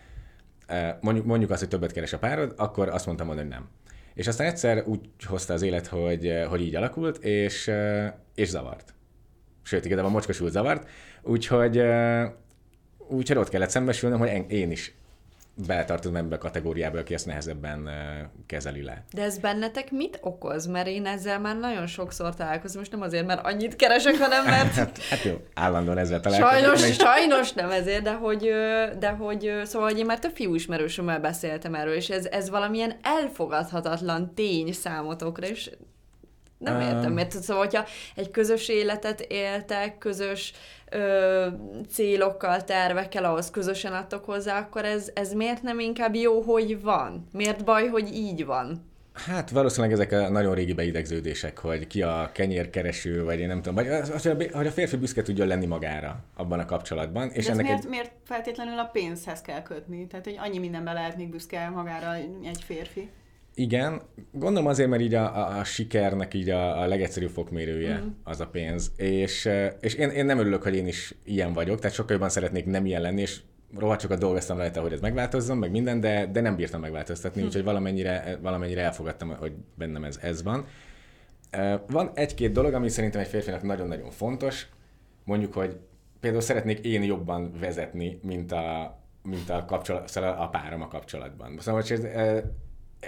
mondjuk, 1.01 1.25
mondjuk 1.25 1.51
azt, 1.51 1.59
hogy 1.59 1.69
többet 1.69 1.91
keres 1.91 2.13
a 2.13 2.17
párod, 2.17 2.53
akkor 2.57 2.89
azt 2.89 3.05
mondtam 3.05 3.27
hogy 3.27 3.47
nem. 3.47 3.69
És 4.13 4.27
aztán 4.27 4.47
egyszer 4.47 4.83
úgy 4.85 4.99
hozta 5.25 5.53
az 5.53 5.61
élet, 5.61 5.87
hogy, 5.87 6.43
hogy 6.49 6.61
így 6.61 6.75
alakult, 6.75 7.17
és, 7.17 7.71
és 8.35 8.49
zavart. 8.49 8.93
Sőt, 9.61 9.85
igazából 9.85 10.11
mocskosul 10.11 10.49
zavart, 10.49 10.89
úgyhogy, 11.21 11.81
úgyhogy 12.97 13.37
ott 13.37 13.49
kellett 13.49 13.69
szembesülnöm, 13.69 14.19
hogy 14.19 14.45
én 14.47 14.71
is 14.71 14.95
beletartozom 15.55 16.15
ebbe 16.15 16.35
a 16.35 16.37
kategóriába, 16.37 16.99
aki 16.99 17.13
ezt 17.13 17.25
nehezebben 17.25 17.89
kezeli 18.45 18.81
le. 18.81 19.03
De 19.13 19.21
ez 19.21 19.37
bennetek 19.37 19.91
mit 19.91 20.19
okoz? 20.21 20.65
Mert 20.65 20.87
én 20.87 21.05
ezzel 21.05 21.39
már 21.39 21.57
nagyon 21.57 21.87
sokszor 21.87 22.35
találkozom, 22.35 22.79
most 22.79 22.91
nem 22.91 23.01
azért, 23.01 23.25
mert 23.25 23.45
annyit 23.45 23.75
keresek, 23.75 24.17
hanem 24.17 24.45
mert... 24.45 24.73
hát, 24.73 24.97
hát 25.09 25.23
jó, 25.23 25.33
állandóan 25.53 25.97
ezzel 25.97 26.19
találkozom. 26.19 26.59
Sajnos, 26.59 26.81
meg... 26.81 26.91
sajnos 26.93 27.53
nem 27.53 27.71
ezért, 27.71 28.03
de 28.03 28.13
hogy, 28.13 28.51
de 28.99 29.09
hogy 29.09 29.51
szóval, 29.63 29.89
hogy 29.89 29.97
én 29.97 30.05
már 30.05 30.19
több 30.19 30.35
fiú 30.35 30.55
ismerősömmel 30.55 31.19
beszéltem 31.19 31.75
erről, 31.75 31.93
és 31.93 32.09
ez, 32.09 32.25
ez 32.25 32.49
valamilyen 32.49 32.95
elfogadhatatlan 33.01 34.33
tény 34.33 34.71
számotokra, 34.71 35.47
és 35.47 35.69
nem 36.63 36.81
értem, 36.81 37.13
mert 37.13 37.31
szóval, 37.31 37.63
hogyha 37.63 37.85
egy 38.15 38.31
közös 38.31 38.67
életet 38.67 39.21
éltek, 39.21 39.97
közös 39.97 40.53
ö, 40.89 41.47
célokkal, 41.89 42.63
tervekkel, 42.63 43.23
ahhoz 43.23 43.49
közösen 43.49 43.93
adtok 43.93 44.25
hozzá, 44.25 44.59
akkor 44.59 44.85
ez, 44.85 45.09
ez 45.13 45.33
miért 45.33 45.61
nem 45.61 45.79
inkább 45.79 46.15
jó, 46.15 46.41
hogy 46.41 46.81
van? 46.81 47.27
Miért 47.31 47.63
baj, 47.63 47.87
hogy 47.87 48.13
így 48.13 48.45
van? 48.45 48.91
Hát 49.13 49.49
valószínűleg 49.49 49.91
ezek 49.91 50.11
a 50.11 50.29
nagyon 50.29 50.55
régi 50.55 50.73
beidegződések, 50.73 51.57
hogy 51.57 51.87
ki 51.87 52.01
a 52.01 52.29
kenyérkereső, 52.33 53.23
vagy 53.23 53.39
én 53.39 53.47
nem 53.47 53.61
tudom, 53.61 53.75
vagy 53.75 54.49
hogy 54.51 54.67
a 54.67 54.71
férfi 54.71 54.95
büszke 54.95 55.21
tudjon 55.21 55.47
lenni 55.47 55.65
magára 55.65 56.23
abban 56.35 56.59
a 56.59 56.65
kapcsolatban. 56.65 57.29
És 57.29 57.45
De 57.45 57.51
ennek 57.51 57.65
miért, 57.65 57.83
egy... 57.83 57.89
miért 57.89 58.11
feltétlenül 58.23 58.79
a 58.79 58.85
pénzhez 58.85 59.41
kell 59.41 59.61
kötni? 59.61 60.07
Tehát, 60.07 60.25
hogy 60.25 60.35
annyi 60.37 60.57
mindenben 60.57 60.93
lehet 60.93 61.17
még 61.17 61.29
büszke 61.29 61.69
magára 61.69 62.13
egy 62.43 62.63
férfi. 62.65 63.09
Igen, 63.55 64.01
gondolom 64.31 64.67
azért, 64.67 64.89
mert 64.89 65.01
így 65.01 65.13
a, 65.13 65.37
a, 65.37 65.59
a 65.59 65.63
sikernek 65.63 66.33
így 66.33 66.49
a, 66.49 66.81
a 66.81 66.85
legegyszerűbb 66.85 67.29
fokmérője 67.29 67.99
mm. 67.99 68.07
az 68.23 68.39
a 68.39 68.47
pénz. 68.47 68.91
És, 68.95 69.49
és 69.79 69.93
én, 69.93 70.09
én 70.09 70.25
nem 70.25 70.39
örülök, 70.39 70.63
hogy 70.63 70.75
én 70.75 70.87
is 70.87 71.13
ilyen 71.23 71.53
vagyok, 71.53 71.79
tehát 71.79 71.95
sokkal 71.95 72.11
jobban 72.11 72.29
szeretnék 72.29 72.65
nem 72.65 72.85
ilyen 72.85 73.01
lenni, 73.01 73.21
és 73.21 73.39
rohadt 73.77 74.01
sokat 74.01 74.19
dolgoztam 74.19 74.57
rajta, 74.57 74.81
hogy 74.81 74.93
ez 74.93 74.99
megváltozzon, 74.99 75.57
meg 75.57 75.71
minden, 75.71 75.99
de, 75.99 76.25
de 76.25 76.41
nem 76.41 76.55
bírtam 76.55 76.81
megváltoztatni, 76.81 77.41
mm. 77.41 77.45
úgyhogy 77.45 77.63
valamennyire, 77.63 78.37
valamennyire 78.41 78.81
elfogadtam, 78.81 79.29
hogy 79.29 79.53
bennem 79.75 80.03
ez, 80.03 80.19
ez 80.21 80.43
van. 80.43 80.65
Van 81.87 82.11
egy-két 82.13 82.51
dolog, 82.51 82.73
ami 82.73 82.89
szerintem 82.89 83.21
egy 83.21 83.27
férfinak 83.27 83.61
nagyon-nagyon 83.61 84.09
fontos, 84.09 84.67
mondjuk, 85.23 85.53
hogy 85.53 85.77
például 86.19 86.43
szeretnék 86.43 86.79
én 86.79 87.03
jobban 87.03 87.53
vezetni, 87.59 88.19
mint 88.23 88.51
a, 88.51 88.97
mint 89.23 89.49
a, 89.49 89.65
kapcsolat, 89.65 90.07
szóval 90.07 90.37
a 90.39 90.47
párom 90.47 90.81
a 90.81 90.87
kapcsolatban. 90.87 91.57
Szóval, 91.59 91.81
hogy 91.81 91.91
ez, 91.91 92.03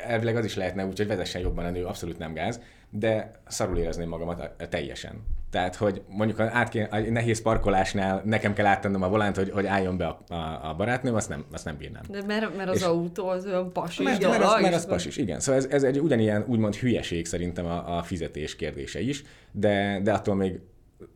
elvileg 0.08 0.36
az 0.36 0.46
is 0.46 0.56
lehetne 0.56 0.86
úgy, 0.86 0.98
hogy 0.98 1.08
vezessen 1.08 1.42
jobban 1.42 1.66
a 1.66 1.70
nő, 1.70 1.86
abszolút 1.86 2.18
nem 2.18 2.34
gáz, 2.34 2.60
de 2.90 3.32
szarul 3.48 3.78
érezném 3.78 4.10
magamat 4.10 4.52
teljesen. 4.70 5.24
Tehát, 5.50 5.76
hogy 5.76 6.02
mondjuk 6.08 6.40
át 6.40 6.70
kéne, 6.70 6.86
a 6.86 7.00
nehéz 7.00 7.42
parkolásnál 7.42 8.22
nekem 8.26 8.54
kell 8.54 8.66
áttennem 8.66 9.02
a 9.02 9.10
volánt, 9.10 9.36
hogy, 9.36 9.50
hogy 9.50 9.66
álljon 9.66 9.98
be 9.98 10.08
a, 10.08 10.34
a, 10.34 10.70
a 10.70 10.74
barátnőm, 10.76 11.16
azt 11.16 11.30
nem, 11.30 11.46
azt 11.52 11.66
nem 11.66 11.78
bírnám. 11.78 12.04
De 12.10 12.24
mert, 12.28 12.58
mert 12.58 12.70
az 12.70 12.76
és 12.76 12.84
autó 12.84 13.28
az 13.28 13.46
olyan 13.46 13.74
pasis 13.74 14.06
mert, 14.06 14.22
mert, 14.22 14.44
az, 14.44 14.62
mert 14.62 14.76
az 14.76 14.86
pasis, 14.86 15.18
igen. 15.18 15.40
Szóval 15.40 15.62
ez, 15.62 15.68
ez 15.70 15.84
egy 15.84 16.00
ugyanilyen 16.00 16.46
úgymond 16.48 16.76
hülyeség 16.76 17.26
szerintem 17.26 17.66
a, 17.66 17.98
a 17.98 18.04
fizetés 18.04 18.56
kérdése 18.56 19.02
is, 19.02 19.24
de, 19.52 20.00
de 20.04 20.14
attól 20.14 20.36
még 20.36 20.60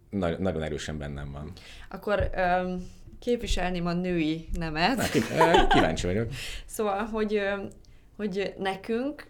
na, 0.10 0.38
nagyon 0.38 0.64
erősen 0.64 0.98
bennem 0.98 1.32
van. 1.32 1.52
Akkor 1.90 2.30
um, 2.64 2.88
képviselném 3.20 3.86
a 3.86 3.94
női 3.94 4.48
nemet. 4.60 4.98
Na, 5.38 5.68
kíváncsi 5.68 6.06
vagyok. 6.06 6.28
szóval, 6.66 7.04
hogy 7.04 7.42
hogy 8.20 8.54
nekünk 8.58 9.28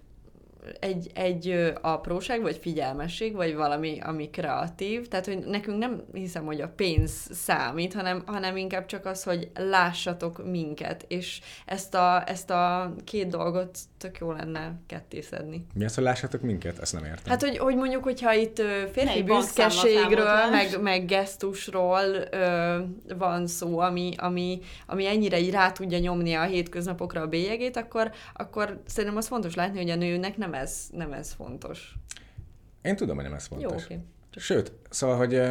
egy, 0.79 1.11
egy 1.13 1.73
apróság, 1.81 2.41
vagy 2.41 2.57
figyelmesség, 2.57 3.35
vagy 3.35 3.55
valami, 3.55 3.99
ami 3.99 4.29
kreatív, 4.29 5.07
tehát, 5.07 5.25
hogy 5.25 5.37
nekünk 5.37 5.77
nem 5.77 6.03
hiszem, 6.13 6.45
hogy 6.45 6.61
a 6.61 6.69
pénz 6.69 7.29
számít, 7.31 7.93
hanem, 7.93 8.23
hanem 8.25 8.57
inkább 8.57 8.85
csak 8.85 9.05
az, 9.05 9.23
hogy 9.23 9.49
lássatok 9.55 10.49
minket, 10.49 11.05
és 11.07 11.41
ezt 11.65 11.95
a, 11.95 12.29
ezt 12.29 12.49
a 12.49 12.93
két 13.03 13.27
dolgot 13.27 13.77
tök 13.99 14.17
jó 14.17 14.31
lenne 14.31 14.79
kettészedni. 14.85 15.65
Mi 15.73 15.85
az, 15.85 15.95
hogy 15.95 16.03
lássatok 16.03 16.41
minket? 16.41 16.79
Ezt 16.79 16.93
nem 16.93 17.03
értem. 17.03 17.23
Hát, 17.25 17.41
hogy, 17.41 17.57
hogy 17.57 17.75
mondjuk, 17.75 18.03
hogyha 18.03 18.33
itt 18.33 18.61
férfi 18.91 19.23
büszkeségről, 19.23 20.49
meg, 20.49 20.81
meg 20.81 21.05
gesztusról 21.05 22.05
ö, 22.31 22.77
van 23.17 23.47
szó, 23.47 23.79
ami, 23.79 24.13
ami, 24.17 24.59
ami 24.85 25.05
ennyire 25.05 25.39
így 25.39 25.51
rá 25.51 25.71
tudja 25.71 25.99
nyomni 25.99 26.33
a 26.33 26.43
hétköznapokra 26.43 27.21
a 27.21 27.27
bélyegét, 27.27 27.77
akkor, 27.77 28.11
akkor 28.33 28.81
szerintem 28.85 29.17
az 29.17 29.27
fontos 29.27 29.55
látni, 29.55 29.77
hogy 29.77 29.89
a 29.89 29.95
nőnek 29.95 30.37
nem 30.37 30.53
ez, 30.53 30.87
nem 30.91 31.13
ez 31.13 31.33
fontos. 31.33 31.93
Én 32.81 32.95
tudom, 32.95 33.15
hogy 33.15 33.25
nem 33.25 33.33
ez 33.33 33.47
fontos. 33.47 33.71
Jó, 33.71 33.77
oké. 33.77 33.93
Okay. 33.93 34.05
Sőt, 34.35 34.71
szóval, 34.89 35.17
hogy 35.17 35.41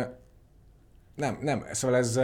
nem, 1.15 1.39
nem, 1.41 1.65
szóval 1.73 1.97
ez 1.97 2.21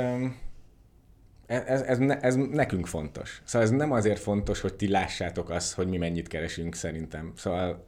ez, 1.46 1.80
ez, 1.80 1.98
ez 2.20 2.34
nekünk 2.34 2.86
fontos. 2.86 3.42
Szóval 3.44 3.68
ez 3.68 3.74
nem 3.74 3.92
azért 3.92 4.18
fontos, 4.18 4.60
hogy 4.60 4.74
ti 4.74 4.88
lássátok 4.88 5.50
azt, 5.50 5.74
hogy 5.74 5.88
mi 5.88 5.96
mennyit 5.96 6.28
keresünk 6.28 6.74
szerintem. 6.74 7.32
Szóval... 7.36 7.86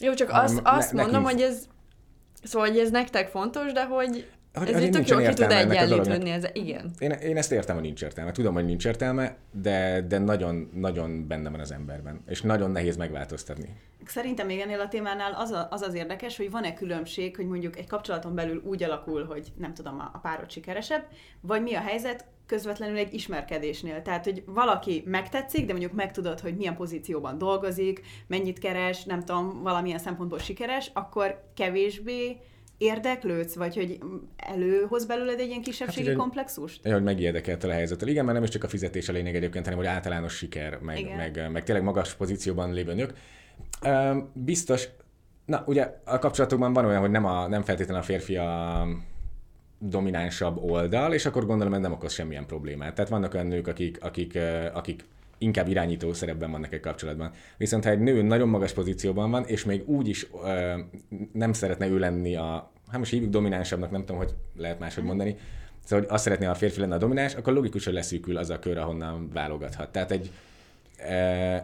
Jó, 0.00 0.14
csak 0.14 0.30
azt, 0.32 0.62
ne, 0.62 0.70
azt 0.70 0.92
mondom, 0.92 1.22
hogy 1.22 1.40
ez, 1.40 1.66
szóval, 2.42 2.68
hogy 2.68 2.78
ez 2.78 2.90
nektek 2.90 3.28
fontos, 3.28 3.72
de 3.72 3.84
hogy 3.84 4.30
hogy, 4.58 4.68
ez 4.68 4.82
itt 4.82 4.92
tök 4.92 5.08
jól 5.08 5.22
ki 5.22 5.34
tud 5.34 5.50
egyenlítődni, 5.50 6.30
ez, 6.30 6.44
igen. 6.52 6.90
Én, 6.98 7.10
én 7.10 7.36
ezt 7.36 7.52
értem, 7.52 7.74
hogy 7.74 7.84
nincs 7.84 8.02
értelme. 8.02 8.32
Tudom, 8.32 8.54
hogy 8.54 8.64
nincs 8.64 8.86
értelme, 8.86 9.36
de, 9.50 10.04
de 10.08 10.18
nagyon, 10.18 10.70
nagyon 10.74 11.26
benne 11.26 11.50
van 11.50 11.60
az 11.60 11.72
emberben. 11.72 12.20
És 12.26 12.42
nagyon 12.42 12.70
nehéz 12.70 12.96
megváltoztatni. 12.96 13.76
Szerintem 14.04 14.46
még 14.46 14.60
ennél 14.60 14.80
a 14.80 14.88
témánál 14.88 15.32
az, 15.32 15.50
a, 15.50 15.68
az 15.70 15.82
az 15.82 15.94
érdekes, 15.94 16.36
hogy 16.36 16.50
van-e 16.50 16.74
különbség, 16.74 17.36
hogy 17.36 17.46
mondjuk 17.46 17.78
egy 17.78 17.86
kapcsolaton 17.86 18.34
belül 18.34 18.62
úgy 18.64 18.82
alakul, 18.82 19.24
hogy 19.24 19.52
nem 19.56 19.74
tudom, 19.74 20.00
a, 20.00 20.10
a 20.14 20.18
párod 20.18 20.50
sikeresebb, 20.50 21.02
vagy 21.40 21.62
mi 21.62 21.74
a 21.74 21.80
helyzet 21.80 22.24
közvetlenül 22.46 22.96
egy 22.96 23.14
ismerkedésnél. 23.14 24.02
Tehát, 24.02 24.24
hogy 24.24 24.42
valaki 24.46 25.02
megtetszik, 25.06 25.66
de 25.66 25.72
mondjuk 25.72 25.92
megtudod, 25.92 26.40
hogy 26.40 26.56
milyen 26.56 26.76
pozícióban 26.76 27.38
dolgozik, 27.38 28.00
mennyit 28.26 28.58
keres, 28.58 29.04
nem 29.04 29.24
tudom, 29.24 29.62
valamilyen 29.62 29.98
szempontból 29.98 30.38
sikeres, 30.38 30.90
akkor 30.94 31.42
kevésbé 31.54 32.40
érdeklődsz, 32.78 33.54
vagy 33.54 33.74
hogy 33.74 33.98
előhoz 34.36 35.04
belőled 35.04 35.40
egy 35.40 35.48
ilyen 35.48 35.62
kisebbségi 35.62 36.08
hát, 36.08 36.16
komplexust? 36.16 36.88
hogy 36.88 37.02
megijedekelt 37.02 37.64
a 37.64 37.70
helyzettel. 37.70 38.08
Igen, 38.08 38.24
mert 38.24 38.36
nem 38.36 38.46
is 38.46 38.50
csak 38.50 38.64
a 38.64 38.68
fizetés 38.68 39.08
a 39.08 39.12
lényeg 39.12 39.36
egyébként, 39.36 39.64
hanem 39.64 39.78
hogy 39.78 39.88
általános 39.88 40.36
siker, 40.36 40.78
meg, 40.80 41.16
meg, 41.16 41.50
meg 41.52 41.64
tényleg 41.64 41.84
magas 41.84 42.14
pozícióban 42.14 42.72
lévő 42.72 42.94
nők. 42.94 43.14
Biztos, 44.32 44.88
na 45.44 45.62
ugye 45.66 45.94
a 46.04 46.18
kapcsolatokban 46.18 46.72
van 46.72 46.84
olyan, 46.84 47.00
hogy 47.00 47.10
nem, 47.10 47.24
a, 47.24 47.48
nem 47.48 47.62
feltétlenül 47.62 48.02
a 48.02 48.04
férfi 48.04 48.36
a 48.36 48.86
dominánsabb 49.78 50.56
oldal, 50.62 51.12
és 51.12 51.26
akkor 51.26 51.46
gondolom, 51.46 51.72
hogy 51.72 51.82
nem 51.82 51.92
okoz 51.92 52.12
semmilyen 52.12 52.46
problémát. 52.46 52.94
Tehát 52.94 53.10
vannak 53.10 53.34
olyan 53.34 53.46
nők, 53.46 53.66
akik, 53.66 54.04
akik, 54.04 54.38
akik 54.72 55.04
inkább 55.38 55.68
irányító 55.68 56.12
szerepben 56.12 56.50
vannak 56.50 56.72
egy 56.72 56.80
kapcsolatban. 56.80 57.30
Viszont 57.56 57.84
ha 57.84 57.90
egy 57.90 58.00
nő 58.00 58.22
nagyon 58.22 58.48
magas 58.48 58.72
pozícióban 58.72 59.30
van, 59.30 59.44
és 59.44 59.64
még 59.64 59.88
úgy 59.88 60.08
is 60.08 60.26
ö, 60.44 60.78
nem 61.32 61.52
szeretne 61.52 61.88
ő 61.88 61.98
lenni 61.98 62.36
a, 62.36 62.72
hát 62.88 62.98
most 62.98 63.10
hívjuk 63.10 63.30
dominánsabbnak, 63.30 63.90
nem 63.90 64.00
tudom, 64.00 64.16
hogy 64.16 64.34
lehet 64.56 64.78
máshogy 64.78 65.04
mhm. 65.04 65.14
mondani, 65.16 65.36
szóval, 65.84 66.04
hogy 66.04 66.14
azt 66.14 66.24
szeretné, 66.24 66.44
ha 66.44 66.50
a 66.50 66.54
férfi 66.54 66.80
lenne 66.80 66.94
a 66.94 66.98
domináns, 66.98 67.34
akkor 67.34 67.52
logikus, 67.52 67.84
hogy 67.84 67.94
leszűkül 67.94 68.36
az 68.36 68.50
a 68.50 68.58
kör, 68.58 68.78
ahonnan 68.78 69.30
válogathat. 69.32 69.92
Tehát 69.92 70.10
egy, 70.10 70.30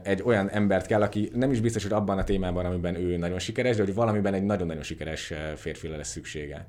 egy 0.03 0.23
olyan 0.23 0.51
embert 0.51 0.87
kell, 0.87 1.03
aki 1.03 1.31
nem 1.35 1.51
is 1.51 1.61
biztos, 1.61 1.83
hogy 1.83 1.93
abban 1.93 2.19
a 2.19 2.25
témában, 2.25 2.65
amiben 2.65 2.95
ő 2.95 3.17
nagyon 3.17 3.39
sikeres, 3.39 3.77
de 3.77 3.85
hogy 3.85 3.95
valamiben 3.95 4.35
egy 4.35 4.45
nagyon-nagyon 4.45 4.83
sikeres 4.83 5.33
férfire 5.57 5.97
lesz 5.97 6.09
szüksége. 6.09 6.67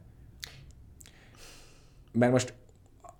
Mert 2.12 2.32
most 2.32 2.54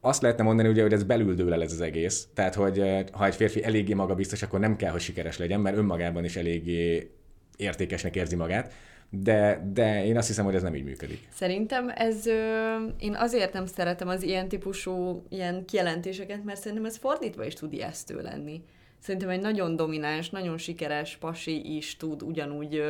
azt 0.06 0.22
lehetne 0.22 0.44
mondani, 0.44 0.70
ugye, 0.70 0.82
hogy 0.82 0.94
ez 0.94 1.04
belül 1.04 1.34
dől 1.34 1.54
el 1.54 1.62
ez 1.62 1.72
az 1.72 1.82
egész. 1.82 2.28
Tehát, 2.34 2.56
hogy 2.56 2.80
eh, 2.80 3.04
ha 3.12 3.26
egy 3.26 3.36
férfi 3.36 3.64
eléggé 3.64 3.94
magabiztos, 3.94 4.42
akkor 4.42 4.60
nem 4.60 4.76
kell, 4.76 4.92
hogy 4.92 5.02
sikeres 5.02 5.38
legyen, 5.38 5.60
mert 5.60 5.78
önmagában 5.78 6.24
is 6.24 6.36
eléggé 6.36 7.12
értékesnek 7.58 8.16
érzi 8.16 8.36
magát. 8.36 8.74
De, 9.10 9.70
de 9.74 10.06
én 10.06 10.18
azt 10.18 10.28
hiszem, 10.28 10.46
hogy 10.46 10.56
ez 10.56 10.62
nem 10.62 10.76
így 10.76 10.84
működik. 10.84 11.28
Szerintem 11.34 11.92
ez, 11.96 12.26
ö, 12.26 12.76
én 13.00 13.16
azért 13.16 13.54
nem 13.54 13.66
szeretem 13.66 14.08
az 14.08 14.24
ilyen 14.24 14.48
típusú 14.48 15.24
ilyen 15.30 15.66
kijelentéseket, 15.66 16.44
mert 16.44 16.60
szerintem 16.60 16.86
ez 16.86 16.98
fordítva 16.98 17.46
is 17.46 17.54
tud 17.54 17.74
ijesztő 17.74 18.22
lenni. 18.22 18.62
Szerintem 19.06 19.30
egy 19.30 19.42
nagyon 19.42 19.76
domináns, 19.76 20.30
nagyon 20.30 20.58
sikeres 20.58 21.18
pasi 21.18 21.76
is 21.76 21.98
tud 21.98 22.22
ugyanúgy 22.22 22.84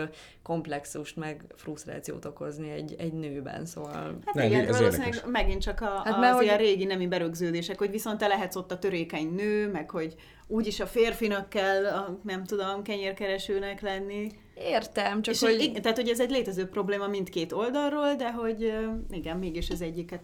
komplexust, 0.44 1.16
meg 1.16 1.44
frusztrációt 1.56 2.26
okozni 2.26 2.70
egy, 2.70 2.96
egy 2.98 3.14
nőben, 3.14 3.66
szóval... 3.66 4.18
Hát 4.26 4.46
igen, 4.46 4.68
ez 4.68 4.78
valószínűleg 4.78 5.14
érdekes. 5.14 5.32
megint 5.32 5.62
csak 5.62 5.82
a, 5.82 5.86
hát 5.86 6.14
az 6.14 6.20
mert, 6.20 6.42
ilyen 6.42 6.58
hogy... 6.58 6.66
régi 6.66 6.86
nemi 6.86 7.08
berögződések, 7.08 7.78
hogy 7.78 7.92
viszont 7.92 8.18
te 8.18 8.28
lehetsz 8.28 8.56
ott 8.56 8.72
a 8.72 8.80
törékeny 8.80 9.34
nő, 9.34 9.72
meg 9.72 9.90
hogy 9.90 10.16
úgyis 10.48 10.80
a 10.80 10.86
férfinak 10.86 11.50
kell, 11.50 11.86
a, 11.86 12.20
nem 12.24 12.44
tudom, 12.44 12.84
kenyérkeresőnek 12.84 13.82
lenni. 13.82 14.32
Értem, 14.58 15.22
csak 15.22 15.34
és 15.34 15.42
hogy... 15.42 15.62
Igen, 15.62 15.82
tehát, 15.82 15.98
hogy 15.98 16.10
ez 16.10 16.20
egy 16.20 16.30
létező 16.30 16.68
probléma 16.68 17.08
mindkét 17.08 17.52
oldalról, 17.52 18.16
de 18.16 18.32
hogy 18.32 18.74
igen, 19.10 19.38
mégis 19.38 19.70
az 19.70 19.82
egyiket 19.82 20.24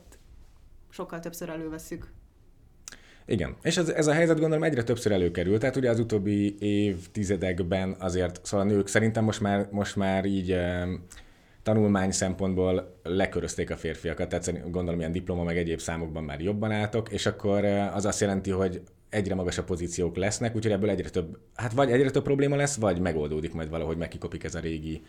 sokkal 0.89 1.19
többször 1.19 1.49
előveszük. 1.49 2.11
Igen, 3.31 3.55
és 3.61 3.77
ez, 3.77 3.89
ez 3.89 4.07
a 4.07 4.13
helyzet 4.13 4.39
gondolom 4.39 4.63
egyre 4.63 4.83
többször 4.83 5.11
előkerül, 5.11 5.59
tehát 5.59 5.75
ugye 5.75 5.89
az 5.89 5.99
utóbbi 5.99 6.55
évtizedekben 6.59 7.95
azért, 7.99 8.39
szóval 8.43 8.67
a 8.67 8.69
nők 8.69 8.87
szerintem 8.87 9.23
most 9.23 9.41
már, 9.41 9.67
most 9.71 9.95
már 9.95 10.25
így 10.25 10.57
tanulmány 11.63 12.11
szempontból 12.11 12.99
lekörözték 13.03 13.69
a 13.69 13.77
férfiakat, 13.77 14.29
tehát 14.29 14.71
gondolom 14.71 14.99
ilyen 14.99 15.11
diploma 15.11 15.43
meg 15.43 15.57
egyéb 15.57 15.79
számokban 15.79 16.23
már 16.23 16.41
jobban 16.41 16.71
álltok, 16.71 17.11
és 17.11 17.25
akkor 17.25 17.65
az 17.65 18.05
azt 18.05 18.21
jelenti, 18.21 18.49
hogy 18.49 18.81
egyre 19.09 19.35
magasabb 19.35 19.65
pozíciók 19.65 20.15
lesznek, 20.15 20.55
úgyhogy 20.55 20.71
ebből 20.71 20.89
egyre 20.89 21.09
több, 21.09 21.37
hát 21.55 21.73
vagy 21.73 21.91
egyre 21.91 22.09
több 22.09 22.23
probléma 22.23 22.55
lesz, 22.55 22.75
vagy 22.75 22.99
megoldódik 22.99 23.53
majd 23.53 23.69
valahogy, 23.69 23.97
megkikopik 23.97 24.43
ez 24.43 24.55
a 24.55 24.59
régi 24.59 25.01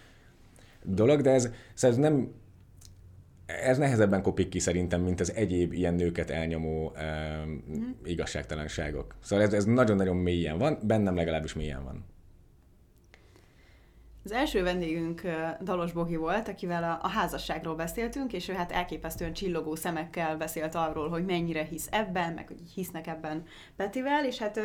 dolog, 0.82 1.20
de 1.20 1.30
ez, 1.30 1.50
szóval 1.74 1.96
ez 1.96 2.02
nem 2.02 2.32
ez 3.62 3.78
nehezebben 3.78 4.22
kopik 4.22 4.48
ki 4.48 4.58
szerintem, 4.58 5.00
mint 5.00 5.20
az 5.20 5.34
egyéb 5.34 5.72
ilyen 5.72 5.94
nőket 5.94 6.30
elnyomó 6.30 6.92
mm. 7.02 7.90
igazságtalanságok. 8.04 9.14
Szóval 9.22 9.44
ez, 9.44 9.52
ez 9.52 9.64
nagyon-nagyon 9.64 10.16
mélyen 10.16 10.58
van, 10.58 10.78
bennem 10.82 11.14
legalábbis 11.14 11.54
mélyen 11.54 11.84
van. 11.84 12.04
Az 14.24 14.32
első 14.32 14.62
vendégünk 14.62 15.22
Dalos 15.62 15.92
Bogi 15.92 16.16
volt, 16.16 16.48
akivel 16.48 16.82
a, 16.82 16.98
a 17.02 17.08
házasságról 17.08 17.74
beszéltünk, 17.74 18.32
és 18.32 18.48
ő 18.48 18.52
hát 18.52 18.72
elképesztően 18.72 19.32
csillogó 19.32 19.74
szemekkel 19.74 20.36
beszélt 20.36 20.74
arról, 20.74 21.08
hogy 21.08 21.24
mennyire 21.24 21.62
hisz 21.62 21.88
ebben, 21.90 22.32
meg 22.32 22.46
hogy 22.46 22.60
hisznek 22.74 23.06
ebben 23.06 23.44
Petivel, 23.76 24.26
és 24.26 24.38
hát 24.38 24.60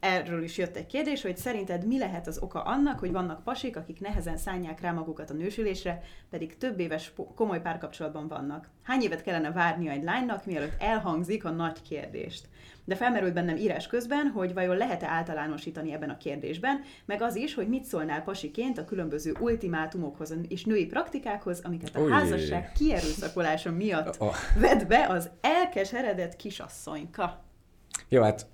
erről 0.00 0.42
is 0.42 0.58
jött 0.58 0.76
egy 0.76 0.86
kérdés, 0.86 1.22
hogy 1.22 1.36
szerinted 1.36 1.86
mi 1.86 1.98
lehet 1.98 2.26
az 2.26 2.38
oka 2.38 2.62
annak, 2.62 2.98
hogy 2.98 3.12
vannak 3.12 3.42
pasik, 3.42 3.76
akik 3.76 4.00
nehezen 4.00 4.36
szánják 4.36 4.80
rá 4.80 4.92
magukat 4.92 5.30
a 5.30 5.34
nősülésre, 5.34 6.02
pedig 6.30 6.56
több 6.56 6.80
éves 6.80 7.12
komoly 7.34 7.60
párkapcsolatban 7.60 8.28
vannak. 8.28 8.68
Hány 8.82 9.02
évet 9.02 9.22
kellene 9.22 9.52
várnia 9.52 9.90
egy 9.90 10.02
lánynak, 10.02 10.46
mielőtt 10.46 10.80
elhangzik 10.82 11.44
a 11.44 11.50
nagy 11.50 11.82
kérdést? 11.82 12.48
De 12.84 12.94
felmerült 12.94 13.32
bennem 13.32 13.56
írás 13.56 13.86
közben, 13.86 14.26
hogy 14.26 14.54
vajon 14.54 14.76
lehet-e 14.76 15.08
általánosítani 15.08 15.92
ebben 15.92 16.10
a 16.10 16.16
kérdésben, 16.16 16.80
meg 17.04 17.22
az 17.22 17.36
is, 17.36 17.54
hogy 17.54 17.68
mit 17.68 17.84
szólnál 17.84 18.22
pasiként 18.22 18.78
a 18.78 18.84
különböző 18.84 19.34
ultimátumokhoz 19.40 20.34
és 20.48 20.64
női 20.64 20.86
praktikákhoz, 20.86 21.60
amiket 21.64 21.96
a 21.96 22.00
Ujjé. 22.00 22.12
házasság 22.12 22.72
kierőszakolása 22.72 23.70
miatt 23.70 24.20
oh. 24.20 24.34
vett 24.58 24.86
be 24.86 25.06
az 25.08 25.30
elkeseredett 25.40 26.36
kisasszonyka. 26.36 27.44
Jó, 28.08 28.22
hát 28.22 28.46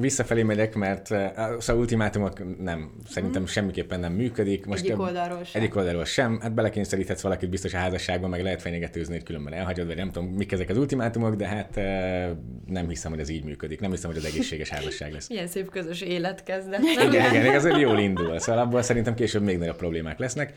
visszafelé 0.00 0.42
megyek, 0.42 0.74
mert 0.74 1.10
eh, 1.10 1.56
az 1.56 1.68
ultimátumok 1.68 2.62
nem, 2.62 2.92
szerintem 3.08 3.42
mm. 3.42 3.44
semmiképpen 3.44 4.00
nem 4.00 4.12
működik. 4.12 4.66
Most 4.66 4.84
egyik 4.84 4.98
oldalról 4.98 5.44
sem. 5.44 5.60
Egyik 5.60 5.76
oldalról 5.76 6.04
sem. 6.04 6.40
Hát 6.40 6.54
belekényszeríthetsz 6.54 7.20
valakit 7.20 7.50
biztos 7.50 7.74
a 7.74 7.76
házasságban, 7.76 8.30
meg 8.30 8.42
lehet 8.42 8.60
fenyegetőzni, 8.60 9.14
hogy 9.14 9.22
különben 9.22 9.52
elhagyod, 9.52 9.86
vagy 9.86 9.96
nem 9.96 10.10
tudom, 10.10 10.28
mik 10.28 10.52
ezek 10.52 10.68
az 10.68 10.76
ultimátumok, 10.76 11.34
de 11.34 11.46
hát 11.46 11.76
eh, 11.76 12.30
nem 12.66 12.88
hiszem, 12.88 13.10
hogy 13.10 13.20
ez 13.20 13.28
így 13.28 13.44
működik. 13.44 13.80
Nem 13.80 13.90
hiszem, 13.90 14.10
hogy 14.10 14.18
az 14.18 14.24
egészséges 14.24 14.68
házasság 14.68 15.12
lesz. 15.12 15.28
Milyen 15.28 15.46
szép 15.46 15.70
közös 15.70 16.00
élet 16.00 16.42
kezdett. 16.42 16.80
igen, 16.80 17.34
igen, 17.34 17.54
ez 17.54 17.66
jól 17.78 17.98
indul. 17.98 18.38
Szóval 18.38 18.62
abból 18.62 18.82
szerintem 18.82 19.14
később 19.14 19.42
még 19.42 19.58
nagyobb 19.58 19.76
problémák 19.76 20.18
lesznek. 20.18 20.52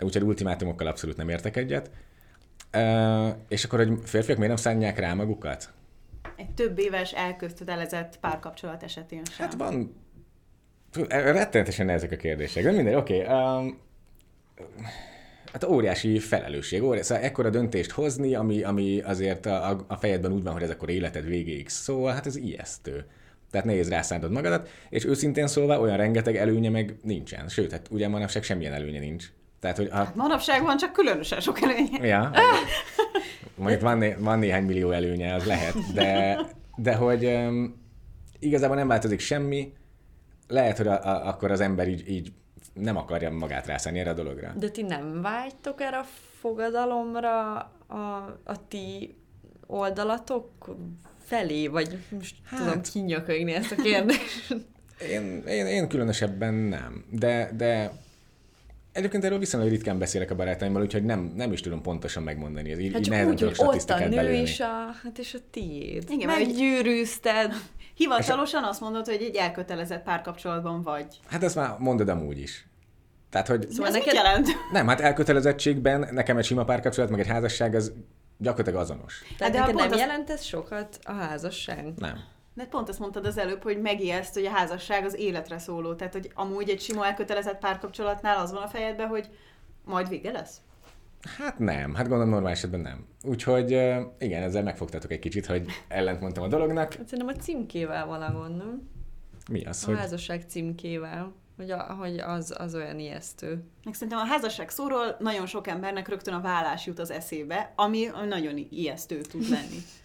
Úgyhogy 0.00 0.22
ultimátumokkal 0.22 0.86
abszolút 0.86 1.16
nem 1.16 1.28
értek 1.28 1.56
egyet. 1.56 1.90
Uh, 2.76 3.28
és 3.48 3.64
akkor, 3.64 3.78
hogy 3.78 3.98
férfiak 4.04 4.38
miért 4.38 4.52
nem 4.52 4.62
szánják 4.62 4.98
rá 4.98 5.14
magukat? 5.14 5.72
Egy 6.36 6.50
több 6.50 6.78
éves 6.78 7.12
elkötelezett 7.12 8.18
párkapcsolat 8.20 8.82
esetén 8.82 9.22
sem? 9.24 9.46
Hát 9.46 9.54
van, 9.54 9.94
rettenetesen 11.08 11.88
ezek 11.88 12.12
a 12.12 12.16
kérdések, 12.16 12.64
de 12.64 12.70
minden, 12.70 12.94
oké. 12.94 13.22
Okay, 13.22 13.36
um, 13.36 13.78
hát 15.52 15.64
óriási 15.64 16.18
felelősség, 16.18 16.82
óriási, 16.82 17.06
szóval 17.06 17.24
ekkora 17.24 17.50
döntést 17.50 17.90
hozni, 17.90 18.34
ami, 18.34 18.62
ami 18.62 19.00
azért 19.00 19.46
a, 19.46 19.84
a 19.86 19.96
fejedben 19.96 20.32
úgy 20.32 20.42
van, 20.42 20.52
hogy 20.52 20.62
ez 20.62 20.70
akkor 20.70 20.90
életed 20.90 21.26
végéig 21.26 21.68
szól, 21.68 22.12
hát 22.12 22.26
ez 22.26 22.36
ijesztő. 22.36 23.06
Tehát 23.50 23.66
nehéz 23.66 23.88
rászántod 23.88 24.30
magadat, 24.30 24.68
és 24.88 25.04
őszintén 25.04 25.46
szólva 25.46 25.80
olyan 25.80 25.96
rengeteg 25.96 26.36
előnye 26.36 26.70
meg 26.70 26.96
nincsen. 27.02 27.48
Sőt, 27.48 27.70
hát 27.70 27.86
ugye 27.90 28.08
manapság 28.08 28.42
semmilyen 28.42 28.72
előnye 28.72 28.98
nincs. 28.98 29.26
Tehát, 29.60 29.76
hogy 29.76 29.88
a... 29.90 29.94
hát 29.94 30.14
manapság 30.14 30.62
van 30.62 30.76
csak 30.76 30.92
különösen 30.92 31.40
sok 31.40 31.62
előnye. 31.62 32.06
Ja, 32.06 32.30
mondjuk 33.56 33.80
van, 33.80 33.98
né- 33.98 34.18
van 34.18 34.38
néhány 34.38 34.64
millió 34.64 34.90
előnye, 34.90 35.34
az 35.34 35.44
lehet, 35.44 35.74
de, 35.94 36.38
de 36.76 36.94
hogy 36.94 37.24
um, 37.24 37.82
igazából 38.38 38.76
nem 38.76 38.88
változik 38.88 39.20
semmi, 39.20 39.72
lehet, 40.48 40.76
hogy 40.76 40.86
a, 40.86 41.04
a, 41.06 41.28
akkor 41.28 41.50
az 41.50 41.60
ember 41.60 41.88
így, 41.88 42.08
így 42.08 42.32
nem 42.72 42.96
akarja 42.96 43.30
magát 43.30 43.66
rászállni 43.66 43.98
erre 43.98 44.10
a 44.10 44.14
dologra. 44.14 44.52
De 44.58 44.68
ti 44.68 44.82
nem 44.82 45.22
vágytok 45.22 45.80
erre 45.80 45.98
a 45.98 46.06
fogadalomra 46.40 47.52
a, 47.86 48.38
a 48.44 48.68
ti 48.68 49.16
oldalatok 49.66 50.76
felé, 51.24 51.66
vagy 51.66 51.98
most 52.10 52.36
hát, 52.44 52.60
tudom 52.60 52.82
kinyökögni 52.82 53.52
ezt 53.52 53.72
a 53.72 53.82
kérdést. 53.82 54.56
Én, 55.10 55.42
én, 55.46 55.66
én 55.66 55.88
különösebben 55.88 56.54
nem, 56.54 57.04
de, 57.10 57.50
de 57.56 57.92
Egyébként 58.94 59.24
erről 59.24 59.38
viszonylag 59.38 59.70
ritkán 59.70 59.98
beszélek 59.98 60.30
a 60.30 60.34
barátaimmal, 60.34 60.82
úgyhogy 60.82 61.04
nem, 61.04 61.32
nem 61.36 61.52
is 61.52 61.60
tudom 61.60 61.82
pontosan 61.82 62.22
megmondani. 62.22 62.70
Ez 62.70 62.78
így, 62.78 62.92
hát 62.92 63.00
így 63.00 63.08
csak 63.08 63.26
úgy, 63.28 63.40
hogy 63.40 63.58
ott 63.58 63.90
a 63.90 63.98
nő 63.98 64.08
belőni. 64.08 64.36
és 64.36 64.60
a, 64.60 64.94
hát 65.02 65.18
és 65.18 65.34
a 65.34 65.38
tiéd. 65.50 66.10
Igen, 66.10 66.26
Meggyűrűzted. 66.26 67.52
Hivatalosan 67.94 68.64
azt 68.64 68.80
mondod, 68.80 69.06
hogy 69.06 69.22
egy 69.22 69.36
elkötelezett 69.36 70.02
párkapcsolatban 70.02 70.82
vagy. 70.82 71.06
Hát 71.26 71.42
ezt 71.42 71.54
már 71.54 71.76
mondod 71.78 72.08
amúgy 72.08 72.38
is. 72.38 72.66
Tehát, 73.30 73.48
hogy... 73.48 73.70
Szóval 73.70 73.86
ez 73.86 73.92
neked... 73.92 74.14
jelent? 74.14 74.48
Nem, 74.72 74.86
hát 74.86 75.00
elkötelezettségben 75.00 76.08
nekem 76.10 76.36
egy 76.36 76.44
sima 76.44 76.64
párkapcsolat, 76.64 77.10
meg 77.10 77.20
egy 77.20 77.26
házasság, 77.26 77.74
az 77.74 77.92
gyakorlatilag 78.38 78.80
azonos. 78.80 79.22
Tehát 79.38 79.52
de 79.52 79.58
neked 79.58 79.74
nem 79.74 79.90
az... 79.90 79.98
jelent 79.98 80.30
ez 80.30 80.42
sokat 80.42 80.98
a 81.02 81.12
házasság? 81.12 81.92
Nem. 81.96 82.18
De 82.54 82.64
pont 82.64 82.88
azt 82.88 82.98
mondtad 82.98 83.26
az 83.26 83.38
előbb, 83.38 83.62
hogy 83.62 83.80
megijeszt, 83.80 84.34
hogy 84.34 84.44
a 84.44 84.50
házasság 84.50 85.04
az 85.04 85.14
életre 85.14 85.58
szóló. 85.58 85.94
Tehát, 85.94 86.12
hogy 86.12 86.30
amúgy 86.34 86.68
egy 86.68 86.80
sima 86.80 87.06
elkötelezett 87.06 87.58
párkapcsolatnál 87.58 88.36
az 88.36 88.52
van 88.52 88.62
a 88.62 88.68
fejedben, 88.68 89.08
hogy 89.08 89.28
majd 89.84 90.08
vége 90.08 90.32
lesz? 90.32 90.60
Hát 91.38 91.58
nem, 91.58 91.94
hát 91.94 92.08
gondolom 92.08 92.32
normál 92.32 92.52
esetben 92.52 92.80
nem. 92.80 93.06
Úgyhogy 93.22 93.70
igen, 94.18 94.42
ezzel 94.42 94.62
megfogtatok 94.62 95.10
egy 95.10 95.18
kicsit, 95.18 95.46
hogy 95.46 95.66
ellent 95.88 96.20
mondtam 96.20 96.44
a 96.44 96.48
dolognak. 96.48 96.94
Hát 96.94 97.08
szerintem 97.08 97.36
a 97.38 97.42
címkével 97.42 98.06
van 98.06 98.22
a 98.22 98.32
gond, 98.32 98.56
nem? 98.56 98.88
Mi 99.50 99.64
az, 99.64 99.82
a 99.82 99.86
hogy... 99.86 99.98
házasság 99.98 100.44
címkével. 100.48 101.32
Hogy, 101.56 101.70
a, 101.70 101.82
hogy 101.82 102.18
az, 102.18 102.54
az 102.58 102.74
olyan 102.74 102.98
ijesztő. 102.98 103.64
Meg 103.84 103.94
szerintem 103.94 104.18
a 104.18 104.24
házasság 104.24 104.70
szóról 104.70 105.16
nagyon 105.18 105.46
sok 105.46 105.66
embernek 105.66 106.08
rögtön 106.08 106.34
a 106.34 106.40
vállás 106.40 106.86
jut 106.86 106.98
az 106.98 107.10
eszébe, 107.10 107.72
ami 107.76 108.06
nagyon 108.28 108.66
ijesztő 108.70 109.20
tud 109.20 109.48
lenni. 109.48 109.78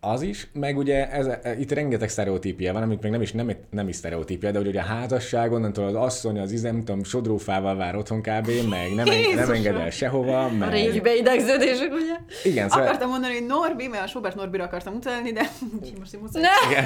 Az 0.00 0.22
is, 0.22 0.48
meg 0.52 0.76
ugye 0.76 1.10
ez, 1.10 1.26
e, 1.26 1.56
itt 1.58 1.72
rengeteg 1.72 2.08
sztereotípia 2.08 2.72
van, 2.72 2.82
amit 2.82 3.02
még 3.02 3.10
nem 3.10 3.22
is, 3.22 3.32
nem, 3.32 3.50
nem 3.70 3.88
is 3.88 3.96
sztereotípia, 3.96 4.50
de 4.50 4.58
ugye 4.58 4.80
a 4.80 4.84
házasság, 4.84 5.52
onnantól 5.52 5.86
az 5.86 5.94
asszony, 5.94 6.38
az 6.38 6.52
izem, 6.52 6.78
tudom, 6.78 7.04
sodrófával 7.04 7.76
vár 7.76 7.96
otthon 7.96 8.20
kb, 8.20 8.50
meg 8.68 8.94
nem, 8.94 9.06
en, 9.08 9.34
nem 9.34 9.50
enged 9.50 9.76
el 9.76 9.90
sehova. 9.90 10.48
Meg... 10.48 10.68
A 10.68 10.70
régi 10.70 11.00
beidegződések, 11.00 11.92
ugye? 11.92 12.16
Igen, 12.50 12.68
szóval... 12.68 12.86
Akartam 12.86 13.08
mondani, 13.08 13.32
hogy 13.32 13.46
Norbi, 13.46 13.88
mert 13.88 14.04
a 14.04 14.06
Sobert 14.06 14.34
Norbira 14.34 14.64
akartam 14.64 14.94
utalni, 14.94 15.32
de 15.32 15.50
most 15.98 16.14
én 16.14 16.20
muszáj. 16.20 16.42
Igen. 16.70 16.84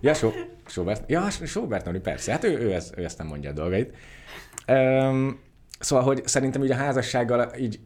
Ja, 0.00 0.14
so, 0.14 0.30
Sobert, 0.66 1.10
ja, 1.10 1.30
Sobert 1.30 1.84
Norbi, 1.84 2.00
persze, 2.00 2.32
hát 2.32 2.44
ő, 2.44 2.58
ő, 2.58 2.72
ezt, 2.72 2.98
ő 2.98 3.04
ezt 3.04 3.18
nem 3.18 3.26
mondja 3.26 3.50
a 3.50 3.52
dolgait. 3.52 3.94
Um, 4.68 5.40
szóval, 5.78 6.04
hogy 6.04 6.26
szerintem 6.26 6.64
így 6.64 6.70
a 6.70 6.76
házassággal 6.76 7.52
így, 7.58 7.80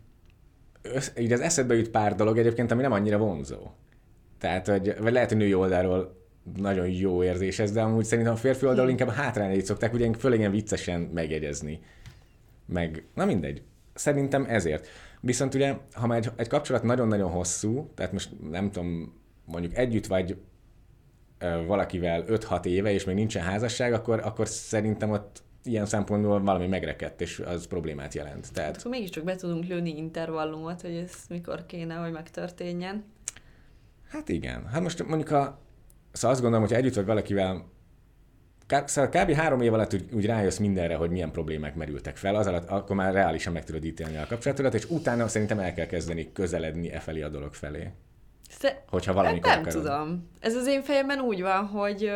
össz, 0.83 1.11
így 1.18 1.33
az 1.33 1.41
eszedbe 1.41 1.74
jut 1.74 1.89
pár 1.89 2.14
dolog 2.14 2.39
egyébként, 2.39 2.70
ami 2.70 2.83
nem 2.83 2.93
annyira 2.93 3.18
vonzó. 3.18 3.59
Tehát, 4.39 4.66
hogy, 4.66 4.95
vagy 5.01 5.12
lehet, 5.12 5.28
hogy 5.28 5.39
női 5.39 5.55
oldalról 5.55 6.16
nagyon 6.57 6.89
jó 6.89 7.22
érzés 7.22 7.59
ez, 7.59 7.72
de 7.72 7.80
amúgy 7.80 8.05
szerintem 8.05 8.34
a 8.34 8.36
férfi 8.36 8.66
oldalról 8.66 8.91
inkább 8.91 9.11
hátrányait 9.11 9.64
szokták, 9.64 9.93
ugye 9.93 10.12
főleg 10.18 10.39
ilyen 10.39 10.51
viccesen 10.51 11.01
megjegyezni. 11.01 11.80
Meg, 12.66 13.05
na 13.14 13.24
mindegy. 13.24 13.62
Szerintem 13.95 14.45
ezért. 14.49 14.89
Viszont 15.20 15.55
ugye, 15.55 15.76
ha 15.93 16.07
már 16.07 16.18
egy, 16.18 16.30
egy 16.36 16.49
kapcsolat 16.49 16.82
nagyon-nagyon 16.82 17.30
hosszú, 17.30 17.91
tehát 17.95 18.12
most 18.12 18.30
nem 18.51 18.70
tudom, 18.70 19.20
mondjuk 19.45 19.76
együtt 19.76 20.07
vagy 20.07 20.36
ö, 21.39 21.64
valakivel 21.66 22.24
5-6 22.26 22.64
éve, 22.64 22.93
és 22.93 23.05
még 23.05 23.14
nincsen 23.14 23.43
házasság, 23.43 23.93
akkor, 23.93 24.20
akkor 24.24 24.49
szerintem 24.49 25.11
ott 25.11 25.43
ilyen 25.64 25.86
szempontból 25.86 26.41
valami 26.41 26.66
megrekedt, 26.66 27.20
és 27.20 27.39
az 27.39 27.66
problémát 27.66 28.14
jelent. 28.14 28.53
Tehát... 28.53 28.76
Akkor 28.76 28.91
mégiscsak 28.91 29.24
be 29.24 29.36
tudunk 29.36 29.64
lőni 29.64 29.97
intervallumot, 29.97 30.80
hogy 30.80 30.95
ez 30.95 31.12
mikor 31.28 31.66
kéne, 31.66 31.95
hogy 31.95 32.12
megtörténjen. 32.12 33.05
Hát 34.09 34.29
igen. 34.29 34.67
Hát 34.67 34.83
most 34.83 35.07
mondjuk 35.07 35.31
a... 35.31 35.59
Szóval 36.13 36.31
azt 36.31 36.41
gondolom, 36.43 36.67
hogy 36.67 36.77
együtt 36.77 36.95
vagy 36.95 37.07
valakivel 37.07 37.65
Szóval 38.85 39.11
kb. 39.11 39.33
három 39.33 39.61
év 39.61 39.73
alatt 39.73 39.95
úgy, 39.95 40.05
úgy 40.13 40.27
rájössz 40.27 40.59
mindenre, 40.59 40.95
hogy 40.95 41.11
milyen 41.11 41.31
problémák 41.31 41.75
merültek 41.75 42.17
fel, 42.17 42.35
az 42.35 42.47
alatt 42.47 42.69
akkor 42.69 42.97
már 42.97 43.13
reálisan 43.13 43.53
meg 43.53 43.65
tudod 43.65 43.85
ítélni 43.85 44.17
a 44.17 44.27
kapcsolatodat, 44.29 44.75
és 44.75 44.91
utána 44.91 45.29
szerintem 45.29 45.59
el 45.59 45.75
kell 45.75 45.87
kezdeni 45.87 46.33
közeledni 46.33 46.91
e 46.93 46.99
felé 46.99 47.23
a 47.23 47.29
dolog 47.29 47.55
felé. 47.55 47.91
Sze... 48.51 48.85
Hogyha 48.89 49.13
valamikor 49.13 49.51
Nem 49.51 49.61
akarod. 49.61 49.83
tudom. 49.83 50.29
Ez 50.41 50.55
az 50.55 50.67
én 50.67 50.83
fejemben 50.83 51.21
úgy 51.21 51.43
van, 51.43 51.67
hogy 51.67 52.11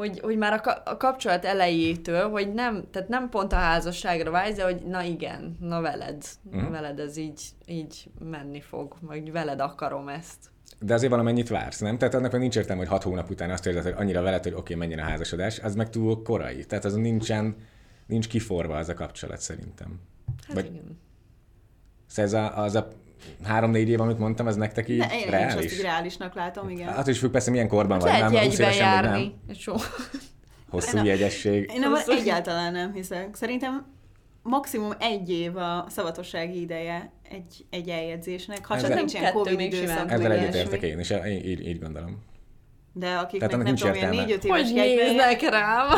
hogy, 0.00 0.20
hogy 0.20 0.36
már 0.36 0.60
a, 0.64 0.82
a 0.90 0.96
kapcsolat 0.96 1.44
elejétől, 1.44 2.28
hogy 2.28 2.52
nem, 2.52 2.84
tehát 2.90 3.08
nem 3.08 3.28
pont 3.28 3.52
a 3.52 3.56
házasságra 3.56 4.30
vágysz, 4.30 4.56
de 4.56 4.64
hogy 4.64 4.82
na 4.86 5.02
igen, 5.02 5.56
na 5.60 5.80
veled, 5.80 6.24
uh-huh. 6.44 6.70
veled 6.70 6.98
ez 6.98 7.16
így, 7.16 7.42
így 7.66 8.10
menni 8.18 8.60
fog, 8.60 8.96
vagy 9.00 9.32
veled 9.32 9.60
akarom 9.60 10.08
ezt. 10.08 10.50
De 10.78 10.94
azért 10.94 11.10
valamennyit 11.10 11.48
vársz, 11.48 11.78
nem? 11.80 11.98
Tehát 11.98 12.14
annak 12.14 12.38
nincs 12.38 12.56
értelme, 12.56 12.82
hogy 12.82 12.90
hat 12.90 13.02
hónap 13.02 13.30
után 13.30 13.50
azt 13.50 13.66
érzed, 13.66 13.82
hogy 13.82 13.94
annyira 13.96 14.22
veled, 14.22 14.42
hogy 14.42 14.52
oké, 14.52 14.60
okay, 14.60 14.76
menjen 14.76 15.06
a 15.06 15.08
házasodás, 15.08 15.58
az 15.58 15.74
meg 15.74 15.90
túl 15.90 16.22
korai. 16.22 16.64
Tehát 16.64 16.84
az 16.84 16.94
nincsen, 16.94 17.56
nincs 18.06 18.28
kiforva 18.28 18.76
az 18.76 18.88
a 18.88 18.94
kapcsolat 18.94 19.40
szerintem. 19.40 20.00
Hát 20.46 20.54
vagy, 20.54 20.64
igen. 20.64 21.00
Szóval 22.06 22.24
ez 22.24 22.32
a, 22.32 22.62
az 22.62 22.74
a 22.74 22.88
három-négy 23.44 23.88
év, 23.88 24.00
amit 24.00 24.18
mondtam, 24.18 24.46
ez 24.46 24.56
nektek 24.56 24.88
így 24.88 24.98
ne, 24.98 25.18
én 25.20 25.30
reális? 25.30 25.54
Én 25.54 25.78
is 25.78 25.82
reálisnak 25.82 26.34
látom, 26.34 26.68
igen. 26.68 26.88
Hát 26.88 27.06
is 27.06 27.18
függ 27.18 27.30
persze, 27.30 27.50
milyen 27.50 27.68
korban 27.68 28.00
hát 28.00 28.02
vagy. 28.02 28.32
Lehet 28.32 28.32
jegybe 28.32 28.74
járni. 28.74 29.34
Nem. 29.46 29.76
Hosszú 30.70 30.96
én 30.96 31.04
jegyesség. 31.04 31.70
Én 31.74 31.80
nem, 31.80 31.94
egyáltalán 32.06 32.72
nem 32.72 32.92
hiszek. 32.92 33.34
Szerintem 33.34 33.86
maximum 34.42 34.92
egy 34.98 35.30
év 35.30 35.56
a 35.56 35.86
szavatossági 35.88 36.60
ideje 36.60 37.12
egy, 37.30 37.66
egy 37.70 37.88
eljegyzésnek, 37.88 38.66
ha 38.66 38.80
csak 38.80 38.94
nincsen 38.94 39.32
Covid 39.32 39.60
időszak. 39.60 40.10
Ezzel 40.10 40.32
egyetértek 40.32 40.82
én, 40.82 40.98
és 40.98 41.14
így, 41.26 41.66
így 41.66 41.80
gondolom. 41.80 42.28
De 42.92 43.14
akiknek 43.14 43.62
nem 43.62 43.74
tudom, 43.74 43.94
ilyen 43.94 44.10
négy-öt 44.10 44.44
éves 44.44 44.60
Hogy 44.60 44.74
néznek 44.74 45.40
rám? 45.40 45.88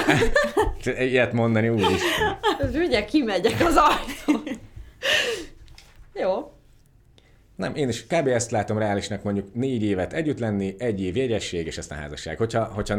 Ilyet 1.09 1.33
mondani 1.33 1.69
úgy 1.69 1.81
is. 1.81 2.03
Ugye 2.75 3.05
kimegyek 3.05 3.61
az 3.61 3.77
ajtón. 3.77 4.43
Jó. 6.23 6.52
Nem, 7.63 7.75
én 7.75 7.89
is 7.89 8.07
kb. 8.07 8.27
ezt 8.27 8.51
látom 8.51 8.79
reálisnak 8.79 9.23
mondjuk 9.23 9.55
négy 9.55 9.83
évet 9.83 10.13
együtt 10.13 10.39
lenni, 10.39 10.75
egy 10.79 11.01
év 11.01 11.17
jegyesség, 11.17 11.67
és 11.67 11.79
aztán 11.79 11.99
házasság. 11.99 12.37
Hogyha, 12.37 12.65
hogyha 12.65 12.95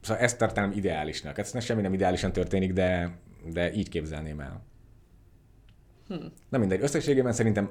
szóval 0.00 0.22
ezt 0.22 0.38
tartanám 0.38 0.72
ideálisnak. 0.74 1.38
Ez 1.38 1.64
semmi 1.64 1.82
nem 1.82 1.92
ideálisan 1.92 2.32
történik, 2.32 2.72
de, 2.72 3.18
de 3.52 3.72
így 3.72 3.88
képzelném 3.88 4.40
el. 4.40 4.62
Hm. 6.08 6.14
Na 6.48 6.58
mindegy, 6.58 6.82
összességében 6.82 7.32
szerintem 7.32 7.70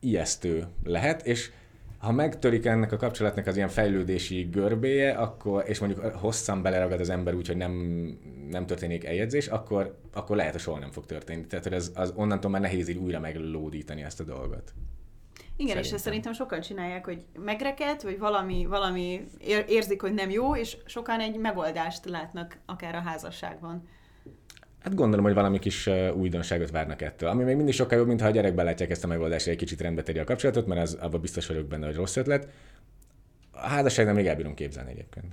ijesztő 0.00 0.66
lehet, 0.84 1.26
és 1.26 1.50
ha 1.98 2.12
megtörik 2.12 2.66
ennek 2.66 2.92
a 2.92 2.96
kapcsolatnak 2.96 3.46
az 3.46 3.56
ilyen 3.56 3.68
fejlődési 3.68 4.42
görbéje, 4.42 5.12
akkor, 5.12 5.64
és 5.66 5.78
mondjuk 5.78 6.04
hosszan 6.04 6.62
beleragad 6.62 7.00
az 7.00 7.08
ember 7.08 7.34
úgy, 7.34 7.46
hogy 7.46 7.56
nem, 7.56 7.72
nem 8.50 8.66
történik 8.66 9.04
eljegyzés, 9.04 9.46
akkor, 9.46 9.98
akkor 10.12 10.36
lehet, 10.36 10.52
hogy 10.52 10.60
soha 10.60 10.78
nem 10.78 10.90
fog 10.90 11.06
történni. 11.06 11.46
Tehát 11.46 11.66
ez, 11.66 11.92
az 11.94 12.12
onnantól 12.16 12.50
már 12.50 12.60
nehéz 12.60 12.88
így 12.88 12.96
újra 12.96 13.20
meglódítani 13.20 14.02
ezt 14.02 14.20
a 14.20 14.24
dolgot. 14.24 14.72
Igen, 15.58 15.70
szerintem. 15.70 15.82
és 15.82 15.92
ezt 15.92 16.04
szerintem 16.04 16.32
sokan 16.32 16.60
csinálják, 16.60 17.04
hogy 17.04 17.24
megreket, 17.38 18.02
vagy 18.02 18.18
valami, 18.18 18.66
valami 18.68 19.24
érzik, 19.68 20.00
hogy 20.00 20.14
nem 20.14 20.30
jó, 20.30 20.56
és 20.56 20.76
sokan 20.86 21.20
egy 21.20 21.36
megoldást 21.36 22.04
látnak 22.04 22.58
akár 22.66 22.94
a 22.94 23.00
házasságban. 23.00 23.88
Hát 24.82 24.94
gondolom, 24.94 25.24
hogy 25.24 25.34
valami 25.34 25.58
kis 25.58 25.86
uh, 25.86 26.16
újdonságot 26.16 26.70
várnak 26.70 27.02
ettől. 27.02 27.28
Ami 27.28 27.44
még 27.44 27.56
mindig 27.56 27.74
sokkal 27.74 27.98
jobb, 27.98 28.06
mintha 28.06 28.26
a 28.26 28.30
gyerekben 28.30 28.64
látják 28.64 28.90
ezt 28.90 29.04
a 29.04 29.06
megoldást, 29.06 29.46
egy 29.46 29.56
kicsit 29.56 29.80
rendbe 29.80 30.20
a 30.20 30.24
kapcsolatot, 30.24 30.66
mert 30.66 30.80
az, 30.80 30.94
abban 30.94 31.20
biztos 31.20 31.46
vagyok 31.46 31.66
benne, 31.66 31.86
hogy 31.86 31.94
rossz 31.94 32.16
ötlet. 32.16 32.48
A 33.50 33.66
házasságnál 33.66 34.14
még 34.14 34.26
elbírom 34.26 34.54
képzelni 34.54 34.90
egyébként. 34.90 35.26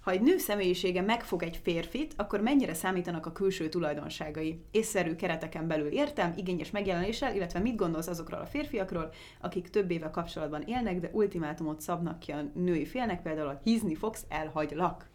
Ha 0.00 0.10
egy 0.10 0.20
nő 0.20 0.38
személyisége 0.38 1.00
megfog 1.00 1.42
egy 1.42 1.60
férfit, 1.62 2.14
akkor 2.16 2.40
mennyire 2.40 2.74
számítanak 2.74 3.26
a 3.26 3.32
külső 3.32 3.68
tulajdonságai? 3.68 4.64
Észszerű 4.70 5.14
kereteken 5.14 5.66
belül 5.66 5.86
értem, 5.86 6.32
igényes 6.36 6.70
megjelenéssel, 6.70 7.34
illetve 7.34 7.58
mit 7.58 7.76
gondolsz 7.76 8.06
azokról 8.06 8.40
a 8.40 8.46
férfiakról, 8.46 9.10
akik 9.40 9.70
több 9.70 9.90
éve 9.90 10.10
kapcsolatban 10.10 10.62
élnek, 10.62 11.00
de 11.00 11.10
ultimátumot 11.12 11.80
szabnak 11.80 12.18
ki 12.18 12.32
a 12.32 12.50
női 12.54 12.86
félnek, 12.86 13.22
például 13.22 13.48
a 13.48 13.60
hízni 13.64 13.94
fogsz, 13.94 14.24
elhagylak. 14.28 15.08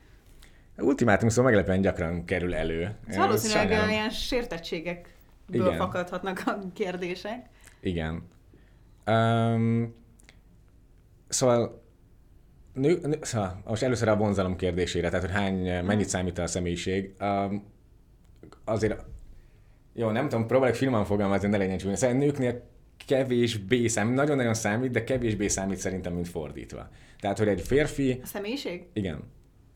Ultimátum 0.77 1.29
szóval 1.29 1.51
meglepően 1.51 1.81
gyakran 1.81 2.25
kerül 2.25 2.55
elő. 2.55 2.95
Szóval 3.07 3.27
valószínűleg 3.27 3.67
sajnálom. 3.67 3.89
ilyen 3.89 4.09
sértettségekből 4.09 5.65
Igen. 5.65 5.77
fakadhatnak 5.77 6.43
a 6.45 6.57
kérdések. 6.73 7.49
Igen. 7.81 8.27
Um, 9.05 9.95
szóval 11.27 11.82
nő, 12.73 12.99
nő, 13.03 13.17
szóval 13.21 13.61
most 13.65 13.83
először 13.83 14.07
a 14.07 14.15
vonzalom 14.15 14.55
kérdésére, 14.55 15.09
tehát 15.09 15.25
hogy 15.25 15.35
hány, 15.35 15.83
mennyit 15.85 16.09
számít 16.09 16.37
a 16.37 16.47
személyiség. 16.47 17.13
Um, 17.19 17.71
azért, 18.65 19.05
jó, 19.93 20.09
nem 20.09 20.29
tudom, 20.29 20.47
próbálok 20.47 20.75
filmán 20.75 21.05
fogalmazni, 21.05 21.47
ne 21.47 21.57
legyen 21.57 21.77
csúnya. 21.77 21.95
Szóval 21.95 22.15
nőknél 22.15 22.63
kevésbé 23.07 23.87
számít, 23.87 24.15
nagyon-nagyon 24.15 24.53
számít, 24.53 24.91
de 24.91 25.03
kevésbé 25.03 25.47
számít 25.47 25.77
szerintem, 25.77 26.13
mint 26.13 26.27
fordítva. 26.27 26.89
Tehát, 27.19 27.37
hogy 27.37 27.47
egy 27.47 27.61
férfi... 27.61 28.19
A 28.23 28.25
személyiség? 28.25 28.87
Igen. 28.93 29.23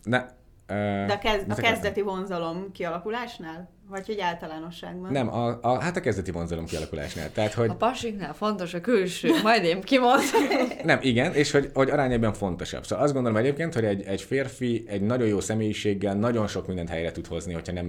Ne, 0.03 0.25
De 0.67 1.13
a, 1.13 1.17
kez, 1.17 1.43
a 1.49 1.53
kezdeti 1.55 2.01
vonzalom 2.01 2.71
kialakulásnál? 2.71 3.69
Vagy 3.89 4.05
hogy 4.05 4.19
általánosságban? 4.19 5.11
Nem, 5.11 5.33
a, 5.33 5.59
a, 5.61 5.79
hát 5.79 5.97
a 5.97 5.99
kezdeti 5.99 6.31
vonzalom 6.31 6.65
kialakulásnál. 6.65 7.31
Tehát, 7.31 7.53
hogy... 7.53 7.69
A 7.69 7.75
pasiknál 7.75 8.33
fontos 8.33 8.73
a 8.73 8.81
külső, 8.81 9.29
majd 9.43 9.63
én 9.63 9.81
kimondom. 9.81 10.21
Nem, 10.83 10.99
igen, 11.01 11.33
és 11.33 11.51
hogy, 11.51 11.69
hogy 11.73 11.89
arányában 11.89 12.33
fontosabb. 12.33 12.85
Szóval 12.85 13.03
azt 13.03 13.13
gondolom 13.13 13.37
egyébként, 13.37 13.73
hogy 13.73 13.85
egy, 13.85 14.01
egy 14.01 14.21
férfi 14.21 14.85
egy 14.87 15.01
nagyon 15.01 15.27
jó 15.27 15.39
személyiséggel 15.39 16.15
nagyon 16.15 16.47
sok 16.47 16.67
mindent 16.67 16.89
helyre 16.89 17.11
tud 17.11 17.27
hozni, 17.27 17.53
hogyha 17.53 17.73
nem 17.73 17.85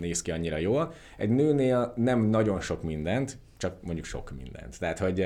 néz 0.00 0.22
ki 0.22 0.30
annyira 0.30 0.56
jól. 0.56 0.92
Egy 1.16 1.30
nőnél 1.30 1.92
nem 1.96 2.20
nagyon 2.20 2.60
sok 2.60 2.82
mindent, 2.82 3.38
csak 3.56 3.82
mondjuk 3.82 4.06
sok 4.06 4.32
mindent. 4.42 4.78
Tehát, 4.78 4.98
hogy 4.98 5.24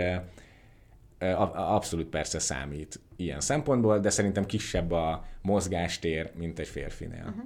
abszolút 1.55 2.07
persze 2.07 2.39
számít 2.39 3.01
ilyen 3.16 3.41
szempontból, 3.41 3.99
de 3.99 4.11
szerintem 4.11 4.47
kisebb 4.47 4.91
a 4.91 5.25
mozgástér, 5.43 6.31
mint 6.35 6.59
egy 6.59 6.68
férfinél. 6.68 7.25
Uh-huh. 7.27 7.45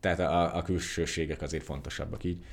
Tehát 0.00 0.18
a, 0.18 0.56
a 0.56 0.62
külsőségek 0.62 1.42
azért 1.42 1.64
fontosabbak 1.64 2.24
így. 2.24 2.44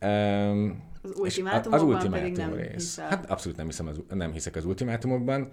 Um, 0.00 0.82
az 1.02 1.18
ultimátumokban 1.18 1.72
az 1.72 1.82
ultimátum 1.82 2.10
pedig 2.10 2.36
nem 2.36 2.54
rész. 2.54 2.72
Hiszel. 2.72 3.08
Hát 3.08 3.30
abszolút 3.30 3.56
nem, 3.56 3.66
hiszem 3.66 3.86
az, 3.86 4.00
nem 4.08 4.32
hiszek 4.32 4.56
az 4.56 4.64
ultimátumokban. 4.64 5.50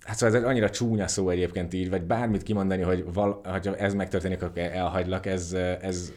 Hát 0.00 0.16
szóval 0.16 0.36
ez 0.36 0.42
egy 0.42 0.48
annyira 0.48 0.70
csúnya 0.70 1.08
szó 1.08 1.28
egyébként 1.28 1.74
így, 1.74 1.90
vagy 1.90 2.02
bármit 2.02 2.42
kimondani, 2.42 2.82
hogy 2.82 3.04
val, 3.12 3.40
ha 3.44 3.76
ez 3.76 3.94
megtörténik, 3.94 4.42
akkor 4.42 4.62
elhagylak, 4.62 5.26
ez, 5.26 5.52
ez 5.80 6.12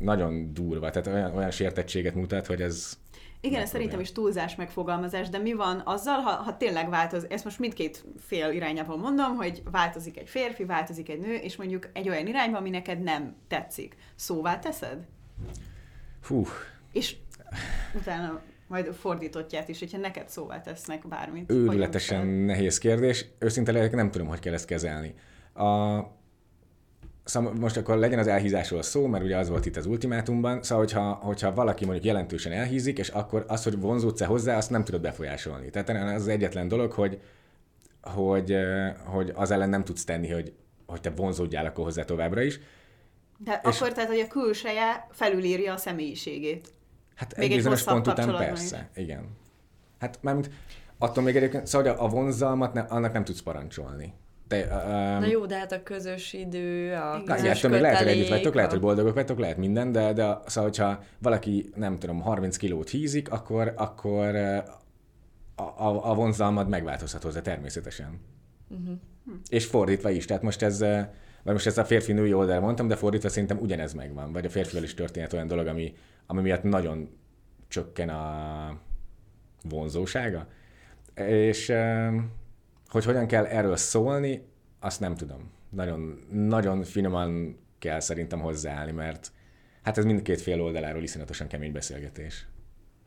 nagyon 0.00 0.54
durva. 0.54 0.90
Tehát 0.90 1.06
olyan, 1.06 1.36
olyan 1.36 1.50
sértettséget 1.50 2.14
mutat, 2.14 2.46
hogy 2.46 2.62
ez 2.62 2.98
igen, 3.44 3.60
ez 3.60 3.68
szerintem 3.68 4.00
is 4.00 4.12
túlzás 4.12 4.54
megfogalmazás, 4.54 5.28
de 5.28 5.38
mi 5.38 5.52
van 5.52 5.82
azzal, 5.84 6.18
ha, 6.20 6.30
ha 6.30 6.56
tényleg 6.56 6.88
változik, 6.88 7.32
ezt 7.32 7.44
most 7.44 7.58
mindkét 7.58 8.04
fél 8.18 8.50
irányában 8.50 8.98
mondom, 8.98 9.36
hogy 9.36 9.62
változik 9.70 10.18
egy 10.18 10.28
férfi, 10.28 10.64
változik 10.64 11.08
egy 11.08 11.20
nő, 11.20 11.34
és 11.34 11.56
mondjuk 11.56 11.88
egy 11.92 12.08
olyan 12.08 12.26
irányba, 12.26 12.58
ami 12.58 12.70
neked 12.70 13.02
nem 13.02 13.36
tetszik. 13.48 13.96
Szóvá 14.14 14.58
teszed? 14.58 15.06
Fú. 16.20 16.46
És 16.92 17.16
utána 17.94 18.40
majd 18.66 18.94
fordítottját 18.94 19.68
is, 19.68 19.78
hogyha 19.78 19.98
neked 19.98 20.28
szóvá 20.28 20.60
tesznek 20.60 21.08
bármit. 21.08 21.50
Őrületesen 21.50 22.26
nehéz 22.26 22.78
kérdés. 22.78 23.26
Őszinte 23.38 23.88
nem 23.90 24.10
tudom, 24.10 24.26
hogy 24.26 24.38
kell 24.38 24.52
ezt 24.52 24.66
kezelni. 24.66 25.14
A, 25.52 25.98
Szóval 27.24 27.52
most 27.52 27.76
akkor 27.76 27.96
legyen 27.96 28.18
az 28.18 28.26
elhízásról 28.26 28.82
szó, 28.82 29.06
mert 29.06 29.24
ugye 29.24 29.36
az 29.36 29.48
volt 29.48 29.66
itt 29.66 29.76
az 29.76 29.86
ultimátumban, 29.86 30.62
szóval 30.62 30.84
hogyha, 30.84 31.12
hogyha 31.12 31.54
valaki 31.54 31.84
mondjuk 31.84 32.06
jelentősen 32.06 32.52
elhízik, 32.52 32.98
és 32.98 33.08
akkor 33.08 33.44
az, 33.48 33.62
hogy 33.62 33.80
vonzódsz-e 33.80 34.26
hozzá, 34.26 34.56
azt 34.56 34.70
nem 34.70 34.84
tudod 34.84 35.00
befolyásolni. 35.00 35.70
Tehát 35.70 35.88
az 35.88 36.22
az 36.22 36.28
egyetlen 36.28 36.68
dolog, 36.68 36.92
hogy, 36.92 37.20
hogy, 38.02 38.56
hogy 39.04 39.32
az 39.34 39.50
ellen 39.50 39.68
nem 39.68 39.84
tudsz 39.84 40.04
tenni, 40.04 40.30
hogy, 40.30 40.52
hogy 40.86 41.00
te 41.00 41.10
vonzódjál 41.10 41.66
akkor 41.66 41.84
hozzá 41.84 42.04
továbbra 42.04 42.42
is. 42.42 42.60
De 43.38 43.60
és 43.68 43.76
akkor 43.76 43.92
tehát, 43.92 44.10
hogy 44.10 44.20
a 44.20 44.26
külseje 44.26 45.06
felülírja 45.10 45.72
a 45.72 45.76
személyiségét. 45.76 46.72
Hát 47.14 47.36
még 47.36 47.50
egy 47.50 47.56
bizonyos 47.56 47.82
pont 47.82 48.06
után 48.06 48.36
persze, 48.36 48.88
is. 48.94 49.02
igen. 49.02 49.36
Hát 49.98 50.18
mármint 50.20 50.50
attól 50.98 51.22
még 51.22 51.36
egyébként, 51.36 51.66
szóval 51.66 51.92
a 51.92 52.08
vonzalmat 52.08 52.72
ne, 52.72 52.80
annak 52.80 53.12
nem 53.12 53.24
tudsz 53.24 53.42
parancsolni. 53.42 54.12
Te, 54.52 54.84
um, 54.86 55.20
Na 55.20 55.26
jó, 55.26 55.46
de 55.46 55.58
hát 55.58 55.72
a 55.72 55.82
közös 55.82 56.32
idő, 56.32 56.94
a 56.94 57.22
közös 57.22 57.40
igen, 57.40 57.54
kötelék, 57.54 57.80
lehet, 57.80 57.98
hogy 57.98 58.06
együtt 58.06 58.28
vagytok, 58.28 58.54
lehet, 58.54 58.70
hogy 58.70 58.80
boldogok 58.80 59.14
vagytok, 59.14 59.38
lehet 59.38 59.56
minden, 59.56 59.92
de, 59.92 60.12
de 60.12 60.38
szóval, 60.46 60.70
hogyha 60.70 61.02
valaki, 61.18 61.70
nem 61.74 61.98
tudom, 61.98 62.20
30 62.20 62.56
kilót 62.56 62.88
hízik, 62.88 63.30
akkor, 63.30 63.72
akkor 63.76 64.34
a, 65.54 65.62
a, 65.62 66.10
a 66.10 66.14
vonzalmad 66.14 66.68
megváltozhat 66.68 67.22
hozzá 67.22 67.40
természetesen. 67.40 68.20
Uh-huh. 68.68 68.96
És 69.48 69.66
fordítva 69.66 70.10
is. 70.10 70.24
Tehát 70.24 70.42
most 70.42 70.62
ez, 70.62 70.78
vagy 71.42 71.52
most 71.52 71.66
ezt 71.66 71.78
a 71.78 71.84
férfi-női 71.84 72.32
oldalra 72.32 72.60
mondtam, 72.60 72.88
de 72.88 72.96
fordítva 72.96 73.28
szerintem 73.28 73.58
ugyanez 73.58 73.92
megvan. 73.92 74.32
Vagy 74.32 74.44
a 74.44 74.50
férfival 74.50 74.82
is 74.82 74.94
történhet 74.94 75.32
olyan 75.32 75.46
dolog, 75.46 75.66
ami, 75.66 75.94
ami 76.26 76.40
miatt 76.40 76.62
nagyon 76.62 77.08
csökken 77.68 78.08
a 78.08 78.78
vonzósága. 79.68 80.46
És 81.14 81.72
hogy 82.92 83.04
hogyan 83.04 83.26
kell 83.26 83.44
erről 83.44 83.76
szólni, 83.76 84.46
azt 84.80 85.00
nem 85.00 85.14
tudom. 85.14 85.50
Nagyon, 85.70 86.18
nagyon 86.30 86.82
finoman 86.82 87.58
kell 87.78 88.00
szerintem 88.00 88.40
hozzáállni, 88.40 88.92
mert 88.92 89.32
hát 89.82 89.98
ez 89.98 90.04
mindkét 90.04 90.40
fél 90.40 90.62
oldaláról 90.62 91.02
iszonyatosan 91.02 91.46
kemény 91.46 91.72
beszélgetés. 91.72 92.46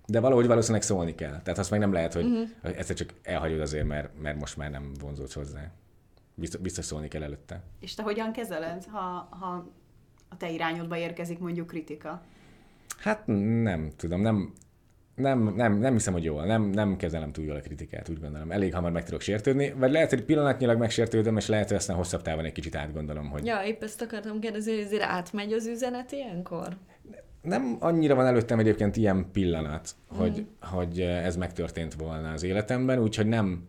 De 0.08 0.20
valahogy 0.20 0.48
valószínűleg 0.48 0.82
szólni 0.82 1.16
kell. 1.16 1.42
Tehát 1.42 1.60
azt 1.60 1.72
meg 1.72 1.80
nem 1.80 1.94
lehet, 1.94 2.14
hogy 2.14 2.26
uh-huh. 2.26 2.50
egyszer 2.62 2.96
csak 2.96 3.14
elhagyod 3.24 3.60
azért, 3.60 3.86
mert, 3.86 4.22
mert 4.22 4.40
most 4.40 4.58
már 4.58 4.72
nem 4.72 4.92
vonzódsz 5.00 5.34
hozzá. 5.34 5.72
Biztos, 6.36 6.62
biztos 6.62 6.86
szólni 6.86 7.08
kell 7.08 7.24
előtte. 7.24 7.64
És 7.80 7.94
te 7.94 8.04
hogyan 8.04 8.32
kezeled, 8.32 8.86
ha, 8.86 9.28
ha 9.32 9.68
a 10.30 10.38
te 10.38 10.50
irányodba 10.50 10.98
érkezik 10.98 11.40
mondjuk 11.40 11.68
kritika? 11.68 12.22
Hát 12.98 13.28
nem 13.64 13.92
tudom, 13.96 14.22
nem, 14.22 14.54
nem, 15.16 15.54
nem, 15.56 15.78
nem 15.78 15.94
hiszem, 15.94 16.14
hogy 16.14 16.24
jól. 16.24 16.46
Nem, 16.46 16.64
nem 16.64 16.96
kezelem 16.98 17.32
túl 17.32 17.46
jól 17.46 17.56
a 17.56 17.60
kritikát, 17.60 18.10
úgy 18.10 18.20
gondolom. 18.20 18.52
Elég 18.52 18.74
hamar 18.74 18.92
meg 18.92 19.04
tudok 19.04 19.22
sértődni. 19.22 19.74
Vagy 19.78 19.92
lehet, 19.92 20.10
hogy 20.10 20.24
pillanatnyilag 20.24 20.78
megsértődöm, 20.78 21.38
és 21.38 21.48
lehet, 21.48 21.68
hogy 21.68 21.78
aztán 21.78 21.96
hosszabb 21.96 22.22
távon 22.22 22.46
egy 22.46 22.52
kicsit 22.52 22.76
átgondolom, 22.76 23.30
hogy... 23.30 23.46
Ja, 23.46 23.62
épp 23.66 23.84
ezt 23.84 24.02
akartam 24.02 24.40
kérdezni, 24.40 24.72
hogy 24.72 24.84
ezért 24.84 25.04
átmegy 25.04 25.54
az 25.54 25.68
üzenet 25.68 26.12
ilyenkor? 26.12 26.78
Nem 27.42 27.78
annyira 27.80 28.16
van 28.16 28.26
előttem 28.26 28.60
egyébként 28.60 28.98
ilyen 28.98 29.32
pillanat, 29.32 29.96
mm. 30.14 30.18
hogy, 30.18 30.46
hogy 30.62 31.00
ez 31.00 31.36
megtörtént 31.36 31.94
volna 31.94 32.32
az 32.32 32.44
életemben, 32.44 33.00
úgyhogy 33.00 33.28
nem, 33.28 33.68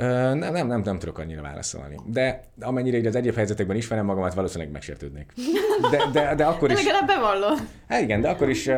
nem, 0.00 0.38
nem, 0.38 0.66
nem, 0.66 0.80
nem 0.80 0.98
tudok 0.98 1.18
annyira 1.18 1.42
válaszolni. 1.42 1.96
De 2.06 2.40
amennyire 2.60 2.96
így 2.96 3.06
az 3.06 3.14
egyéb 3.14 3.34
helyzetekben 3.34 3.76
ismerem 3.76 4.04
magamat, 4.04 4.34
valószínűleg 4.34 4.72
megsértődnék. 4.72 5.32
De, 5.90 6.10
de, 6.12 6.34
de 6.34 6.44
akkor 6.44 6.70
is... 6.70 6.76
De 6.76 6.82
legalább 6.82 7.06
bevallom. 7.06 7.68
Hát 7.88 8.02
igen, 8.02 8.20
de 8.20 8.28
akkor 8.28 8.48
is 8.48 8.70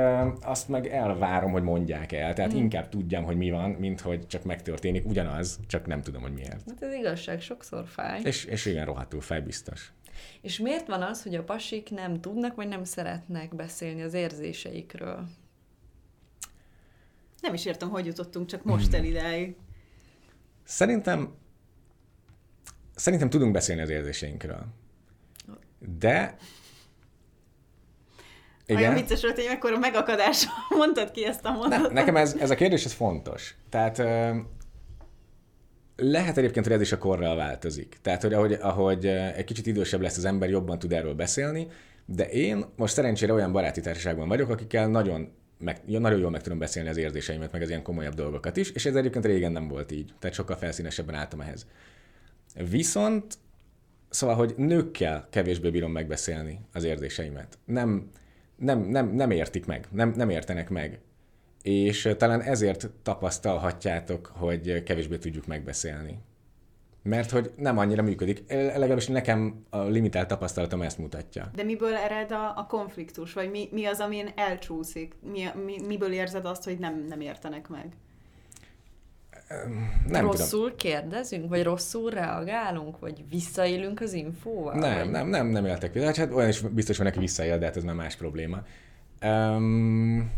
azt 0.43 0.69
meg 0.69 0.87
elvárom, 0.87 1.53
hogy 1.53 1.63
mondják 1.63 2.13
el. 2.13 2.35
Tehát 2.35 2.55
mm. 2.55 2.57
inkább 2.57 2.89
tudjam, 2.89 3.25
hogy 3.25 3.37
mi 3.37 3.51
van, 3.51 3.71
mint 3.71 4.01
hogy 4.01 4.27
csak 4.27 4.45
megtörténik 4.45 5.07
ugyanaz, 5.07 5.59
csak 5.67 5.87
nem 5.87 6.03
tudom, 6.03 6.23
hogy 6.23 6.33
miért. 6.33 6.63
Hát 6.67 6.83
ez 6.83 6.93
igazság, 6.93 7.41
sokszor 7.41 7.85
fáj. 7.87 8.21
És, 8.25 8.45
és 8.45 8.67
igen, 8.67 8.85
rohadtul 8.85 9.21
fáj, 9.21 9.41
biztos. 9.41 9.93
És 10.41 10.59
miért 10.59 10.87
van 10.87 11.03
az, 11.03 11.23
hogy 11.23 11.35
a 11.35 11.43
pasik 11.43 11.91
nem 11.91 12.21
tudnak, 12.21 12.55
vagy 12.55 12.69
nem 12.69 12.85
szeretnek 12.85 13.55
beszélni 13.55 14.03
az 14.03 14.15
érzéseikről? 14.15 15.25
Nem 17.41 17.55
is 17.55 17.65
értem, 17.65 17.89
hogy 17.89 18.07
jutottunk 18.07 18.47
csak 18.47 18.65
most 18.65 18.95
el 18.95 19.05
idáig. 19.05 19.57
Szerintem 20.73 21.35
szerintem 22.95 23.31
tudunk 23.31 23.53
beszélni 23.53 23.83
az 23.83 23.89
érzéseinkről. 23.89 24.67
De 25.99 26.37
igen. 28.67 28.83
Olyan 28.83 28.95
vicces 28.95 29.23
volt, 29.23 29.35
hogy 29.35 29.47
akkor 29.47 29.73
a 29.73 29.79
megakadás 29.79 30.47
mondtad 30.79 31.11
ki 31.11 31.27
ezt 31.27 31.45
a 31.45 31.51
mondatot. 31.51 31.93
Ne, 31.93 32.01
nekem 32.01 32.17
ez, 32.17 32.35
ez 32.35 32.51
a 32.51 32.55
kérdés, 32.55 32.85
ez 32.85 32.93
fontos. 32.93 33.55
Tehát 33.69 33.99
lehet 35.97 36.39
egyébként, 36.39 36.67
hogy 36.67 36.75
ez 36.75 36.81
is 36.81 36.93
a 36.93 36.99
korral 36.99 37.37
változik. 37.37 37.99
Tehát, 38.03 38.23
hogy 38.23 38.33
ahogy, 38.33 38.53
ahogy 38.53 39.07
egy 39.07 39.45
kicsit 39.45 39.67
idősebb 39.67 40.01
lesz 40.01 40.17
az 40.17 40.25
ember, 40.25 40.51
jobban 40.51 40.79
tud 40.79 40.93
erről 40.93 41.15
beszélni, 41.15 41.67
de 42.05 42.29
én 42.29 42.65
most 42.77 42.95
szerencsére 42.95 43.33
olyan 43.33 43.53
baráti 43.53 43.81
társaságban 43.81 44.29
vagyok, 44.29 44.49
akikkel 44.51 44.89
nagyon 44.89 45.33
meg, 45.63 45.81
nagyon 45.87 46.19
jól 46.19 46.31
meg 46.31 46.43
tudom 46.43 46.59
beszélni 46.59 46.89
az 46.89 46.97
érzéseimet, 46.97 47.53
meg 47.53 47.63
az 47.63 47.69
ilyen 47.69 47.83
komolyabb 47.83 48.15
dolgokat 48.15 48.57
is, 48.57 48.71
és 48.71 48.87
ez 48.87 48.95
egyébként 48.95 49.25
régen 49.25 49.53
nem 49.53 49.69
volt 49.69 49.93
így, 49.93 50.13
tehát 50.19 50.37
sokkal 50.37 50.57
felszínesebben 50.57 51.15
álltam 51.15 51.41
ehhez. 51.41 51.67
Viszont, 52.71 53.39
szóval, 54.11 54.37
hogy 54.37 54.55
nőkkel 54.57 55.27
kevésbé 55.31 55.71
bírom 55.71 55.93
megbeszélni 55.93 56.61
az 56.73 56.85
érzéseimet. 56.85 57.59
Nem, 57.65 58.11
nem, 58.57 58.81
nem, 58.81 59.09
nem 59.09 59.31
értik 59.31 59.67
meg, 59.67 59.87
nem, 59.91 60.13
nem 60.17 60.31
értenek 60.31 60.69
meg. 60.71 61.01
És 61.63 62.15
talán 62.17 62.43
ezért 62.43 62.91
tapasztalhatjátok, 63.03 64.27
hogy 64.27 64.83
kevésbé 64.83 65.17
tudjuk 65.17 65.47
megbeszélni. 65.47 66.19
Mert 67.03 67.31
hogy 67.31 67.51
nem 67.57 67.79
annyira 67.79 68.03
működik. 68.03 68.45
Legalábbis 68.49 69.07
nekem 69.07 69.65
a 69.71 69.83
limitált 69.83 70.29
tapasztalatom 70.29 70.83
ezt 70.83 70.99
mutatja. 70.99 71.51
De 71.55 71.63
miből 71.63 71.95
ered 71.95 72.33
a, 72.33 72.53
a 72.57 72.67
konfliktus? 72.69 73.33
Vagy 73.33 73.51
mi, 73.51 73.69
mi 73.73 73.85
az, 73.85 74.01
amin 74.01 74.29
elcsúszik? 74.35 75.15
Mi, 75.33 75.45
mi, 75.65 75.77
miből 75.87 76.13
érzed 76.13 76.45
azt, 76.45 76.65
hogy 76.65 76.79
nem, 76.79 77.05
nem 77.09 77.21
értenek 77.21 77.69
meg? 77.69 77.87
Nem 80.07 80.25
rosszul 80.25 80.61
tudom. 80.61 80.77
kérdezünk, 80.77 81.49
vagy 81.49 81.63
rosszul 81.63 82.11
reagálunk, 82.11 82.99
vagy 82.99 83.25
visszaélünk 83.31 84.01
az 84.01 84.13
infóval? 84.13 84.75
Nem, 84.75 84.99
vagy... 84.99 85.11
nem, 85.11 85.29
nem, 85.29 85.47
nem 85.47 85.67
éltek 85.67 85.93
vissza. 85.93 86.07
Hát 86.07 86.33
olyan 86.33 86.49
is 86.49 86.61
biztos 86.61 86.97
van, 86.97 87.07
neki 87.07 87.19
visszaél, 87.19 87.59
de 87.59 87.65
hát 87.65 87.77
ez 87.77 87.85
már 87.85 87.95
más 87.95 88.17
probléma. 88.17 88.63
Um, 89.23 90.33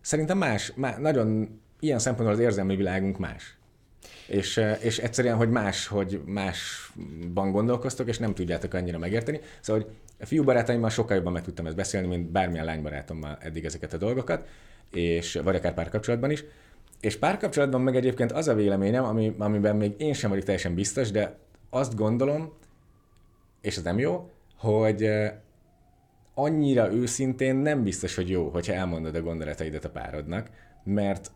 szerintem 0.00 0.38
más, 0.38 0.72
má, 0.74 0.98
nagyon 0.98 1.60
ilyen 1.80 1.98
szempontból 1.98 2.34
az 2.34 2.42
érzelmi 2.42 2.76
világunk 2.76 3.18
más 3.18 3.56
és, 4.26 4.60
és 4.80 4.98
egyszerűen, 4.98 5.36
hogy 5.36 5.50
más, 5.50 5.86
hogy 5.86 6.20
másban 6.24 7.50
gondolkoztok, 7.50 8.08
és 8.08 8.18
nem 8.18 8.34
tudjátok 8.34 8.74
annyira 8.74 8.98
megérteni. 8.98 9.40
Szóval, 9.60 9.82
hogy 9.82 9.92
a 10.20 10.26
fiú 10.26 10.44
barátaimmal 10.44 10.90
sokkal 10.90 11.16
jobban 11.16 11.32
meg 11.32 11.42
tudtam 11.42 11.66
ezt 11.66 11.76
beszélni, 11.76 12.06
mint 12.06 12.30
bármilyen 12.30 12.64
lánybarátommal 12.64 13.38
eddig 13.40 13.64
ezeket 13.64 13.92
a 13.92 13.96
dolgokat, 13.96 14.46
és 14.92 15.40
vagy 15.44 15.56
akár 15.56 15.74
párkapcsolatban 15.74 16.30
is. 16.30 16.44
És 17.00 17.16
párkapcsolatban 17.16 17.80
meg 17.80 17.96
egyébként 17.96 18.32
az 18.32 18.48
a 18.48 18.54
véleményem, 18.54 19.04
ami, 19.04 19.34
amiben 19.38 19.76
még 19.76 19.94
én 19.96 20.12
sem 20.12 20.30
vagyok 20.30 20.44
teljesen 20.44 20.74
biztos, 20.74 21.10
de 21.10 21.36
azt 21.70 21.96
gondolom, 21.96 22.52
és 23.60 23.76
ez 23.76 23.82
nem 23.82 23.98
jó, 23.98 24.30
hogy 24.56 25.10
annyira 26.34 26.92
őszintén 26.92 27.56
nem 27.56 27.82
biztos, 27.82 28.14
hogy 28.14 28.30
jó, 28.30 28.48
hogyha 28.48 28.72
elmondod 28.72 29.14
a 29.14 29.22
gondolataidat 29.22 29.84
a 29.84 29.90
párodnak, 29.90 30.50
mert 30.84 31.30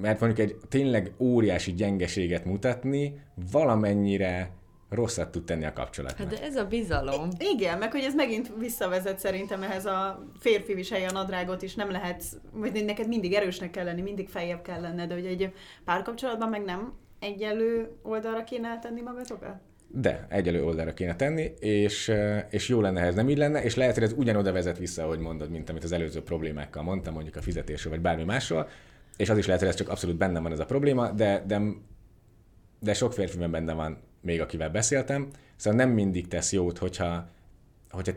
mert 0.00 0.20
mondjuk 0.20 0.48
egy 0.48 0.56
tényleg 0.68 1.12
óriási 1.18 1.72
gyengeséget 1.74 2.44
mutatni 2.44 3.20
valamennyire 3.52 4.50
rosszat 4.90 5.30
tud 5.30 5.44
tenni 5.44 5.64
a 5.64 5.72
kapcsolatnak. 5.72 6.28
Hát 6.28 6.38
de 6.38 6.46
ez 6.46 6.56
a 6.56 6.64
bizalom. 6.64 7.28
I- 7.38 7.44
igen, 7.54 7.78
meg 7.78 7.92
hogy 7.92 8.00
ez 8.00 8.14
megint 8.14 8.52
visszavezet 8.58 9.18
szerintem 9.18 9.62
ehhez 9.62 9.86
a 9.86 10.24
férfi 10.38 10.74
viselje 10.74 11.08
a 11.08 11.12
nadrágot 11.12 11.62
is, 11.62 11.74
nem 11.74 11.90
lehet, 11.90 12.24
vagy 12.52 12.84
neked 12.84 13.08
mindig 13.08 13.32
erősnek 13.32 13.70
kell 13.70 13.84
lenni, 13.84 14.02
mindig 14.02 14.28
feljebb 14.28 14.62
kell 14.62 14.80
lenned, 14.80 15.08
de 15.08 15.14
hogy 15.14 15.26
egy 15.26 15.52
párkapcsolatban 15.84 16.48
meg 16.48 16.64
nem 16.64 16.92
egyelő 17.20 17.90
oldalra 18.02 18.44
kéne 18.44 18.78
tenni 18.78 19.00
magatokat? 19.00 19.56
De 19.88 20.26
egyelő 20.28 20.64
oldalra 20.64 20.94
kéne 20.94 21.16
tenni, 21.16 21.52
és, 21.58 22.12
és 22.50 22.68
jó 22.68 22.80
lenne, 22.80 23.00
ha 23.00 23.06
ez 23.06 23.14
nem 23.14 23.28
így 23.28 23.38
lenne, 23.38 23.62
és 23.62 23.74
lehet, 23.74 23.94
hogy 23.94 24.02
ez 24.02 24.12
ugyanoda 24.12 24.52
vezet 24.52 24.78
vissza, 24.78 25.02
ahogy 25.02 25.18
mondod, 25.18 25.50
mint 25.50 25.70
amit 25.70 25.84
az 25.84 25.92
előző 25.92 26.22
problémákkal 26.22 26.82
mondtam, 26.82 27.14
mondjuk 27.14 27.36
a 27.36 27.42
fizetésről, 27.42 27.92
vagy 27.92 28.02
bármi 28.02 28.24
másról, 28.24 28.68
és 29.16 29.30
az 29.30 29.38
is 29.38 29.46
lehet, 29.46 29.60
hogy 29.60 29.70
ez 29.70 29.76
csak 29.76 29.88
abszolút 29.88 30.16
benne 30.16 30.40
van 30.40 30.52
ez 30.52 30.58
a 30.58 30.64
probléma, 30.64 31.10
de, 31.10 31.44
de, 31.46 31.60
de 32.80 32.94
sok 32.94 33.12
férfiben 33.12 33.50
benne 33.50 33.72
van 33.72 33.98
még, 34.20 34.40
akivel 34.40 34.70
beszéltem, 34.70 35.28
szóval 35.56 35.78
nem 35.78 35.90
mindig 35.90 36.28
tesz 36.28 36.52
jót, 36.52 36.78
hogyha, 36.78 37.28
hogyha 37.90 38.12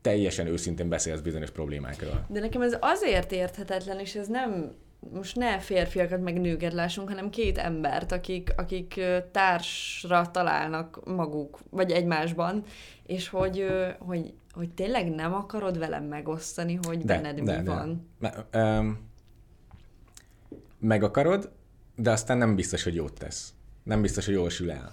teljesen 0.00 0.46
őszintén 0.46 0.88
beszélsz 0.88 1.20
bizonyos 1.20 1.50
problémákról. 1.50 2.26
De 2.28 2.40
nekem 2.40 2.62
ez 2.62 2.76
azért 2.80 3.32
érthetetlen, 3.32 3.98
és 3.98 4.14
ez 4.14 4.26
nem 4.26 4.74
most 5.12 5.36
ne 5.36 5.58
férfiakat 5.58 6.20
meg 6.20 6.40
nőket 6.40 6.72
lássunk, 6.72 7.08
hanem 7.08 7.30
két 7.30 7.58
embert, 7.58 8.12
akik, 8.12 8.52
akik 8.56 9.00
társra 9.32 10.30
találnak 10.30 11.00
maguk, 11.04 11.58
vagy 11.70 11.90
egymásban, 11.90 12.64
és 13.06 13.28
hogy, 13.28 13.66
hogy, 13.98 14.34
hogy 14.52 14.70
tényleg 14.70 15.10
nem 15.14 15.34
akarod 15.34 15.78
velem 15.78 16.04
megosztani, 16.04 16.78
hogy 16.82 16.98
de, 16.98 17.14
benned 17.14 17.40
de, 17.40 17.56
mi 17.56 17.62
de. 17.62 17.70
van. 17.70 18.08
Me, 18.18 18.46
um, 18.54 19.09
meg 20.80 21.02
akarod, 21.02 21.50
de 21.96 22.10
aztán 22.10 22.38
nem 22.38 22.54
biztos, 22.54 22.82
hogy 22.82 22.94
jót 22.94 23.18
tesz. 23.18 23.52
Nem 23.82 24.00
biztos, 24.00 24.24
hogy 24.24 24.34
jól 24.34 24.50
sül 24.50 24.70
el. 24.70 24.92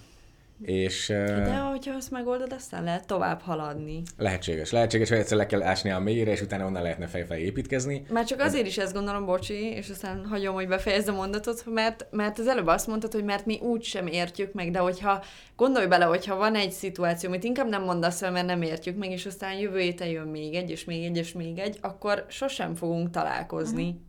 És, 0.62 1.08
De 1.08 1.58
hogyha 1.58 1.96
azt 1.96 2.12
megoldod, 2.12 2.54
aztán 2.54 2.84
lehet 2.84 3.08
tovább 3.08 3.42
haladni. 3.42 4.02
Lehetséges. 4.18 4.72
Lehetséges, 4.72 5.10
hogy 5.10 5.18
egyszer 5.18 5.38
le 5.38 5.46
kell 5.46 5.64
ásni 5.64 5.90
a 5.90 6.00
mélyre, 6.00 6.32
és 6.32 6.42
utána 6.42 6.66
onnan 6.66 6.82
lehetne 6.82 7.08
fejfej 7.08 7.42
építkezni. 7.42 8.06
Már 8.10 8.26
csak 8.26 8.40
azért 8.40 8.68
is 8.68 8.78
ezt 8.78 8.94
gondolom, 8.94 9.26
bocsi, 9.26 9.54
és 9.54 9.90
aztán 9.90 10.26
hagyom, 10.26 10.54
hogy 10.54 10.68
befejezd 10.68 11.08
a 11.08 11.14
mondatot, 11.14 11.64
mert, 11.66 12.08
mert 12.12 12.40
az 12.40 12.48
előbb 12.48 12.68
azt 12.68 12.88
mondtad, 12.88 13.14
hogy 13.14 13.24
mert 13.24 13.46
mi 13.46 13.60
úgy 13.60 13.84
sem 13.84 14.08
értjük 14.08 14.54
meg, 14.54 14.72
de 14.72 14.80
hogyha 14.80 15.24
gondolj 15.56 15.88
bele, 15.88 16.06
hogyha 16.06 16.36
van 16.36 16.56
egy 16.56 16.72
szituáció, 16.72 17.30
amit 17.30 17.44
inkább 17.44 17.70
nem 17.70 17.84
mondasz 17.84 18.22
el, 18.22 18.32
mert 18.32 18.46
nem 18.46 18.62
értjük 18.62 18.98
meg, 18.98 19.12
és 19.12 19.26
aztán 19.26 19.58
jövő 19.58 19.80
héten 19.80 20.08
jön 20.08 20.28
még 20.28 20.56
egy, 20.56 20.70
és 20.70 20.84
még 20.84 21.04
egy, 21.04 21.18
és 21.18 21.34
még 21.34 21.58
egy, 21.58 21.78
akkor 21.82 22.26
sosem 22.30 22.76
fogunk 22.76 23.10
találkozni 23.10 23.84
uh-huh. 23.84 24.00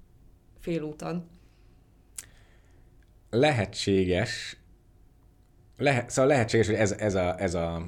félúton. 0.61 1.29
Lehetséges, 3.31 4.57
lehet, 5.77 6.11
szóval 6.11 6.31
lehetséges, 6.31 6.67
hogy 6.67 6.75
ez, 6.75 6.93
ez, 6.93 7.15
a, 7.15 7.41
ez, 7.41 7.55
a, 7.55 7.87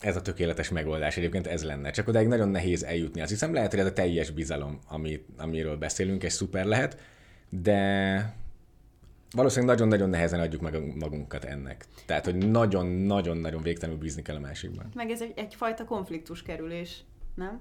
ez 0.00 0.16
a 0.16 0.22
tökéletes 0.22 0.68
megoldás 0.68 1.16
egyébként 1.16 1.46
ez 1.46 1.64
lenne. 1.64 1.90
Csak 1.90 2.08
odáig 2.08 2.26
nagyon 2.26 2.48
nehéz 2.48 2.82
eljutni. 2.82 3.20
Azt 3.20 3.30
hiszem 3.30 3.52
lehet, 3.52 3.70
hogy 3.70 3.80
ez 3.80 3.86
a 3.86 3.92
teljes 3.92 4.30
bizalom, 4.30 4.78
ami, 4.88 5.24
amiről 5.36 5.76
beszélünk, 5.76 6.22
és 6.22 6.32
szuper 6.32 6.64
lehet, 6.64 7.00
de 7.48 8.34
valószínűleg 9.30 9.74
nagyon-nagyon 9.74 10.10
nehezen 10.10 10.40
adjuk 10.40 10.60
meg 10.60 10.96
magunkat 10.96 11.44
ennek. 11.44 11.84
Tehát, 12.06 12.24
hogy 12.24 12.50
nagyon-nagyon-nagyon 12.50 13.62
végtelenül 13.62 14.00
bízni 14.00 14.22
kell 14.22 14.36
a 14.36 14.40
másikban. 14.40 14.88
Meg 14.94 15.10
ez 15.10 15.22
egy, 15.22 15.32
egyfajta 15.36 15.84
konfliktus 15.84 16.42
kerülés, 16.42 17.04
nem? 17.34 17.60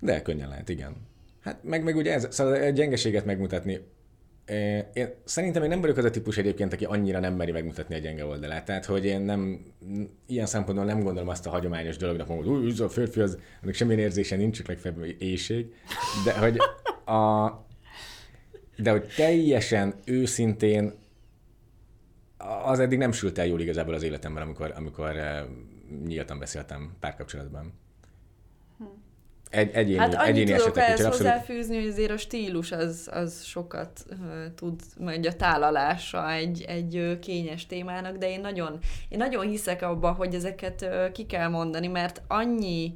De 0.00 0.22
könnyen 0.22 0.48
lehet, 0.48 0.68
igen. 0.68 0.96
Hát 1.40 1.64
meg, 1.64 1.82
meg 1.84 1.96
ugye 1.96 2.12
ez, 2.12 2.26
szóval 2.30 2.62
a 2.62 2.68
gyengeséget 2.68 3.24
megmutatni, 3.24 3.80
én 4.92 5.08
szerintem 5.24 5.62
én 5.62 5.68
nem 5.68 5.80
vagyok 5.80 5.96
az 5.96 6.04
a 6.04 6.10
típus 6.10 6.36
egyébként, 6.36 6.72
aki 6.72 6.84
annyira 6.84 7.18
nem 7.20 7.34
meri 7.34 7.52
megmutatni 7.52 7.94
a 7.94 7.98
gyenge 7.98 8.24
oldalát. 8.24 8.64
Tehát, 8.64 8.84
hogy 8.84 9.04
én 9.04 9.20
nem, 9.20 9.64
ilyen 10.26 10.46
szempontból 10.46 10.86
nem 10.86 11.02
gondolom 11.02 11.28
azt 11.28 11.46
a 11.46 11.50
hagyományos 11.50 11.96
dolognak, 11.96 12.28
hogy 12.28 12.46
új, 12.46 12.72
a 12.78 12.88
férfi 12.88 13.20
az, 13.20 13.38
annak 13.62 13.74
semmilyen 13.74 14.00
érzése 14.00 14.36
nincs, 14.36 14.56
csak 14.56 14.66
legfeljebb 14.66 15.14
éjség. 15.18 15.74
De 16.24 16.38
hogy, 16.38 16.56
a, 17.04 17.50
de 18.76 18.90
hogy 18.90 19.06
teljesen 19.16 19.94
őszintén 20.04 20.92
az 22.64 22.78
eddig 22.78 22.98
nem 22.98 23.12
sült 23.12 23.38
el 23.38 23.46
jól 23.46 23.60
igazából 23.60 23.94
az 23.94 24.02
életemben, 24.02 24.42
amikor, 24.42 24.72
amikor 24.76 25.14
nyíltan 26.06 26.38
beszéltem 26.38 26.96
párkapcsolatban 27.00 27.72
egy, 29.50 29.70
egyéni, 29.72 29.98
hát 29.98 30.14
egyéni 30.14 30.50
tudok 30.50 30.76
esetek. 30.76 31.00
ehhez 31.00 31.06
hozzáfűzni, 31.06 31.76
hogy 31.78 31.88
azért 31.88 32.10
a 32.10 32.16
stílus 32.16 32.72
az, 32.72 33.08
az 33.12 33.42
sokat 33.42 34.04
uh, 34.10 34.16
tud, 34.54 34.80
majd 34.98 35.26
a 35.26 35.36
tálalása 35.36 36.32
egy, 36.32 36.64
egy 36.68 36.96
uh, 36.96 37.18
kényes 37.18 37.66
témának, 37.66 38.16
de 38.16 38.30
én 38.30 38.40
nagyon, 38.40 38.78
én 39.08 39.18
nagyon 39.18 39.46
hiszek 39.46 39.82
abba, 39.82 40.12
hogy 40.12 40.34
ezeket 40.34 40.82
uh, 40.82 41.12
ki 41.12 41.26
kell 41.26 41.48
mondani, 41.48 41.86
mert 41.86 42.22
annyi 42.28 42.94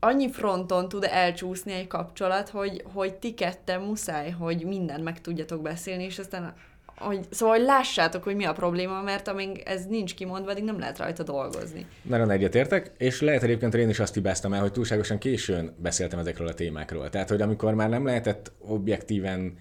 annyi 0.00 0.30
fronton 0.30 0.88
tud 0.88 1.04
elcsúszni 1.10 1.72
egy 1.72 1.86
kapcsolat, 1.86 2.48
hogy, 2.48 2.84
hogy 2.92 3.14
ti 3.14 3.34
ketten 3.34 3.80
muszáj, 3.80 4.30
hogy 4.30 4.64
mindent 4.64 5.04
meg 5.04 5.20
tudjatok 5.20 5.62
beszélni, 5.62 6.04
és 6.04 6.18
aztán 6.18 6.54
hogy, 6.96 7.26
szóval, 7.30 7.56
hogy 7.56 7.64
lássátok, 7.64 8.22
hogy 8.22 8.36
mi 8.36 8.44
a 8.44 8.52
probléma, 8.52 9.02
mert 9.02 9.28
amíg 9.28 9.62
ez 9.64 9.86
nincs 9.86 10.14
kimondva, 10.14 10.50
addig 10.50 10.64
nem 10.64 10.78
lehet 10.78 10.98
rajta 10.98 11.22
dolgozni. 11.22 11.86
Nagyon 12.02 12.30
egyetértek, 12.30 12.90
és 12.98 13.20
lehet 13.20 13.42
egyébként, 13.42 13.74
én 13.74 13.88
is 13.88 14.00
azt 14.00 14.14
hibáztam 14.14 14.52
el, 14.52 14.60
hogy 14.60 14.72
túlságosan 14.72 15.18
későn 15.18 15.74
beszéltem 15.78 16.18
ezekről 16.18 16.48
a 16.48 16.54
témákról. 16.54 17.10
Tehát, 17.10 17.28
hogy 17.28 17.40
amikor 17.40 17.74
már 17.74 17.88
nem 17.88 18.04
lehetett 18.04 18.52
objektíven 18.58 19.58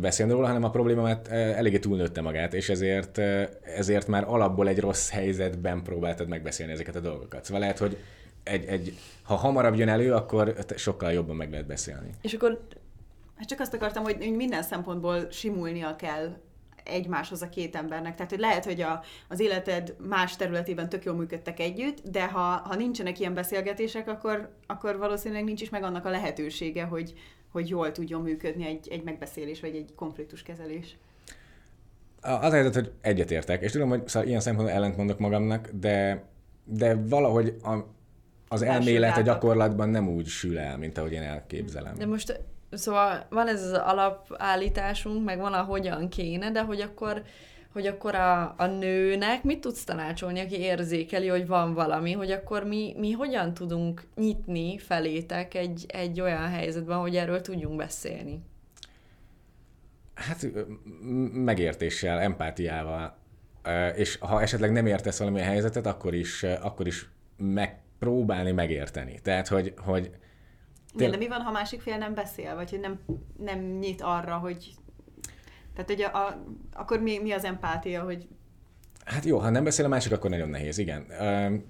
beszélni 0.00 0.32
róla, 0.32 0.46
hanem 0.46 0.64
a 0.64 0.70
problémát 0.70 1.28
eh, 1.28 1.58
eléggé 1.58 1.78
túlnőtte 1.78 2.20
magát, 2.20 2.54
és 2.54 2.68
ezért, 2.68 3.18
eh, 3.18 3.48
ezért 3.76 4.06
már 4.06 4.24
alapból 4.26 4.68
egy 4.68 4.80
rossz 4.80 5.10
helyzetben 5.10 5.82
próbáltad 5.82 6.28
megbeszélni 6.28 6.72
ezeket 6.72 6.96
a 6.96 7.00
dolgokat. 7.00 7.44
Szóval 7.44 7.60
lehet, 7.60 7.78
hogy 7.78 7.96
egy, 8.42 8.64
egy, 8.64 8.98
ha 9.22 9.34
hamarabb 9.34 9.74
jön 9.74 9.88
elő, 9.88 10.12
akkor 10.12 10.54
sokkal 10.76 11.12
jobban 11.12 11.36
meg 11.36 11.50
lehet 11.50 11.66
beszélni. 11.66 12.10
És 12.22 12.32
akkor 12.32 12.60
Hát 13.42 13.50
csak 13.50 13.60
azt 13.60 13.74
akartam, 13.74 14.02
hogy 14.02 14.32
minden 14.36 14.62
szempontból 14.62 15.26
simulnia 15.30 15.96
kell 15.96 16.36
egymáshoz 16.84 17.42
a 17.42 17.48
két 17.48 17.76
embernek. 17.76 18.14
Tehát, 18.14 18.30
hogy 18.30 18.40
lehet, 18.40 18.64
hogy 18.64 18.80
a, 18.80 19.02
az 19.28 19.40
életed 19.40 19.94
más 19.98 20.36
területében 20.36 20.88
tök 20.88 21.04
jól 21.04 21.14
működtek 21.14 21.60
együtt, 21.60 22.08
de 22.10 22.26
ha, 22.26 22.40
ha 22.40 22.74
nincsenek 22.74 23.18
ilyen 23.20 23.34
beszélgetések, 23.34 24.08
akkor, 24.08 24.50
akkor 24.66 24.98
valószínűleg 24.98 25.44
nincs 25.44 25.60
is 25.60 25.70
meg 25.70 25.82
annak 25.82 26.04
a 26.04 26.10
lehetősége, 26.10 26.84
hogy, 26.84 27.14
hogy 27.52 27.68
jól 27.68 27.92
tudjon 27.92 28.22
működni 28.22 28.66
egy, 28.66 28.88
egy 28.90 29.02
megbeszélés, 29.02 29.60
vagy 29.60 29.76
egy 29.76 29.94
konfliktuskezelés. 29.94 30.96
Az 32.20 32.52
a 32.52 32.54
helyzet, 32.54 32.74
hogy 32.74 32.92
egyetértek, 33.00 33.62
és 33.62 33.72
tudom, 33.72 33.88
hogy 33.88 34.08
szóval 34.08 34.28
ilyen 34.28 34.40
szempontból 34.40 34.76
ellentmondok 34.76 35.18
magamnak, 35.18 35.68
de, 35.72 36.24
de 36.64 36.94
valahogy 36.94 37.56
a, 37.62 37.76
az 38.48 38.62
elmélet 38.62 39.16
a 39.16 39.20
gyakorlatban 39.20 39.88
nem 39.88 40.08
úgy 40.08 40.26
sül 40.26 40.58
el, 40.58 40.78
mint 40.78 40.98
ahogy 40.98 41.12
én 41.12 41.22
elképzelem. 41.22 41.94
De 41.94 42.06
most 42.06 42.40
Szóval 42.72 43.26
van 43.30 43.48
ez 43.48 43.62
az 43.62 43.72
alapállításunk, 43.72 45.24
meg 45.24 45.38
van 45.38 45.52
a 45.52 45.62
hogyan 45.62 46.08
kéne, 46.08 46.50
de 46.50 46.62
hogy 46.62 46.80
akkor, 46.80 47.22
hogy 47.72 47.86
akkor 47.86 48.14
a, 48.14 48.54
a 48.56 48.66
nőnek 48.66 49.42
mit 49.42 49.60
tudsz 49.60 49.84
tanácsolni, 49.84 50.40
aki 50.40 50.58
érzékeli, 50.58 51.28
hogy 51.28 51.46
van 51.46 51.74
valami, 51.74 52.12
hogy 52.12 52.30
akkor 52.30 52.64
mi, 52.64 52.94
mi 52.98 53.10
hogyan 53.10 53.54
tudunk 53.54 54.02
nyitni 54.14 54.78
felétek 54.78 55.54
egy, 55.54 55.84
egy 55.88 56.20
olyan 56.20 56.48
helyzetben, 56.48 56.98
hogy 56.98 57.16
erről 57.16 57.40
tudjunk 57.40 57.76
beszélni? 57.76 58.42
Hát 60.14 60.46
megértéssel, 61.32 62.20
empátiával, 62.20 63.16
és 63.94 64.16
ha 64.16 64.42
esetleg 64.42 64.72
nem 64.72 64.86
értesz 64.86 65.18
valamilyen 65.18 65.48
helyzetet, 65.48 65.86
akkor 65.86 66.14
is, 66.14 66.42
akkor 66.42 66.86
is 66.86 67.08
megpróbálni 67.36 68.52
megérteni. 68.52 69.18
Tehát, 69.22 69.48
hogy, 69.48 69.74
hogy 69.76 70.10
igen, 70.94 71.10
de 71.10 71.16
mi 71.16 71.28
van, 71.28 71.40
ha 71.40 71.50
másik 71.50 71.80
fél 71.80 71.96
nem 71.96 72.14
beszél, 72.14 72.54
vagy 72.54 72.70
hogy 72.70 72.80
nem, 72.80 73.00
nem 73.38 73.58
nyit 73.58 74.02
arra, 74.02 74.36
hogy... 74.36 74.74
Tehát, 75.74 75.90
hogy 75.90 76.02
a, 76.02 76.26
a, 76.26 76.44
akkor 76.72 77.00
mi, 77.00 77.18
mi 77.18 77.32
az 77.32 77.44
empátia, 77.44 78.02
hogy 78.02 78.28
Hát 79.04 79.24
jó, 79.24 79.38
ha 79.38 79.50
nem 79.50 79.64
beszél 79.64 79.84
a 79.84 79.88
másik, 79.88 80.12
akkor 80.12 80.30
nagyon 80.30 80.48
nehéz, 80.48 80.78
igen. 80.78 81.06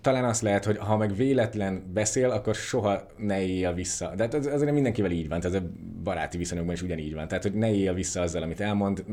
Talán 0.01 0.25
azt 0.25 0.43
lehet, 0.43 0.64
hogy 0.64 0.79
ha 0.79 0.97
meg 0.97 1.14
véletlen 1.14 1.91
beszél, 1.93 2.31
akkor 2.31 2.55
soha 2.55 3.07
ne 3.16 3.43
élje 3.43 3.73
vissza. 3.73 4.12
De 4.16 4.23
hát 4.23 4.35
az, 4.35 4.47
azért 4.47 4.73
mindenkivel 4.73 5.11
így 5.11 5.29
van, 5.29 5.41
tehát 5.41 5.62
a 5.62 5.66
baráti 6.03 6.39
viszonyokban 6.39 6.75
is 6.75 6.83
ugyanígy 6.83 7.14
van. 7.14 7.29
Tehát, 7.29 7.43
hogy 7.43 7.55
ne 7.55 7.73
élje 7.73 7.93
vissza 7.93 8.20
azzal, 8.20 8.43
amit 8.43 8.61
elmond, 8.61 9.05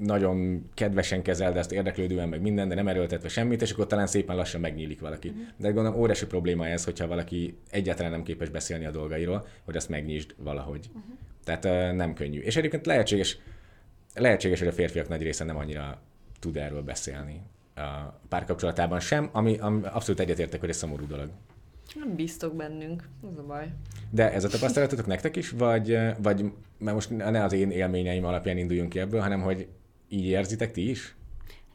nagyon 0.00 0.68
kedvesen 0.74 1.22
kezeld 1.22 1.56
ezt 1.56 1.72
érdeklődően, 1.72 2.28
meg 2.28 2.40
minden, 2.40 2.68
de 2.68 2.74
nem 2.74 2.88
erőltetve 2.88 3.28
semmit, 3.28 3.62
és 3.62 3.72
akkor 3.72 3.86
talán 3.86 4.06
szépen 4.06 4.36
lassan 4.36 4.60
megnyílik 4.60 5.00
valaki. 5.00 5.28
Uh-huh. 5.28 5.44
De 5.56 5.70
gondolom 5.70 6.00
óriási 6.00 6.26
probléma 6.26 6.66
ez, 6.66 6.84
hogyha 6.84 7.06
valaki 7.06 7.58
egyáltalán 7.70 8.10
nem 8.10 8.22
képes 8.22 8.48
beszélni 8.48 8.84
a 8.86 8.90
dolgairól, 8.90 9.46
hogy 9.64 9.76
azt 9.76 9.88
megnyisd 9.88 10.34
valahogy. 10.36 10.86
Uh-huh. 10.88 11.12
Tehát 11.44 11.94
nem 11.94 12.14
könnyű. 12.14 12.40
És 12.40 12.56
egyébként 12.56 12.86
lehetséges, 12.86 13.38
lehetséges, 14.14 14.58
hogy 14.58 14.68
a 14.68 14.72
férfiak 14.72 15.08
nagy 15.08 15.22
része 15.22 15.44
nem 15.44 15.56
annyira 15.56 16.00
tud 16.38 16.56
erről 16.56 16.82
beszélni. 16.82 17.40
a 17.74 18.20
párkapcsolatában 18.28 19.00
sem, 19.00 19.28
ami, 19.32 19.58
ami 19.58 19.80
abszolút 19.82 20.20
egyetértek, 20.20 20.60
hogy 20.60 20.68
egy 20.68 20.74
szomorú 20.74 21.06
dolog. 21.06 21.30
Nem 21.94 22.14
bíztok 22.14 22.54
bennünk, 22.56 23.08
ez 23.32 23.38
a 23.38 23.42
baj. 23.46 23.72
De 24.10 24.32
ez 24.32 24.44
a 24.44 24.48
tapasztalatotok 24.48 25.06
nektek 25.06 25.36
is, 25.36 25.50
vagy, 25.50 25.98
vagy 26.22 26.52
mert 26.78 26.94
most 26.94 27.10
ne 27.10 27.44
az 27.44 27.52
én 27.52 27.70
élményeim 27.70 28.24
alapján 28.24 28.58
induljunk 28.58 28.88
ki 28.88 28.98
ebből, 28.98 29.20
hanem 29.20 29.40
hogy 29.40 29.68
így 30.08 30.24
érzitek 30.24 30.72
ti 30.72 30.90
is? 30.90 31.16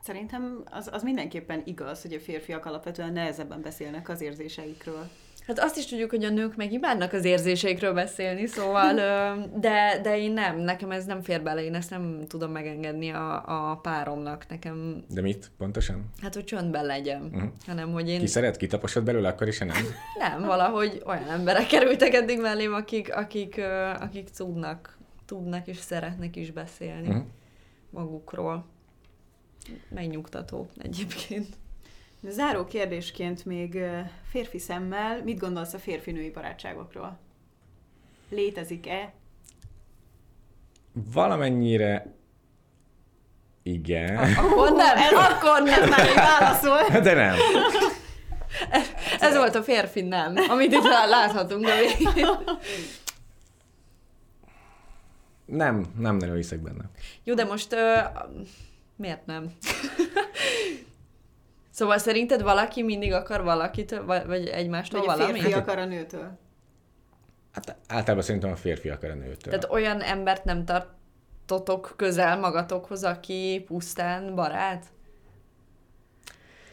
Szerintem 0.04 0.64
az, 0.72 0.90
az 0.92 1.04
mindenképpen 1.04 1.62
igaz, 1.66 2.02
hogy 2.02 2.14
a 2.14 2.20
férfiak 2.20 2.66
alapvetően 2.66 3.14
nehezebben 3.14 3.62
beszélnek 3.62 4.10
az 4.10 4.22
érzéseikről. 4.22 5.08
Hát 5.48 5.60
azt 5.60 5.78
is 5.78 5.86
tudjuk, 5.86 6.10
hogy 6.10 6.24
a 6.24 6.30
nők 6.30 6.56
meg 6.56 6.72
imádnak 6.72 7.14
az 7.14 7.26
érzéseikről 7.26 7.94
beszélni, 7.94 8.46
szóval, 8.46 8.94
de, 9.60 10.00
de 10.04 10.18
én 10.18 10.32
nem, 10.32 10.60
nekem 10.60 10.92
ez 10.92 11.06
nem 11.06 11.22
fér 11.22 11.42
bele, 11.42 11.64
én 11.64 11.76
ezt 11.76 11.90
nem 11.90 12.20
tudom 12.28 12.52
megengedni 12.52 13.10
a, 13.10 13.44
a 13.72 13.76
páromnak, 13.76 14.46
nekem... 14.50 15.04
De 15.10 15.22
mit 15.22 15.52
pontosan? 15.58 16.10
Hát, 16.22 16.34
hogy 16.34 16.44
csöndben 16.44 16.86
legyen, 16.86 17.22
uh-huh. 17.34 17.50
hanem, 17.66 17.92
hogy 17.92 18.10
én... 18.10 18.20
Ki 18.20 18.28
szeret, 18.28 18.58
kitaposod 18.58 19.04
belőle, 19.04 19.28
akkor 19.28 19.48
is, 19.48 19.60
nem? 19.60 19.70
nem, 20.30 20.42
valahogy 20.42 21.02
olyan 21.06 21.30
emberek 21.30 21.68
kerültek 21.68 22.14
eddig 22.14 22.42
mellém, 22.42 22.74
akik, 22.74 23.16
akik, 23.16 23.62
akik 24.00 24.30
tudnak, 24.30 24.98
tudnak 25.26 25.68
és 25.68 25.78
szeretnek 25.78 26.36
is 26.36 26.52
beszélni 26.52 27.08
uh-huh. 27.08 27.24
Magukról. 27.94 28.66
Megnyugtató 29.90 30.68
egyébként. 30.78 31.48
Záró 32.30 32.66
kérdésként 32.66 33.46
még 33.46 33.80
férfi 34.30 34.60
szemmel, 34.60 35.24
mit 35.24 35.40
gondolsz 35.40 35.74
a 35.74 35.80
férfi-női 35.80 36.30
barátságokról? 36.32 37.20
Létezik-e? 38.30 39.14
Valamennyire 40.94 42.14
igen. 43.64 44.34
Akkor 44.34 44.72
nem, 44.72 44.98
ez 44.98 45.14
akkor 45.14 45.64
nem, 45.64 45.90
már 45.90 46.08
így 46.10 46.16
válaszol. 46.16 47.00
De 47.02 47.14
nem. 47.14 47.36
Ez, 48.70 48.92
ez 49.20 49.36
volt 49.36 49.56
a 49.56 49.64
férfi 49.64 50.02
nem, 50.02 50.36
amit 50.50 50.74
itt 50.74 50.84
láthatunk 51.10 51.68
a 51.68 51.76
végén. 51.76 52.28
Nem, 55.46 55.86
nem 55.98 56.16
nagyon 56.16 56.36
hiszek 56.36 56.60
benne. 56.60 56.90
Jó, 57.24 57.34
de 57.34 57.44
most 57.44 57.74
uh, 57.74 57.80
miért 58.96 59.26
nem? 59.26 59.52
Szóval 61.74 61.98
szerinted 61.98 62.42
valaki 62.42 62.84
mindig 62.84 63.12
akar 63.14 63.44
valakit, 63.44 64.02
vagy 64.06 64.48
egymástól 64.48 65.00
vagy 65.00 65.18
valami? 65.18 65.32
Vagy 65.32 65.40
a 65.40 65.44
férfi 65.44 65.60
akar 65.60 65.78
a 65.78 65.86
nőtől? 65.86 66.38
Hát 67.52 67.76
általában 67.88 68.24
szerintem 68.24 68.52
a 68.52 68.56
férfi 68.56 68.90
akar 68.90 69.10
a 69.10 69.14
nőtől. 69.14 69.54
Tehát 69.54 69.70
olyan 69.70 70.02
embert 70.02 70.44
nem 70.44 70.66
tartotok 70.66 71.94
közel 71.96 72.40
magatokhoz, 72.40 73.04
aki 73.04 73.64
pusztán 73.68 74.36
barát? 74.36 74.86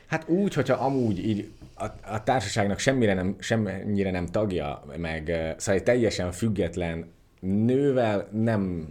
Hát 0.07 0.29
úgy, 0.29 0.55
hogyha 0.55 0.75
amúgy 0.85 1.27
így 1.27 1.53
a, 1.75 1.85
a 1.85 2.23
társaságnak 2.23 2.79
semmire 2.79 3.15
nem, 3.15 3.37
semmire 3.39 4.11
nem 4.11 4.27
tagja, 4.27 4.85
meg 4.97 5.27
szóval 5.57 5.75
egy 5.75 5.83
teljesen 5.83 6.33
független 6.33 7.13
nővel 7.41 8.29
nem 8.33 8.89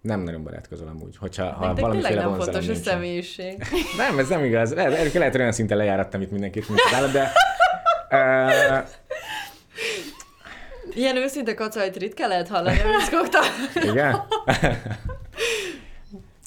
nem 0.00 0.20
nagyon 0.20 0.42
barátkozol 0.42 0.88
amúgy, 0.88 1.16
hogyha 1.16 1.52
ha 1.52 1.74
valamiféle 1.74 2.20
nem 2.20 2.34
fontos 2.34 2.66
nincsen. 2.66 2.70
a 2.70 2.74
személyiség. 2.74 3.66
Nem, 3.96 4.18
ez 4.18 4.28
nem 4.28 4.44
igaz. 4.44 4.74
Lehet, 4.74 5.12
lehet 5.12 5.34
olyan 5.34 5.52
szinten 5.52 5.76
lejárattam 5.76 6.20
itt 6.20 6.30
mindenkit, 6.30 6.68
mint 6.68 6.80
állat, 6.94 7.12
de... 7.12 7.32
Uh, 8.10 8.88
Ilyen 10.94 11.16
őszinte 11.16 11.54
kacajt 11.54 11.96
ritka 11.96 12.26
lehet 12.26 12.48
hallani, 12.48 12.80
amit 12.80 13.38
Igen? 13.84 14.22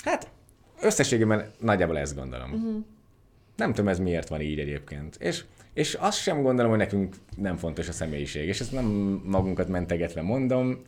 hát 0.06 0.28
összességében 0.82 1.52
nagyjából 1.60 1.98
ezt 1.98 2.16
gondolom. 2.16 2.52
Uh-huh. 2.54 2.86
Nem 3.62 3.74
tudom, 3.74 3.88
ez 3.88 4.00
miért 4.00 4.28
van 4.28 4.42
így 4.42 4.60
egyébként. 4.60 5.16
És, 5.20 5.44
és 5.74 5.94
azt 5.94 6.22
sem 6.22 6.42
gondolom, 6.42 6.72
hogy 6.72 6.80
nekünk 6.80 7.16
nem 7.38 7.58
fontos 7.58 7.88
a 7.88 7.92
személyiség, 7.92 8.48
és 8.48 8.60
ezt 8.60 8.72
nem 8.72 8.86
magunkat 9.26 9.68
mentegetve 9.68 10.22
mondom, 10.22 10.82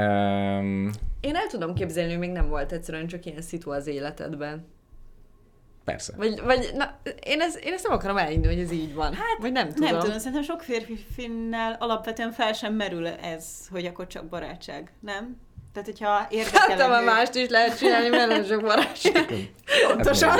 Um, 0.00 0.90
Én 1.20 1.34
el 1.34 1.46
tudom 1.48 1.74
képzelni, 1.74 2.10
hogy 2.10 2.18
még 2.18 2.30
nem 2.30 2.48
volt 2.48 2.72
egyszerűen 2.72 3.06
csak 3.06 3.24
ilyen 3.26 3.42
szitu 3.42 3.70
az 3.70 3.86
életedben. 3.86 4.66
Persze. 5.84 6.12
Vagy, 6.16 6.40
vagy 6.40 6.70
na, 6.74 6.98
én, 7.24 7.40
ezt, 7.40 7.64
én 7.64 7.72
ezt 7.72 7.84
nem 7.84 7.92
akarom 7.92 8.16
elhinni, 8.16 8.46
hogy 8.46 8.58
ez 8.58 8.72
így 8.72 8.94
van. 8.94 9.14
Hát, 9.14 9.36
vagy 9.40 9.52
nem 9.52 9.68
tudom. 9.68 9.90
Nem 9.90 10.00
tudom, 10.00 10.18
szerintem 10.18 10.42
sok 10.42 10.62
férfi 10.62 11.04
finnel 11.14 11.76
alapvetően 11.78 12.32
fel 12.32 12.52
sem 12.52 12.74
merül 12.74 13.06
ez, 13.06 13.44
hogy 13.70 13.86
akkor 13.86 14.06
csak 14.06 14.24
barátság, 14.28 14.92
nem? 15.00 15.36
Tehát, 15.72 15.88
hogyha 15.88 16.26
érdekel... 16.30 16.78
Hát, 16.78 16.88
már 16.88 17.04
mást 17.04 17.34
is 17.34 17.48
lehet 17.48 17.78
csinálni, 17.78 18.08
mert 18.08 18.28
nem 18.28 18.44
sok 18.44 18.60
barátság. 18.60 19.52
Pontosan. 19.88 20.38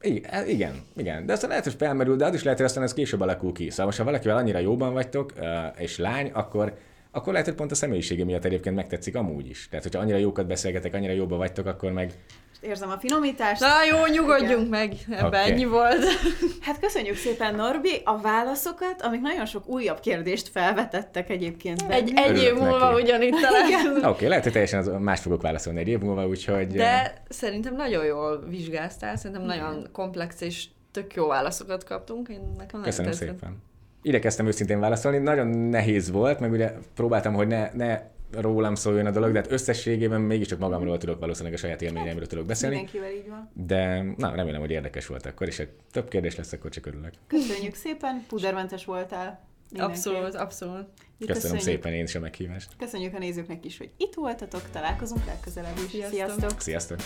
Igen, 0.00 0.48
igen, 0.48 0.74
igen, 0.96 1.26
de 1.26 1.32
aztán 1.32 1.48
lehet, 1.48 1.64
hogy 1.64 1.74
felmerül, 1.74 2.16
de 2.16 2.24
az 2.24 2.34
is 2.34 2.42
lehet, 2.42 2.58
hogy 2.58 2.66
aztán 2.66 2.82
ez 2.82 2.94
később 2.94 3.20
alakul 3.20 3.52
ki. 3.52 3.70
Szóval 3.70 3.86
most, 3.86 3.98
ha 3.98 4.04
valakivel 4.04 4.36
annyira 4.36 4.58
jóban 4.58 4.92
vagytok, 4.92 5.32
és 5.76 5.98
lány, 5.98 6.30
akkor 6.32 6.74
akkor 7.10 7.32
lehet, 7.32 7.48
hogy 7.48 7.56
pont 7.56 7.70
a 7.70 7.74
személyisége 7.74 8.24
miatt 8.24 8.44
egyébként 8.44 8.76
megtetszik 8.76 9.16
amúgy 9.16 9.48
is. 9.48 9.68
Tehát, 9.68 9.84
hogyha 9.84 10.00
annyira 10.00 10.16
jókat 10.16 10.46
beszélgetek, 10.46 10.94
annyira 10.94 11.12
jobba 11.12 11.36
vagytok, 11.36 11.66
akkor 11.66 11.92
meg... 11.92 12.12
Érzem 12.60 12.90
a 12.90 12.98
finomítást. 12.98 13.60
Na 13.60 13.84
jó, 13.90 14.06
nyugodjunk 14.06 14.50
Igen. 14.50 14.66
meg, 14.66 14.94
ebben 15.10 15.24
okay. 15.24 15.50
ennyi 15.50 15.64
volt. 15.64 16.04
Hát 16.60 16.80
köszönjük 16.80 17.16
szépen, 17.16 17.54
Norbi, 17.54 18.00
a 18.04 18.20
válaszokat, 18.20 19.02
amik 19.02 19.20
nagyon 19.20 19.46
sok 19.46 19.68
újabb 19.68 20.00
kérdést 20.00 20.48
felvetettek 20.48 21.30
egyébként. 21.30 21.84
Egy, 21.88 22.12
egy 22.14 22.42
év 22.42 22.54
múlva 22.54 22.94
ugyanitt 22.94 23.40
találkozunk. 23.46 23.96
Oké, 23.96 24.06
okay, 24.06 24.28
lehet, 24.28 24.42
hogy 24.42 24.52
teljesen 24.52 24.78
az, 24.78 24.90
más 24.98 25.20
fogok 25.20 25.42
válaszolni 25.42 25.80
egy 25.80 25.88
év 25.88 25.98
múlva, 25.98 26.26
úgyhogy... 26.26 26.66
De 26.66 27.22
szerintem 27.28 27.76
nagyon 27.76 28.04
jól 28.04 28.44
vizsgáztál, 28.48 29.16
szerintem 29.16 29.44
nagyon 29.44 29.88
komplex 29.92 30.40
és 30.40 30.64
tök 30.92 31.14
jó 31.14 31.26
válaszokat 31.26 31.84
kaptunk. 31.84 32.28
Én 32.28 32.54
nekem 32.58 32.82
Köszönöm 32.82 33.12
szépen 33.12 33.66
igyekeztem 34.02 34.46
őszintén 34.46 34.80
válaszolni, 34.80 35.18
nagyon 35.18 35.46
nehéz 35.46 36.10
volt, 36.10 36.40
meg 36.40 36.52
ugye 36.52 36.72
próbáltam, 36.94 37.34
hogy 37.34 37.46
ne, 37.46 37.70
ne 37.72 38.00
rólam 38.30 38.74
szóljon 38.74 39.06
a 39.06 39.10
dolog, 39.10 39.32
de 39.32 39.38
hát 39.38 39.52
összességében 39.52 40.20
mégiscsak 40.20 40.58
magamról 40.58 40.98
tudok 40.98 41.20
valószínűleg 41.20 41.54
a 41.54 41.60
saját 41.60 41.82
élményeimről 41.82 42.26
tudok 42.26 42.46
beszélni. 42.46 42.74
Mindenkivel 42.74 43.10
így 43.10 43.28
van. 43.28 43.50
De 43.66 44.02
na, 44.16 44.34
remélem, 44.34 44.60
hogy 44.60 44.70
érdekes 44.70 45.06
volt 45.06 45.26
akkor, 45.26 45.46
és 45.46 45.58
egy 45.58 45.70
több 45.92 46.08
kérdés 46.08 46.36
lesz, 46.36 46.52
akkor 46.52 46.70
csak 46.70 46.86
örülök. 46.86 47.12
Köszönjük 47.26 47.74
szépen, 47.74 48.24
pudermentes 48.28 48.84
voltál. 48.84 49.46
Abszolút, 49.76 50.34
abszolút. 50.34 50.86
Köszönöm 51.18 51.34
Köszönjük. 51.34 51.60
szépen 51.60 51.92
én 51.92 52.04
is 52.04 52.14
a 52.14 52.20
meghívást. 52.20 52.68
Köszönjük 52.78 53.14
a 53.14 53.18
nézőknek 53.18 53.64
is, 53.64 53.78
hogy 53.78 53.90
itt 53.96 54.14
voltatok, 54.14 54.62
találkozunk 54.72 55.24
legközelebb 55.26 55.76
is. 55.92 56.04
Sziasztok! 56.04 56.60
Sziasztok! 56.60 56.98